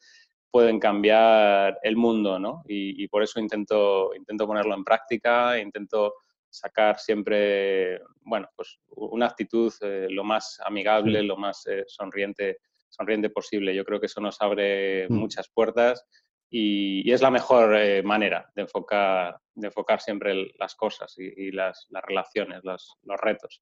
pueden 0.49 0.79
cambiar 0.79 1.77
el 1.83 1.97
mundo, 1.97 2.39
¿no? 2.39 2.63
Y, 2.67 3.07
por 3.09 3.23
eso 3.23 3.39
intento, 3.39 4.13
intento 4.15 4.47
ponerlo 4.47 4.75
en 4.75 4.83
práctica, 4.83 5.59
intento 5.59 6.13
sacar 6.49 6.99
siempre, 6.99 7.99
bueno, 8.21 8.49
pues 8.55 8.79
una 8.89 9.27
actitud 9.27 9.73
eh, 9.81 10.07
lo 10.09 10.23
más 10.23 10.59
amigable, 10.65 11.23
lo 11.23 11.37
más 11.37 11.65
eh, 11.67 11.83
sonriente, 11.87 12.59
sonriente 12.89 13.29
posible. 13.29 13.75
Yo 13.75 13.85
creo 13.85 13.99
que 13.99 14.07
eso 14.07 14.21
nos 14.21 14.41
abre 14.41 15.07
mm. 15.09 15.13
muchas 15.13 15.49
puertas 15.49 16.05
y, 16.49 17.11
es 17.11 17.21
la 17.21 17.31
mejor 17.31 17.75
eh, 17.75 18.01
manera 18.03 18.49
de 18.55 18.63
enfocar, 18.63 19.37
de 19.53 19.67
enfocar 19.67 20.01
siempre 20.01 20.51
las 20.57 20.75
cosas 20.75 21.13
y, 21.17 21.51
las, 21.51 21.87
relaciones, 21.91 22.61
los, 22.63 22.97
retos. 23.21 23.61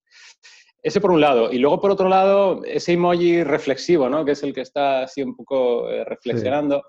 Ese 0.81 1.01
por 1.01 1.11
un 1.11 1.21
lado. 1.21 1.51
Y 1.51 1.57
luego 1.57 1.81
por 1.81 1.91
otro 1.91 2.07
lado, 2.07 2.63
ese 2.63 2.93
emoji 2.93 3.43
reflexivo, 3.43 4.07
¿no? 4.07 4.23
que 4.23 4.33
es 4.33 4.43
el 4.43 4.53
que 4.53 4.61
está 4.61 5.03
así 5.03 5.23
un 5.23 5.35
poco 5.35 5.89
reflexionando. 6.05 6.83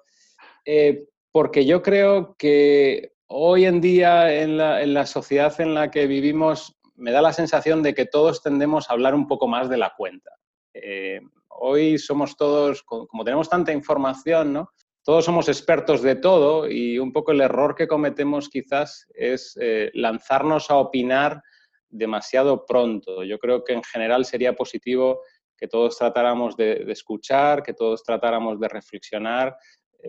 porque 1.33 1.65
yo 1.65 1.83
creo 1.83 2.37
que 2.39 3.16
hoy 3.29 3.65
en 3.65 3.81
día 3.81 4.33
en 4.43 4.57
la, 4.57 5.07
sociedad 5.07 5.61
en 5.61 5.75
la 5.75 5.91
que 5.91 6.07
vivimos 6.07 6.77
me 6.95 7.13
da 7.13 7.21
la 7.21 7.33
sensación 7.33 7.83
de 7.83 7.95
que 7.95 8.07
todos 8.07 8.43
tendemos 8.43 8.89
a 8.89 8.95
hablar 8.95 9.15
un 9.15 9.27
poco 9.27 9.49
más 9.49 9.69
de 9.69 9.77
la 9.77 9.93
cuenta. 9.97 10.31
Eh, 10.73 11.21
hoy 11.49 11.99
somos 11.99 12.37
todos, 12.37 12.83
como 12.83 13.25
tenemos 13.25 13.49
tanta 13.49 13.73
información, 13.73 14.53
¿no? 14.53 14.71
todos 15.07 15.25
somos 15.25 15.49
expertos 15.49 16.03
de 16.03 16.17
todo 16.17 16.69
y 16.69 16.99
un 16.99 17.13
poco 17.13 17.31
el 17.31 17.41
error 17.41 17.77
que 17.77 17.87
cometemos 17.87 18.49
quizás 18.49 19.07
es 19.15 19.57
eh, 19.61 19.91
lanzarnos 19.95 20.69
a 20.69 20.79
opinar 20.79 21.43
demasiado 21.89 22.67
pronto. 22.67 23.23
Yo 23.23 23.39
creo 23.39 23.63
que 23.63 23.73
en 23.73 23.85
general 23.85 24.25
sería 24.25 24.55
positivo 24.55 25.21
que 25.57 25.69
todos 25.69 25.97
tratáramos 25.97 26.57
de 26.57 26.85
escuchar, 26.91 27.63
que 27.63 27.73
todos 27.73 28.03
tratáramos 28.03 28.59
de 28.59 28.69
reflexionar 28.69 29.57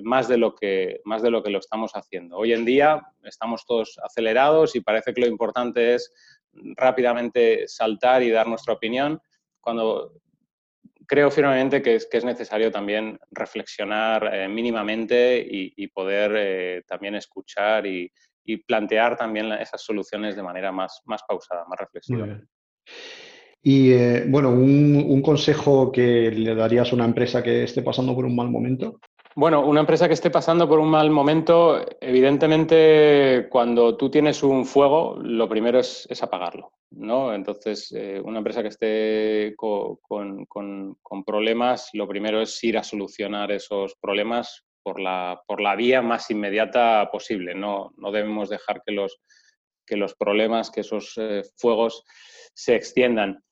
más 0.04 0.28
de, 0.28 0.38
lo 0.38 0.56
que, 0.56 1.02
más 1.06 1.22
de 1.22 1.32
lo 1.32 1.44
que 1.44 1.50
lo 1.50 1.60
estamos 1.60 1.94
haciendo. 1.94 2.38
Hoy 2.38 2.54
en 2.54 2.66
día 2.66 3.02
estamos 3.24 3.66
todos 3.66 4.00
acelerados 4.04 4.76
y 4.76 4.82
parece 4.82 5.14
que 5.14 5.22
lo 5.22 5.28
importante 5.28 5.96
es 5.96 6.14
rápidamente 6.76 7.68
saltar 7.68 8.24
y 8.24 8.30
dar 8.30 8.48
nuestra 8.48 8.74
opinión, 8.74 9.22
cuando 9.62 10.14
creo 11.08 11.32
firmemente 11.32 11.82
que 11.82 11.96
es, 11.96 12.06
que 12.06 12.18
es 12.18 12.26
necesario 12.26 12.72
también 12.72 13.18
reflexionar 13.32 14.30
eh, 14.34 14.48
mínimamente 14.48 15.44
y, 15.50 15.88
poder 15.88 16.34
eh, 16.36 16.84
también 16.88 17.16
escuchar 17.16 17.88
y, 17.88 18.12
plantear 18.66 19.18
también 19.18 19.52
esas 19.52 19.82
soluciones 19.82 20.38
de 20.38 20.42
manera 20.42 20.72
más, 20.72 21.02
más 21.06 21.22
pausada, 21.28 21.66
más 21.68 21.78
reflexiva. 21.78 22.40
Y 23.62 23.92
eh, 23.92 24.24
bueno, 24.26 24.52
un, 24.52 25.04
un, 25.06 25.22
consejo 25.22 25.92
que 25.92 26.32
le 26.32 26.56
darías 26.56 26.90
a 26.90 26.96
una 26.96 27.04
empresa 27.04 27.44
que 27.44 27.64
esté 27.64 27.82
pasando 27.82 28.16
por 28.16 28.24
un 28.24 28.38
mal 28.38 28.50
momento. 28.50 29.02
Bueno, 29.38 29.64
una 29.64 29.82
empresa 29.82 30.08
que 30.08 30.16
esté 30.16 30.32
pasando 30.32 30.68
por 30.68 30.80
un 30.80 30.90
mal 30.90 31.12
momento, 31.12 31.86
evidentemente 32.02 33.46
cuando 33.52 33.96
tú 33.96 34.10
tienes 34.10 34.42
un 34.42 34.66
fuego, 34.66 35.16
lo 35.22 35.48
primero 35.48 35.78
es, 35.78 36.08
apagarlo, 36.24 36.74
¿no? 36.90 37.32
Entonces, 37.32 37.92
eh, 37.96 38.20
una 38.20 38.40
empresa 38.40 38.64
que 38.64 38.70
esté 38.70 39.56
con, 39.56 40.48
problemas, 41.24 41.92
lo 41.94 42.08
primero 42.08 42.42
es 42.42 42.64
ir 42.64 42.80
a 42.80 42.84
solucionar 42.84 43.52
esos 43.52 43.94
problemas 44.02 44.66
por 44.82 45.00
la, 45.00 45.40
por 45.46 45.62
la 45.62 45.76
vía 45.76 46.02
más 46.02 46.32
inmediata 46.32 47.08
posible. 47.12 47.54
No, 47.54 47.94
no 47.96 48.12
debemos 48.12 48.50
dejar 48.50 48.82
que 48.84 48.92
los, 48.92 49.20
que 49.86 49.98
los 49.98 50.16
problemas, 50.16 50.72
que 50.72 50.82
esos 50.82 51.14
eh, 51.18 51.44
fuegos 51.58 52.04
se 52.56 52.74
extiendan. 52.74 53.44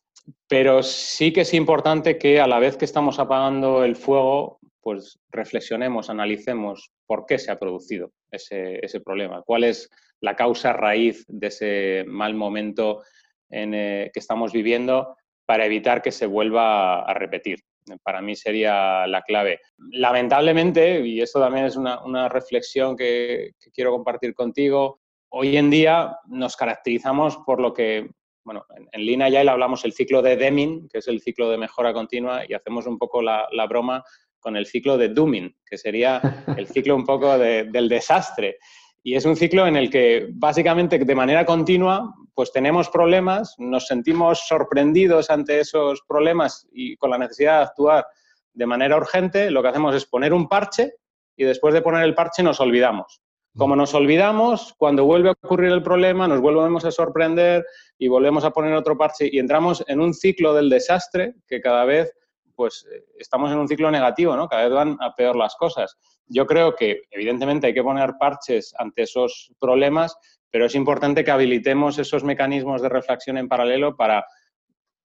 Pero 0.48 0.82
sí 0.82 1.32
que 1.32 1.42
es 1.42 1.54
importante 1.54 2.18
que 2.18 2.42
a 2.42 2.48
la 2.48 2.58
vez 2.58 2.76
que 2.76 2.86
estamos 2.86 3.20
apagando 3.20 3.84
el 3.84 3.96
fuego, 3.96 4.60
pues 4.86 5.18
reflexionemos, 5.32 6.12
analicemos 6.12 6.92
por 7.08 7.26
qué 7.26 7.40
se 7.40 7.50
ha 7.50 7.58
producido 7.58 8.12
ese, 8.30 9.02
problema, 9.04 9.42
cuál 9.42 9.64
es 9.64 9.90
la 10.22 10.36
causa 10.36 10.74
raíz 10.74 11.26
de 11.28 11.48
ese 11.48 12.04
mal 12.06 12.36
momento 12.36 13.02
en, 13.50 13.74
eh, 13.74 14.12
que 14.14 14.20
estamos 14.20 14.54
viviendo 14.54 15.18
para 15.48 15.66
evitar 15.66 16.04
que 16.04 16.12
se 16.12 16.28
vuelva 16.28 17.02
a 17.02 17.14
repetir. 17.16 17.62
Para 18.04 18.22
mí 18.22 18.36
sería 18.36 19.08
la 19.08 19.24
clave. 19.24 19.60
Lamentablemente, 19.90 21.00
y 21.00 21.20
esto 21.20 21.40
también 21.40 21.66
es 21.66 21.76
una, 21.78 22.30
reflexión 22.30 22.96
que, 22.96 23.54
quiero 23.74 23.90
compartir 23.90 24.36
contigo, 24.36 25.00
hoy 25.30 25.58
en 25.58 25.72
día 25.72 26.16
nos 26.28 26.56
caracterizamos 26.56 27.38
por 27.38 27.60
lo 27.60 27.74
que, 27.74 28.08
bueno, 28.44 28.64
en, 28.92 29.04
Lean 29.04 29.24
Agile 29.24 29.50
hablamos 29.50 29.84
el 29.84 29.94
ciclo 29.94 30.22
de 30.22 30.38
Deming, 30.38 30.88
que 30.90 31.00
es 31.00 31.08
el 31.08 31.22
ciclo 31.22 31.50
de 31.50 31.58
mejora 31.58 31.92
continua, 31.92 32.44
y 32.48 32.54
hacemos 32.54 32.86
un 32.86 33.00
poco 33.00 33.24
la, 33.24 33.48
la 33.52 33.66
broma 33.66 34.04
con 34.46 34.56
el 34.56 34.68
ciclo 34.68 34.96
de 34.96 35.10
dooming, 35.10 35.56
que 35.66 35.76
sería 35.76 36.22
el 36.56 36.68
ciclo 36.68 36.96
un 36.96 37.04
poco 37.04 37.36
del 37.40 37.90
desastre. 37.90 38.60
Y 39.02 39.16
es 39.16 39.26
un 39.26 39.36
ciclo 39.36 39.66
en 39.66 39.76
el 39.76 39.90
que 39.90 40.28
básicamente 40.34 41.00
de 41.00 41.16
manera 41.16 41.44
continua 41.48 42.14
pues 42.36 42.52
tenemos 42.52 42.90
problemas, 42.90 43.56
nos 43.58 43.88
sentimos 43.88 44.46
sorprendidos 44.48 45.32
ante 45.32 45.62
esos 45.62 46.04
problemas 46.08 46.68
y 46.72 46.96
con 46.98 47.10
la 47.10 47.18
necesidad 47.18 47.58
de 47.58 47.64
actuar 47.64 48.06
de 48.54 48.66
manera 48.68 48.98
urgente, 48.98 49.50
lo 49.50 49.64
que 49.64 49.70
hacemos 49.70 49.96
es 49.96 50.06
poner 50.06 50.32
un 50.32 50.48
parche 50.48 50.94
y 51.36 51.44
después 51.44 51.74
de 51.74 51.82
poner 51.82 52.04
el 52.04 52.14
parche 52.14 52.44
nos 52.44 52.60
olvidamos. 52.60 53.22
Como 53.58 53.76
nos 53.76 53.96
olvidamos, 53.96 54.76
cuando 54.78 55.06
vuelve 55.06 55.30
a 55.30 55.32
ocurrir 55.32 55.72
el 55.72 55.82
problema, 55.82 56.28
nos 56.28 56.42
volvemos 56.42 56.86
a 56.86 56.92
sorprender 56.92 57.66
y 57.98 58.10
volvemos 58.10 58.44
a 58.44 58.52
poner 58.52 58.74
otro 58.76 58.96
parche 58.96 59.28
y 59.32 59.40
entramos 59.40 59.84
en 59.88 60.02
un 60.02 60.14
ciclo 60.14 60.54
del 60.54 60.70
desastre 60.70 61.36
que 61.48 61.62
cada 61.62 61.86
vez 61.86 62.14
pues 62.56 62.88
eh, 62.92 63.04
estamos 63.18 63.52
en 63.52 63.58
un 63.58 63.68
ciclo 63.68 63.92
negativo, 63.92 64.36
¿no? 64.36 64.48
Cada 64.48 64.64
vez 64.64 64.74
van 64.74 64.98
a 65.02 65.14
peor 65.14 65.36
las 65.36 65.56
cosas. 65.56 65.98
Yo 66.28 66.46
creo 66.46 66.76
que, 66.76 67.02
evidentemente, 67.12 67.68
hay 67.68 67.74
que 67.74 67.84
poner 67.84 68.14
parches 68.20 68.74
ante 68.78 69.04
esos 69.04 69.52
problemas, 69.60 70.18
pero 70.50 70.66
es 70.66 70.76
importante 70.76 71.24
que 71.24 71.32
habilitemos 71.32 72.00
esos 72.00 72.24
mecanismos 72.24 72.82
de 72.82 72.90
reflexión 72.90 73.38
en 73.38 73.48
paralelo 73.48 73.96
para 73.96 74.26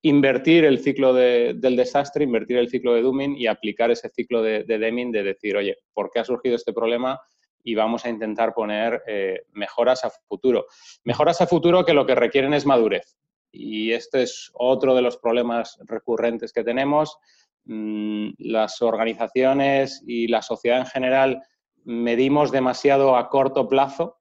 invertir 0.02 0.64
el 0.64 0.78
ciclo 0.78 1.12
del 1.12 1.76
desastre, 1.76 2.24
invertir 2.24 2.56
el 2.56 2.70
ciclo 2.70 2.94
de 2.94 3.02
Dooming 3.02 3.36
y 3.36 3.46
aplicar 3.46 3.90
ese 3.90 4.08
ciclo 4.08 4.42
de, 4.42 4.64
Deming 4.64 5.12
de 5.12 5.22
decir, 5.22 5.56
oye, 5.56 5.76
¿por 5.92 6.10
qué 6.10 6.20
ha 6.20 6.24
surgido 6.24 6.56
este 6.56 6.72
problema? 6.72 7.20
Y 7.62 7.74
vamos 7.74 8.06
a 8.06 8.08
intentar 8.08 8.54
poner 8.54 9.02
eh, 9.06 9.42
mejoras 9.52 10.04
a 10.04 10.10
futuro. 10.10 10.66
Mejoras 11.04 11.42
a 11.42 11.46
futuro 11.46 11.84
que 11.84 11.92
lo 11.92 12.06
que 12.06 12.14
requieren 12.14 12.54
es 12.54 12.64
madurez. 12.64 13.18
Y 13.52 13.92
este 13.92 14.22
es 14.22 14.50
otro 14.54 14.94
de 14.94 15.02
los 15.02 15.16
problemas 15.18 15.78
recurrentes 15.86 16.52
que 16.52 16.64
tenemos. 16.64 17.18
Mm, 17.64 18.30
las 18.38 18.80
organizaciones 18.82 20.02
y 20.06 20.28
la 20.28 20.42
sociedad 20.42 20.78
en 20.78 20.86
general 20.86 21.42
medimos 21.84 22.50
demasiado 22.50 23.16
a 23.16 23.28
corto 23.28 23.68
plazo, 23.68 24.18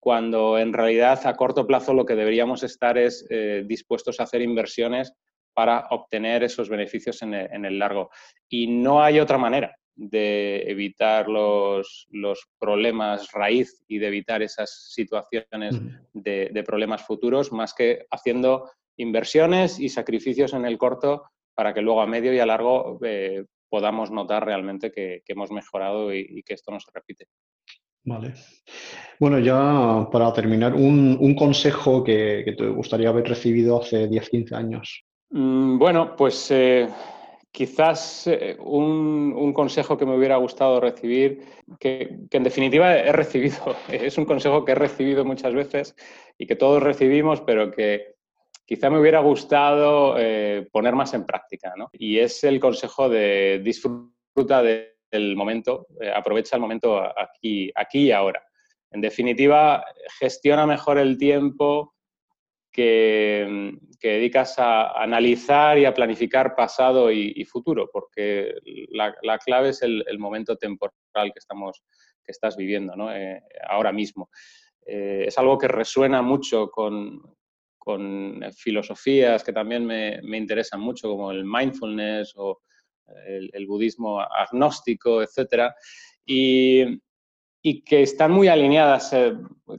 cuando 0.00 0.58
en 0.58 0.72
realidad 0.72 1.26
a 1.26 1.36
corto 1.36 1.66
plazo 1.66 1.94
lo 1.94 2.04
que 2.04 2.14
deberíamos 2.14 2.62
estar 2.62 2.98
es 2.98 3.26
eh, 3.30 3.64
dispuestos 3.66 4.20
a 4.20 4.24
hacer 4.24 4.42
inversiones 4.42 5.14
para 5.54 5.86
obtener 5.90 6.42
esos 6.42 6.68
beneficios 6.68 7.22
en 7.22 7.32
el, 7.32 7.78
largo. 7.78 8.10
Y 8.48 8.66
no 8.66 9.02
hay 9.02 9.20
otra 9.20 9.38
manera 9.38 9.76
de 9.96 10.62
evitar 10.66 11.28
los, 11.28 12.08
problemas 12.58 13.30
raíz 13.32 13.82
y 13.88 13.98
de 13.98 14.08
evitar 14.08 14.42
esas 14.42 14.92
situaciones 14.92 15.80
de, 16.12 16.64
problemas 16.66 17.02
futuros, 17.02 17.52
más 17.52 17.74
que 17.74 18.06
haciendo 18.10 18.70
inversiones 18.96 19.78
y 19.78 19.88
sacrificios 19.88 20.52
en 20.52 20.64
el 20.64 20.78
corto 20.78 21.24
para 21.54 21.72
que 21.72 21.82
luego 21.82 22.00
a 22.00 22.06
medio 22.06 22.32
y 22.32 22.38
a 22.38 22.46
largo 22.46 22.98
eh, 23.04 23.44
podamos 23.68 24.10
notar 24.10 24.44
realmente 24.44 24.92
que, 24.92 25.22
hemos 25.26 25.50
mejorado 25.50 26.14
y, 26.14 26.42
que 26.42 26.54
esto 26.54 26.72
no 26.72 26.80
se 26.80 26.90
repite. 26.92 27.26
Vale. 28.04 28.34
Bueno, 29.18 29.38
ya 29.38 30.08
para 30.12 30.32
terminar, 30.32 30.74
un, 30.74 31.34
consejo 31.34 32.04
que, 32.04 32.54
te 32.56 32.68
gustaría 32.68 33.08
haber 33.08 33.26
recibido 33.28 33.80
hace 33.80 34.08
10, 34.08 34.30
15 34.30 34.54
años. 34.54 35.04
Mm, 35.30 35.78
bueno, 35.78 36.14
pues 36.14 36.50
eh, 36.50 36.88
quizás 37.54 38.26
eh, 38.26 38.56
un, 38.58 39.52
consejo 39.52 39.96
que 39.96 40.04
me 40.04 40.16
hubiera 40.16 40.36
gustado 40.38 40.80
recibir, 40.80 41.44
que, 41.78 42.18
en 42.28 42.42
definitiva 42.42 42.98
he 42.98 43.12
recibido, 43.12 43.76
es 43.88 44.18
un 44.18 44.24
consejo 44.24 44.64
que 44.64 44.72
he 44.72 44.74
recibido 44.74 45.24
muchas 45.24 45.54
veces 45.54 45.94
y 46.36 46.48
que 46.48 46.56
todos 46.56 46.82
recibimos, 46.82 47.40
pero 47.42 47.70
que 47.70 48.16
quizá 48.66 48.90
me 48.90 48.98
hubiera 48.98 49.20
gustado 49.20 50.16
eh, 50.18 50.66
poner 50.72 50.96
más 50.96 51.14
en 51.14 51.24
práctica. 51.24 51.74
¿no? 51.76 51.90
Y 51.92 52.18
es 52.18 52.42
el 52.42 52.58
consejo 52.58 53.08
de 53.08 53.60
disfruta 53.62 54.60
del 54.60 55.36
momento, 55.36 55.86
aprovecha 56.12 56.56
el 56.56 56.62
momento 56.62 57.00
aquí, 57.00 57.70
aquí 57.76 58.06
y 58.06 58.10
ahora. 58.10 58.42
En 58.90 59.00
definitiva, 59.00 59.84
gestiona 60.18 60.66
mejor 60.66 60.98
el 60.98 61.16
tiempo 61.16 61.93
que, 62.74 63.78
dedicas 64.02 64.58
a 64.58 65.02
analizar 65.02 65.78
y 65.78 65.86
a 65.86 65.94
planificar 65.94 66.54
pasado 66.54 67.10
y, 67.10 67.44
futuro, 67.44 67.88
porque 67.90 68.52
la, 68.90 69.38
clave 69.38 69.70
es 69.70 69.82
el, 69.82 70.18
momento 70.18 70.56
temporal 70.56 70.92
que, 71.14 71.38
estamos, 71.38 71.82
que 72.22 72.32
estás 72.32 72.56
viviendo 72.56 72.94
eh, 73.12 73.40
ahora 73.68 73.92
mismo. 73.92 74.28
Eh, 74.86 75.24
es 75.28 75.38
algo 75.38 75.56
que 75.56 75.68
resuena 75.68 76.20
mucho 76.20 76.70
con, 76.70 77.22
filosofías 78.56 79.44
que 79.44 79.52
también 79.52 79.84
me, 79.86 80.36
interesan 80.36 80.80
mucho, 80.80 81.08
como 81.08 81.30
el 81.30 81.44
mindfulness 81.44 82.32
o 82.36 82.62
el, 83.26 83.50
el 83.52 83.66
budismo 83.66 84.20
agnóstico, 84.20 85.22
etc. 85.22 85.70
Y, 86.26 86.84
y 87.66 87.80
que 87.80 88.02
están 88.02 88.30
muy 88.30 88.48
alineadas 88.48 89.14
eh, 89.14 89.32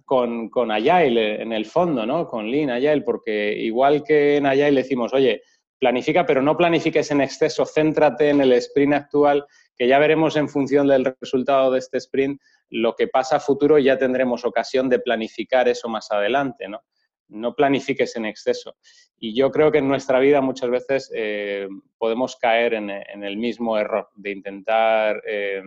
con, 0.05 0.49
con, 0.49 0.71
Agile 0.71 1.39
en 1.39 1.53
el 1.53 1.67
fondo, 1.67 2.03
¿no? 2.03 2.27
Con 2.27 2.49
Lean 2.49 2.71
Agile, 2.71 3.01
porque 3.01 3.53
igual 3.59 4.03
que 4.03 4.37
en 4.37 4.47
Agile 4.47 4.81
decimos, 4.81 5.13
oye, 5.13 5.43
planifica, 5.77 6.25
pero 6.25 6.41
no 6.41 6.57
planifiques 6.57 7.11
en 7.11 7.21
exceso, 7.21 7.63
céntrate 7.63 8.29
en 8.29 8.41
el 8.41 8.53
sprint 8.53 8.95
actual, 8.95 9.45
que 9.77 9.87
ya 9.87 9.99
veremos 9.99 10.35
en 10.35 10.49
función 10.49 10.87
del 10.87 11.15
resultado 11.21 11.71
de 11.71 11.77
este 11.77 11.99
sprint 11.99 12.41
lo 12.71 12.95
que 12.95 13.07
pasa 13.07 13.39
futuro 13.39 13.77
y 13.77 13.83
ya 13.83 13.99
tendremos 13.99 14.45
ocasión 14.45 14.89
de 14.89 14.97
planificar 14.97 15.67
eso 15.67 15.87
más 15.87 16.09
adelante, 16.09 16.67
¿no? 16.67 16.81
No 17.27 17.53
planifiques 17.53 18.15
en 18.15 18.25
exceso. 18.25 18.77
Y 19.19 19.35
yo 19.35 19.51
creo 19.51 19.71
que 19.71 19.77
en 19.77 19.87
nuestra 19.87 20.17
vida 20.17 20.41
muchas 20.41 20.71
veces 20.71 21.11
eh, 21.13 21.67
podemos 21.99 22.35
caer 22.35 22.73
en, 22.73 22.89
el 22.89 23.37
mismo 23.37 23.77
error 23.77 24.09
de 24.15 24.31
intentar... 24.31 25.21
Eh, 25.27 25.61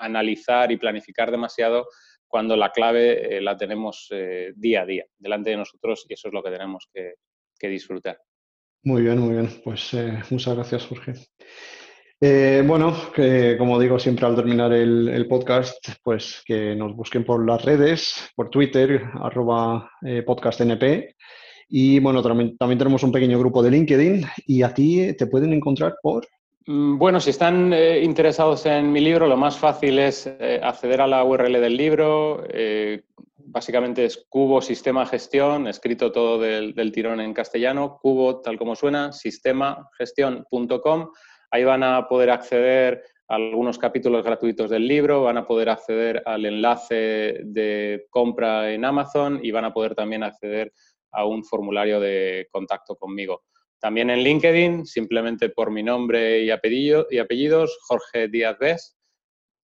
analizar 0.00 0.72
y 0.72 0.76
planificar 0.76 1.30
demasiado 1.30 1.86
cuando 2.30 2.56
la 2.56 2.70
clave 2.70 3.36
eh, 3.36 3.40
la 3.40 3.56
tenemos 3.56 4.06
eh, 4.12 4.52
día 4.54 4.82
a 4.82 4.86
día 4.86 5.04
delante 5.18 5.50
de 5.50 5.56
nosotros 5.56 6.06
y 6.08 6.14
eso 6.14 6.28
es 6.28 6.34
lo 6.34 6.42
que 6.42 6.50
tenemos 6.50 6.88
que, 6.94 7.14
disfrutar. 7.68 8.18
Muy 8.84 9.02
bien, 9.02 9.18
muy 9.18 9.34
bien. 9.34 9.50
Pues 9.62 9.92
eh, 9.92 10.18
muchas 10.30 10.54
gracias, 10.54 10.86
Jorge. 10.86 11.12
bueno, 12.64 12.96
como 13.58 13.78
digo 13.78 13.98
siempre 13.98 14.24
al 14.24 14.36
terminar 14.36 14.72
el, 14.72 15.26
podcast, 15.28 15.90
pues 16.02 16.42
que 16.46 16.74
nos 16.74 16.96
busquen 16.96 17.24
por 17.24 17.44
las 17.44 17.62
redes, 17.62 18.30
por 18.34 18.48
Twitter, 18.48 19.02
arroba 19.20 19.90
podcastnp. 20.24 21.12
Y 21.68 22.00
bueno, 22.00 22.22
también, 22.22 22.56
también 22.56 22.78
tenemos 22.78 23.02
un 23.02 23.12
pequeño 23.12 23.38
grupo 23.38 23.62
de 23.62 23.72
LinkedIn 23.72 24.24
y 24.46 24.62
a 24.62 24.72
ti 24.72 25.14
te 25.18 25.26
pueden 25.26 25.52
encontrar 25.52 25.96
por... 26.00 26.26
Mm, 26.66 26.98
bueno, 26.98 27.20
si 27.20 27.30
están 27.30 27.72
eh, 27.72 28.00
interesados 28.02 28.66
en 28.66 28.92
mi 28.92 29.00
libro, 29.00 29.26
lo 29.26 29.36
más 29.36 29.58
fácil 29.58 29.98
es 29.98 30.26
eh, 30.26 30.60
acceder 30.62 31.00
a 31.00 31.06
la 31.06 31.24
URL 31.24 31.60
del 31.60 31.76
libro. 31.76 32.44
Eh, 32.48 33.02
básicamente 33.36 34.04
es 34.04 34.26
Cubo 34.28 34.60
Sistema 34.60 35.06
Gestión, 35.06 35.66
escrito 35.66 36.12
todo 36.12 36.38
del, 36.38 36.92
tirón 36.92 37.20
en 37.20 37.32
castellano, 37.32 37.98
cubo 38.00 38.40
tal 38.40 38.58
como 38.58 38.76
suena, 38.76 39.12
sistemagestión.com. 39.12 41.10
Ahí 41.50 41.64
van 41.64 41.82
a 41.82 42.06
poder 42.06 42.30
acceder 42.30 43.02
a 43.28 43.36
algunos 43.36 43.78
capítulos 43.78 44.22
gratuitos 44.22 44.70
del 44.70 44.86
libro, 44.86 45.22
van 45.22 45.38
a 45.38 45.46
poder 45.46 45.70
acceder 45.70 46.22
al 46.26 46.44
enlace 46.44 47.40
de 47.44 48.06
compra 48.10 48.70
en 48.72 48.84
Amazon 48.84 49.40
y 49.42 49.50
van 49.50 49.64
a 49.64 49.72
poder 49.72 49.94
también 49.94 50.22
acceder 50.22 50.72
a 51.12 51.24
un 51.24 51.42
formulario 51.42 51.98
de 51.98 52.48
contacto 52.52 52.96
conmigo. 52.96 53.42
También 53.80 54.10
en 54.10 54.20
LinkedIn, 54.20 54.84
simplemente 54.84 55.48
por 55.48 55.70
mi 55.70 55.82
nombre 55.82 56.42
y, 56.42 56.50
apellido, 56.50 57.06
y 57.10 57.18
apellidos, 57.18 57.78
Jorge 57.88 58.28
Díaz 58.28 58.58
Bes, 58.58 58.96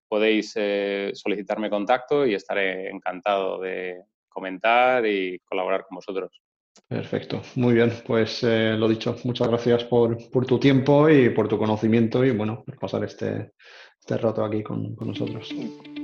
podéis 0.09 0.53
eh, 0.57 1.11
solicitarme 1.15 1.69
contacto 1.69 2.27
y 2.27 2.35
estaré 2.35 2.89
encantado 2.89 3.61
de 3.61 4.03
comentar 4.29 5.07
y 5.07 5.39
colaborar 5.41 5.85
con 5.87 5.97
vosotros. 5.97 6.41
Perfecto, 6.89 7.43
muy 7.57 7.75
bien. 7.75 7.93
Pues 8.07 8.43
eh, 8.43 8.75
lo 8.79 8.89
dicho, 8.89 9.17
muchas 9.25 9.49
gracias 9.49 9.85
por, 9.85 10.17
tu 10.47 10.59
tiempo 10.59 11.09
y 11.09 11.31
por 11.31 11.49
tu 11.49 11.59
conocimiento 11.59 12.25
y 12.25 12.31
bueno, 12.31 12.63
por 12.65 12.79
pasar 12.79 13.05
este, 13.05 13.53
este 13.99 14.17
rato 14.19 14.45
aquí 14.45 14.63
con, 14.63 14.95
con, 14.95 15.09
nosotros. 15.09 15.55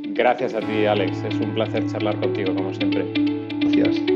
Gracias 0.09 0.55
a 0.55 0.61
ti, 0.61 0.87
Alex. 0.87 1.23
Es 1.25 1.35
un 1.37 1.55
placer 1.55 1.87
charlar 1.87 2.19
contigo, 2.21 2.55
como 2.55 2.75
siempre. 2.75 3.05
Gracias. 3.61 4.12